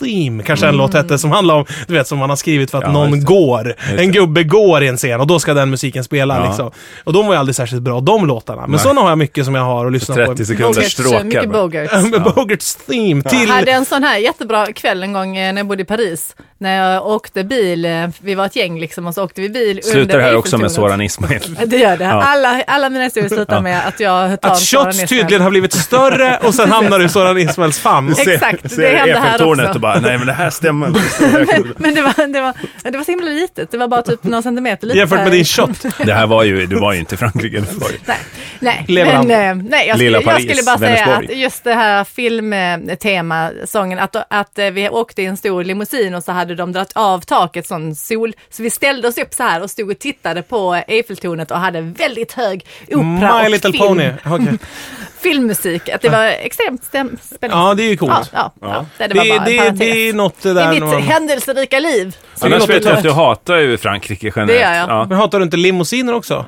Theme, 0.00 0.42
kanske 0.42 0.66
en 0.66 0.76
låt 0.76 0.94
hette, 0.94 1.18
som 1.18 1.30
handlar 1.30 1.54
om, 1.54 1.64
du 1.86 1.94
vet, 1.94 2.06
som 2.08 2.18
man 2.18 2.28
har 2.30 2.36
skrivit 2.36 2.70
för 2.70 2.78
att 2.78 2.84
Ja, 2.84 2.92
någon 2.92 3.24
går. 3.24 3.74
En 3.98 4.12
gubbe 4.12 4.42
går 4.44 4.82
i 4.82 4.88
en 4.88 4.96
scen 4.96 5.20
och 5.20 5.26
då 5.26 5.38
ska 5.38 5.54
den 5.54 5.70
musiken 5.70 6.04
spela 6.04 6.36
Ja. 6.38 6.46
liksom. 6.46 6.70
Och 7.04 7.12
de 7.12 7.26
var 7.26 7.34
ju 7.34 7.38
aldrig 7.40 7.54
särskilt 7.56 7.82
bra, 7.82 8.00
de 8.00 8.26
låtarna. 8.26 8.60
Men 8.62 8.70
Nej. 8.70 8.80
sådana 8.80 9.00
har 9.00 9.08
jag 9.08 9.18
mycket 9.18 9.44
som 9.44 9.54
jag 9.54 9.62
har 9.62 9.86
att 9.86 9.92
lyssna 9.92 10.14
30 10.14 10.30
på. 10.36 10.44
sekunders 10.44 10.76
Bogarts, 10.76 10.92
stråkar. 10.92 11.24
mycket. 11.24 11.50
Bogarts. 11.52 12.10
Med 12.10 12.22
Bogarts 12.22 12.74
theme 12.74 13.22
till... 13.22 13.40
Jag 13.48 13.54
hade 13.54 13.72
en 13.72 13.84
sån 13.84 14.02
här 14.04 14.18
jättebra 14.18 14.66
kväll 14.72 15.02
en 15.02 15.12
gång 15.12 15.36
eh, 15.36 15.52
när 15.52 15.60
jag 15.60 15.66
bodde 15.66 15.82
i 15.82 15.86
Paris. 15.86 16.36
När 16.58 16.92
jag 16.92 17.06
åkte 17.06 17.44
bil, 17.44 17.84
eh, 17.84 18.06
vi 18.20 18.34
var 18.34 18.46
ett 18.46 18.56
gäng 18.56 18.80
liksom, 18.80 19.06
och 19.06 19.14
så 19.14 19.24
åkte 19.24 19.40
vi 19.40 19.48
bil 19.48 19.80
Slutar 19.82 20.00
under 20.00 20.16
det 20.18 20.22
här 20.24 20.36
också 20.36 20.58
med. 20.58 20.72
Soran 20.72 21.00
Ismail? 21.00 21.40
Det 21.66 21.76
gör 21.76 21.96
det. 21.96 22.04
Ja. 22.04 22.22
Alla, 22.22 22.62
alla 22.66 22.90
mina 22.90 23.04
historier 23.04 23.28
slutar 23.30 23.60
med 23.60 23.86
att 23.88 24.00
jag 24.00 24.40
tar 24.40 24.50
Att 24.50 24.60
shots 24.60 25.04
tydligen 25.08 25.42
har 25.42 25.50
blivit 25.50 25.72
större 25.72 26.38
och 26.42 26.54
sen 26.54 26.72
hamnar 26.72 26.98
du 26.98 27.04
i 27.04 27.08
Soran 27.08 27.38
Ismails 27.38 27.78
famn. 27.78 28.14
Exakt, 28.18 28.76
det 28.76 28.86
hände 28.88 29.14
här 29.14 29.24
Eiffeltornet 29.24 29.63
också. 29.64 29.74
och 29.74 29.80
bara, 29.80 30.00
nej 30.00 30.18
men 30.18 30.26
det 30.26 30.32
här 30.32 30.50
stämmer 30.50 30.86
inte. 30.86 31.00
Men 31.76 31.94
det 31.94 32.02
var, 32.02 32.32
det, 32.32 32.40
var, 32.40 32.54
det 32.90 32.96
var 32.98 33.04
så 33.04 33.10
himla 33.10 33.26
litet, 33.30 33.70
det 33.70 33.78
var 33.78 33.88
bara 33.88 34.02
typ 34.02 34.24
några 34.24 34.42
centimeter 34.42 34.86
litet. 34.86 34.98
Jämfört 34.98 35.18
med 35.18 35.32
din 35.32 35.44
shot. 35.44 35.86
Det 36.04 36.12
här 36.12 36.26
var 36.26 36.44
ju, 36.44 36.66
du 36.66 36.76
var 36.80 36.92
ju 36.92 36.98
inte 36.98 37.14
i 37.14 37.18
Frankrike. 37.18 37.60
Det 37.60 37.72
var 37.72 37.90
ju. 37.90 37.96
Nej, 38.04 38.18
nej. 38.60 38.84
Lever 38.88 39.12
han? 39.12 39.26
men 39.26 39.58
eh, 39.58 39.64
nej, 39.70 39.88
jag, 39.88 39.96
skulle, 39.96 40.10
jag 40.10 40.24
Paris, 40.24 40.44
skulle 40.44 40.62
bara 40.62 40.78
säga 40.78 41.16
att 41.16 41.36
just 41.36 41.64
det 41.64 41.74
här 41.74 42.04
filmtema-sången, 42.04 43.98
att, 43.98 44.16
att 44.30 44.58
eh, 44.58 44.70
vi 44.70 44.88
åkte 44.88 45.22
i 45.22 45.26
en 45.26 45.36
stor 45.36 45.64
limousin 45.64 46.14
och 46.14 46.24
så 46.24 46.32
hade 46.32 46.54
de 46.54 46.72
dragit 46.72 46.92
av 46.94 47.20
taket 47.20 47.66
sån 47.66 47.94
sol, 47.94 48.32
så 48.50 48.62
vi 48.62 48.70
ställde 48.70 49.08
oss 49.08 49.18
upp 49.18 49.34
så 49.34 49.42
här 49.42 49.62
och 49.62 49.70
stod 49.70 49.90
och 49.90 49.98
tittade 49.98 50.42
på 50.42 50.82
Eiffeltornet 50.88 51.50
och 51.50 51.58
hade 51.58 51.80
väldigt 51.80 52.32
hög 52.32 52.66
opera 52.88 53.38
My 53.38 53.44
och 53.44 53.50
Little 53.50 53.72
film, 53.72 53.86
Pony. 53.86 54.10
Okej. 54.24 54.58
filmmusik. 55.22 55.88
Att 55.88 56.00
det 56.00 56.08
var 56.08 56.24
extremt 56.24 56.84
spännande. 56.84 57.16
Ja, 57.48 57.74
det 57.74 57.82
är 57.82 57.88
ju 57.88 57.96
coolt. 57.96 58.30
Ja, 58.32 58.52
ja, 58.60 58.68
ja. 58.68 58.86
Det, 58.98 59.06
det 59.06 59.14
var 59.14 59.24
Det, 59.24 59.30
bara 59.38 59.46
en 59.46 59.53
det, 59.56 59.70
det 59.70 60.08
är 60.08 60.12
något 60.12 60.42
det 60.42 60.50
I 60.50 60.54
där... 60.54 60.70
mitt 60.70 60.80
när 60.80 60.86
man- 60.86 61.02
händelserika 61.02 61.78
liv. 61.78 62.16
Så 62.34 62.46
Annars 62.46 62.68
vet 62.68 62.84
jag 62.84 62.96
att 62.96 63.02
du 63.02 63.10
hatar 63.12 63.56
ju 63.56 63.76
Frankrike 63.78 64.26
generellt. 64.36 64.48
Det 64.48 64.60
gör 64.60 64.72
jag. 64.74 64.88
Ja. 64.90 65.06
Men 65.08 65.18
hatar 65.18 65.38
du 65.38 65.44
inte 65.44 65.56
limousiner 65.56 66.14
också? 66.14 66.46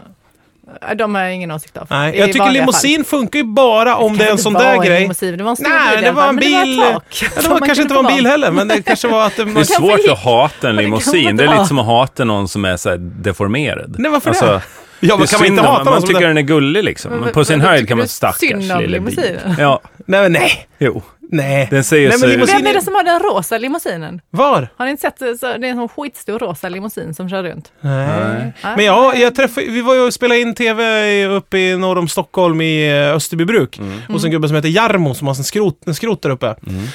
De 0.97 1.15
har 1.15 1.23
jag 1.23 1.35
ingen 1.35 1.51
åsikt 1.51 1.77
av. 1.77 1.87
Nej, 1.91 2.15
I 2.17 2.21
jag 2.21 2.33
tycker 2.33 2.51
limousin 2.51 3.05
funkar 3.05 3.39
ju 3.39 3.45
bara 3.45 3.97
om 3.97 4.19
det 4.19 4.25
är 4.27 4.31
en 4.31 4.39
sån 4.39 4.53
där 4.53 4.73
en 4.75 4.81
grej. 4.83 5.01
limousin, 5.01 5.39
det 5.39 5.45
var 5.45 5.51
en 5.51 5.57
stor 5.57 5.69
Nej, 5.69 5.97
bil 5.97 6.05
i 6.05 6.07
det 6.07 6.13
var 6.13 6.23
fall, 6.23 6.29
en 6.29 6.35
men 6.35 6.45
det 6.45 6.57
var 6.57 6.65
bil. 6.65 6.77
tak 6.95 7.05
Ja, 7.23 7.43
det 7.43 7.49
var 7.49 7.51
man 7.61 7.67
kanske 7.69 7.83
inte 7.83 7.95
var 7.95 8.11
en 8.11 8.17
bil 8.17 8.25
vara. 8.25 8.31
heller, 8.31 8.51
men 8.51 8.69
det 8.69 8.83
kanske 8.83 9.09
var 9.09 9.27
att 9.27 9.37
det... 9.37 9.45
Det 9.45 9.51
är 9.51 9.55
Man... 9.55 9.65
svårt 9.65 10.01
att 10.13 10.19
hata 10.25 10.69
en 10.69 10.77
det 10.77 10.83
limousin. 10.83 11.37
Det 11.37 11.45
är 11.45 11.49
lite 11.53 11.65
som 11.65 11.79
att 11.79 11.87
hata 11.87 12.25
någon 12.25 12.49
som 12.49 12.65
är 12.65 12.77
så 12.77 12.89
här 12.91 12.97
deformerad. 12.99 13.95
Nej, 13.99 14.11
varför 14.11 14.31
det? 14.33 14.39
Alltså, 14.41 14.61
Ja, 15.01 15.15
det 15.15 15.19
men 15.19 15.23
är 15.23 15.27
kan 15.27 15.39
man 15.41 15.47
inte 15.47 15.61
om- 15.61 15.67
hata 15.67 15.85
Man 15.85 15.93
någon 15.93 16.01
som... 16.03 16.09
tycker 16.09 16.21
det- 16.21 16.27
den 16.27 16.39
är 16.39 16.43
gullig 16.43 16.85
liksom. 16.85 17.11
Men 17.11 17.21
Men 17.21 17.33
på 17.33 17.45
sin 17.45 17.61
höjd 17.61 17.89
kan 17.89 17.99
man 17.99 18.09
stackars 18.09 18.39
synd 18.41 18.73
om 18.73 18.81
lilla 18.81 19.01
bil. 19.01 19.41
Ja, 19.59 19.81
Nej, 20.07 20.23
men 20.23 20.33
nej. 20.33 20.67
jo. 20.79 21.03
Nej. 21.31 21.68
Den 21.70 21.85
säger 21.85 22.09
Nej, 22.09 22.18
sig- 22.18 22.29
men 22.29 22.31
limousin 22.37 22.57
Vem 22.57 22.66
är 22.66 22.74
det 22.74 22.83
som 22.83 22.95
har 22.95 23.03
den 23.05 23.20
rosa 23.20 23.59
limousinen? 23.59 24.20
Var? 24.31 24.68
Har 24.77 24.85
ni 24.85 24.91
inte 24.91 25.01
sett? 25.01 25.18
det? 25.18 25.39
Så 25.39 25.47
det 25.47 25.53
är 25.66 25.70
en 25.70 25.77
sån 25.77 25.89
skitstor 25.89 26.39
rosa 26.39 26.68
limousin 26.68 27.14
som 27.14 27.29
kör 27.29 27.43
runt. 27.43 27.72
Nej. 27.81 28.07
Nej. 28.37 28.53
Men 28.77 28.85
ja, 28.85 29.14
jag 29.14 29.35
träffade, 29.35 29.66
vi 29.66 29.81
var 29.81 29.95
ju 29.95 30.01
och 30.01 30.14
spelade 30.14 30.41
in 30.41 30.55
TV 30.55 31.27
uppe 31.27 31.59
i 31.59 31.77
norr 31.77 31.99
om 31.99 32.09
Stockholm 32.09 32.61
i 32.61 32.89
eh, 33.09 33.14
Österbybruk. 33.14 33.79
Mm. 33.79 34.01
Hos 34.09 34.24
en 34.24 34.31
gubbe 34.31 34.49
som 34.49 34.55
heter 34.57 34.68
Jarmo 34.68 35.14
som 35.14 35.27
har 35.27 35.35
en 35.35 35.45
skrot, 35.45 35.81
en 35.87 35.95
skrot 35.95 36.22
där 36.22 36.31
uppe. 36.31 36.55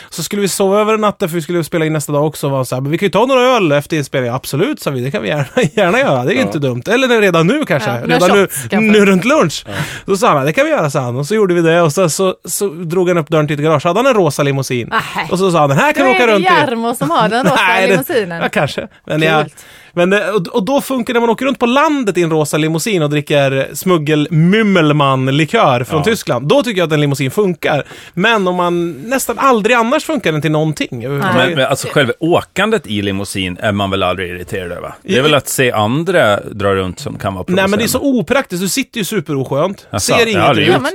Så 0.10 0.24
skulle 0.24 0.42
vi 0.42 0.48
sova 0.48 0.80
över 0.82 0.94
en 0.94 1.02
natt 1.02 1.20
där, 1.20 1.28
för 1.28 1.36
vi 1.36 1.42
skulle 1.42 1.64
spela 1.64 1.86
in 1.86 1.94
nästa 1.94 2.12
dag 2.12 2.26
också. 2.26 2.50
Var 2.50 2.64
så 2.64 2.76
här, 2.76 2.82
men 2.82 2.92
vi 2.92 2.98
kan 2.98 3.06
ju 3.06 3.12
ta 3.12 3.26
några 3.26 3.42
öl 3.42 3.72
efter 3.72 3.98
inspelningen. 3.98 4.36
Absolut, 4.36 4.82
sa 4.82 4.92
vi. 4.92 5.02
Det 5.02 5.12
kan 5.12 5.22
vi 5.22 5.28
gärna, 5.30 5.46
gärna 5.74 6.00
göra. 6.00 6.24
Det 6.24 6.34
är 6.34 6.36
Ja. 6.36 6.42
inte 6.42 6.60
dumt. 6.60 6.82
Eller 6.90 7.22
redan 7.22 7.48
nu 7.48 7.66
kanske. 7.66 7.90
Ja, 7.90 7.98
redan 8.06 8.30
nu, 8.38 8.42
shots 8.48 8.56
kanske. 8.70 8.92
nu 9.00 9.06
runt 9.06 9.26
lunch. 9.26 9.66
Då 10.06 10.18
sa 10.18 10.28
han, 10.38 10.46
det 10.46 10.54
kan 10.54 10.66
vi 10.66 10.72
göra, 10.72 10.90
sa 10.90 11.00
han. 11.00 11.16
Och 11.18 11.26
så 11.28 11.36
gjorde 11.36 11.54
vi 11.54 11.62
det 11.62 11.82
och 11.82 11.94
så, 11.94 12.10
så, 12.10 12.36
så 12.46 12.68
drog 12.68 13.08
han 13.08 13.18
upp 13.18 13.28
dörren 13.30 13.48
till 13.48 13.54
ett 13.60 13.64
garage. 13.66 13.86
hade 13.86 14.00
han 14.00 14.08
en 14.08 14.14
rosa 14.26 14.44
limousin. 14.44 14.88
Nähä. 14.88 15.28
Och 15.32 15.40
så 15.40 15.52
sa 15.52 15.60
han, 15.60 15.70
den 15.70 15.78
här 15.78 15.94
kan 15.94 16.04
Då 16.06 16.10
vi 16.10 16.16
åka 16.16 16.24
är 16.24 16.28
det 16.28 16.34
runt 16.34 16.46
i. 16.46 16.48
Jarmo 16.48 16.96
som 16.96 17.10
har 17.12 17.30
den 17.30 17.44
rosa 17.44 17.56
Nej, 17.68 17.82
det- 17.88 17.92
limousinen. 17.92 18.42
Ja, 18.42 18.50
kanske. 18.50 18.88
Men, 19.08 19.22
jag, 19.22 19.42
Coolt. 19.44 19.66
Men 19.94 20.10
det, 20.10 20.32
och, 20.32 20.66
då 20.66 20.82
funkar 20.82 21.14
det 21.14 21.20
när 21.20 21.28
man 21.28 21.34
åker 21.34 21.46
runt 21.46 21.60
på 21.60 21.66
landet 21.66 22.18
i 22.18 22.24
en 22.24 22.32
rosa 22.32 22.58
limousin 22.58 23.02
och 23.04 23.10
dricker 23.10 23.70
smuggel-mymmelman-likör 23.74 25.84
från 25.84 26.00
Ja. 26.00 26.04
Tyskland. 26.04 26.48
Då 26.48 26.64
tycker 26.64 26.82
jag 26.82 26.88
att 26.88 26.94
en 26.94 27.02
limousin 27.02 27.32
funkar. 27.32 27.84
Men 28.14 28.48
om 28.48 28.56
man 28.56 28.92
nästan 28.92 29.40
aldrig 29.40 29.76
annars 29.76 30.04
funkar 30.06 30.32
den 30.32 30.42
till 30.42 30.52
någonting. 30.52 31.00
Men, 31.10 31.20
men 31.56 31.60
alltså 31.60 31.88
själva 31.92 32.14
åkandet 32.20 32.88
i 32.88 33.02
limousin 33.02 33.58
är 33.62 33.72
man 33.72 33.90
väl 33.92 34.04
aldrig 34.04 34.30
irriterad 34.30 34.72
över? 34.72 34.94
Det 35.04 35.18
är 35.18 35.22
väl 35.22 35.36
att 35.36 35.48
se 35.50 35.72
andra 35.72 36.40
dra 36.40 36.76
runt 36.76 37.00
som 37.00 37.18
kan 37.18 37.34
vara 37.34 37.46
Nej 37.48 37.68
men 37.68 37.80
det 37.80 37.86
är 37.86 37.88
så 37.88 38.00
provocerande. 38.00 38.22
opraktiskt. 38.22 38.62
Du 38.62 38.70
sitter 38.70 38.98
ju 38.98 39.04
superoskönt. 39.06 39.88
Jaså, 39.92 40.14
ser 40.14 40.26
det? 40.26 40.32
Ja, 40.32 40.54
Det 40.54 40.80
men 40.82 40.92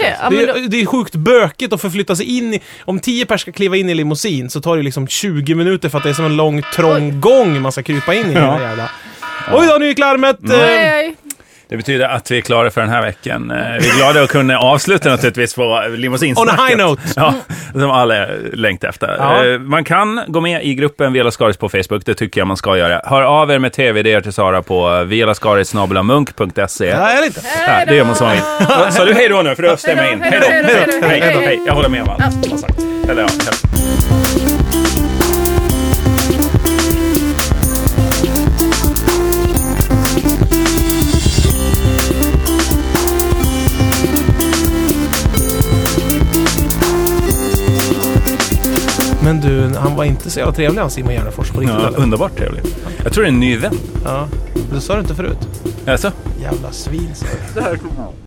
då, 0.47 0.53
är, 0.53 0.69
det 0.69 0.81
är 0.83 0.87
sjukt 0.87 1.15
bökigt 1.15 1.73
att 1.73 1.81
förflytta 1.81 2.17
sig 2.17 2.37
in 2.39 2.55
i... 2.55 2.61
Om 2.85 3.01
tio 3.01 3.27
pers 3.27 3.41
ska 3.41 3.53
kliva 3.53 3.77
in 3.77 3.89
i 3.91 3.95
limousin 3.95 4.51
så 4.51 4.61
tar 4.61 4.77
det 4.77 4.83
liksom 4.83 5.07
20 5.09 5.55
minuter 5.55 5.89
för 5.89 5.99
att 5.99 6.05
det 6.05 6.11
är 6.11 6.15
som 6.15 6.25
en 6.25 6.37
lång 6.37 6.63
trång 6.75 7.21
gång 7.21 7.61
man 7.63 7.73
ska 7.73 7.83
krypa 7.83 8.15
in 8.15 8.31
i. 8.31 8.35
Ja. 8.35 8.41
Ja. 8.41 8.61
Jävla. 8.61 8.86
Oj 9.53 9.67
då, 9.67 9.77
nu 9.79 9.87
gick 9.87 9.99
larmet! 9.99 10.37
Eh, 10.51 10.57
Oj, 10.57 10.93
oj. 10.99 11.15
Det 11.69 11.77
betyder 11.77 12.09
att 12.09 12.31
vi 12.31 12.37
är 12.37 12.41
klara 12.41 12.71
för 12.71 12.81
den 12.81 12.91
här 12.91 13.03
veckan. 13.03 13.51
Eh, 13.51 13.57
Vi 13.81 13.89
är 13.91 13.97
glada 13.97 14.23
att 14.23 14.31
kunna 14.31 14.59
avsluta 14.59 15.09
naturligtvis 15.11 15.55
på 15.55 15.83
limousinsnacket. 15.97 16.53
On 16.55 16.61
a 16.61 16.67
high 16.69 16.77
note. 16.79 17.03
Ja, 17.17 17.35
som 17.73 17.91
alla 17.91 18.27
längtar 18.53 18.89
efter. 18.89 19.17
Ja. 19.19 19.47
Eh, 19.47 19.59
Man 19.59 19.85
kan 19.85 20.21
gå 20.27 20.41
med 20.41 20.65
i 20.65 20.75
gruppen 20.75 21.13
Vela 21.13 21.31
Skaris 21.31 21.57
på 21.57 21.69
Facebook, 21.69 22.03
det 22.07 22.15
tycker 22.15 22.41
jag 22.41 22.49
man 22.49 22.57
ska 22.57 22.77
göra. 22.79 23.01
Hör 23.05 23.23
av 23.23 23.51
er 23.51 23.59
med 23.59 23.73
tv-idéer 23.73 24.21
till 24.21 24.33
Sara 24.33 24.63
på 24.63 25.05
velaskaris.munk.se. 25.05 26.87
Ja, 26.87 27.25
inte. 27.25 27.41
Ja, 27.67 27.85
det 27.89 27.95
gör 27.97 28.05
man 28.05 28.15
som 28.15 28.27
man 28.27 28.35
vill. 28.37 28.93
Sa 28.93 29.05
du 29.05 29.15
hej 29.15 29.29
då 29.29 29.43
nu? 29.43 29.55
För 29.55 29.63
då 29.63 29.77
stämmer 29.77 30.03
jag 30.03 30.13
in. 30.13 30.23
Hej 30.23 30.41
då! 30.41 30.47
Hej 31.07 31.61
jag 31.67 31.73
håller 31.75 31.89
med 31.89 32.03
om 32.03 32.09
allt. 32.09 32.47
Eller 33.11 33.23
ja, 33.23 33.29
Men 49.27 49.41
du, 49.41 49.75
han 49.79 49.97
var 49.97 50.05
inte 50.05 50.31
så 50.31 50.39
jävla 50.39 50.55
trevlig 50.55 50.81
han 50.81 50.91
Simon 50.91 51.13
Gärdenfors 51.13 51.51
på 51.51 51.61
riktigt 51.61 51.79
Ja, 51.81 51.89
eller? 51.89 51.99
underbart 51.99 52.37
trevlig. 52.37 52.63
Jag 53.05 53.13
tror 53.13 53.25
det 53.25 53.29
är 53.29 53.33
en 53.33 53.41
ny 53.41 53.57
vän. 53.57 53.75
Ja. 54.05 54.29
Det 54.73 54.81
sa 54.81 54.95
du 54.95 55.01
inte 55.01 55.15
förut. 55.15 55.39
Alltså? 55.87 56.13
Jävla 56.43 56.73
svin. 56.73 57.11
sa 57.15 57.27
jag. 57.57 57.73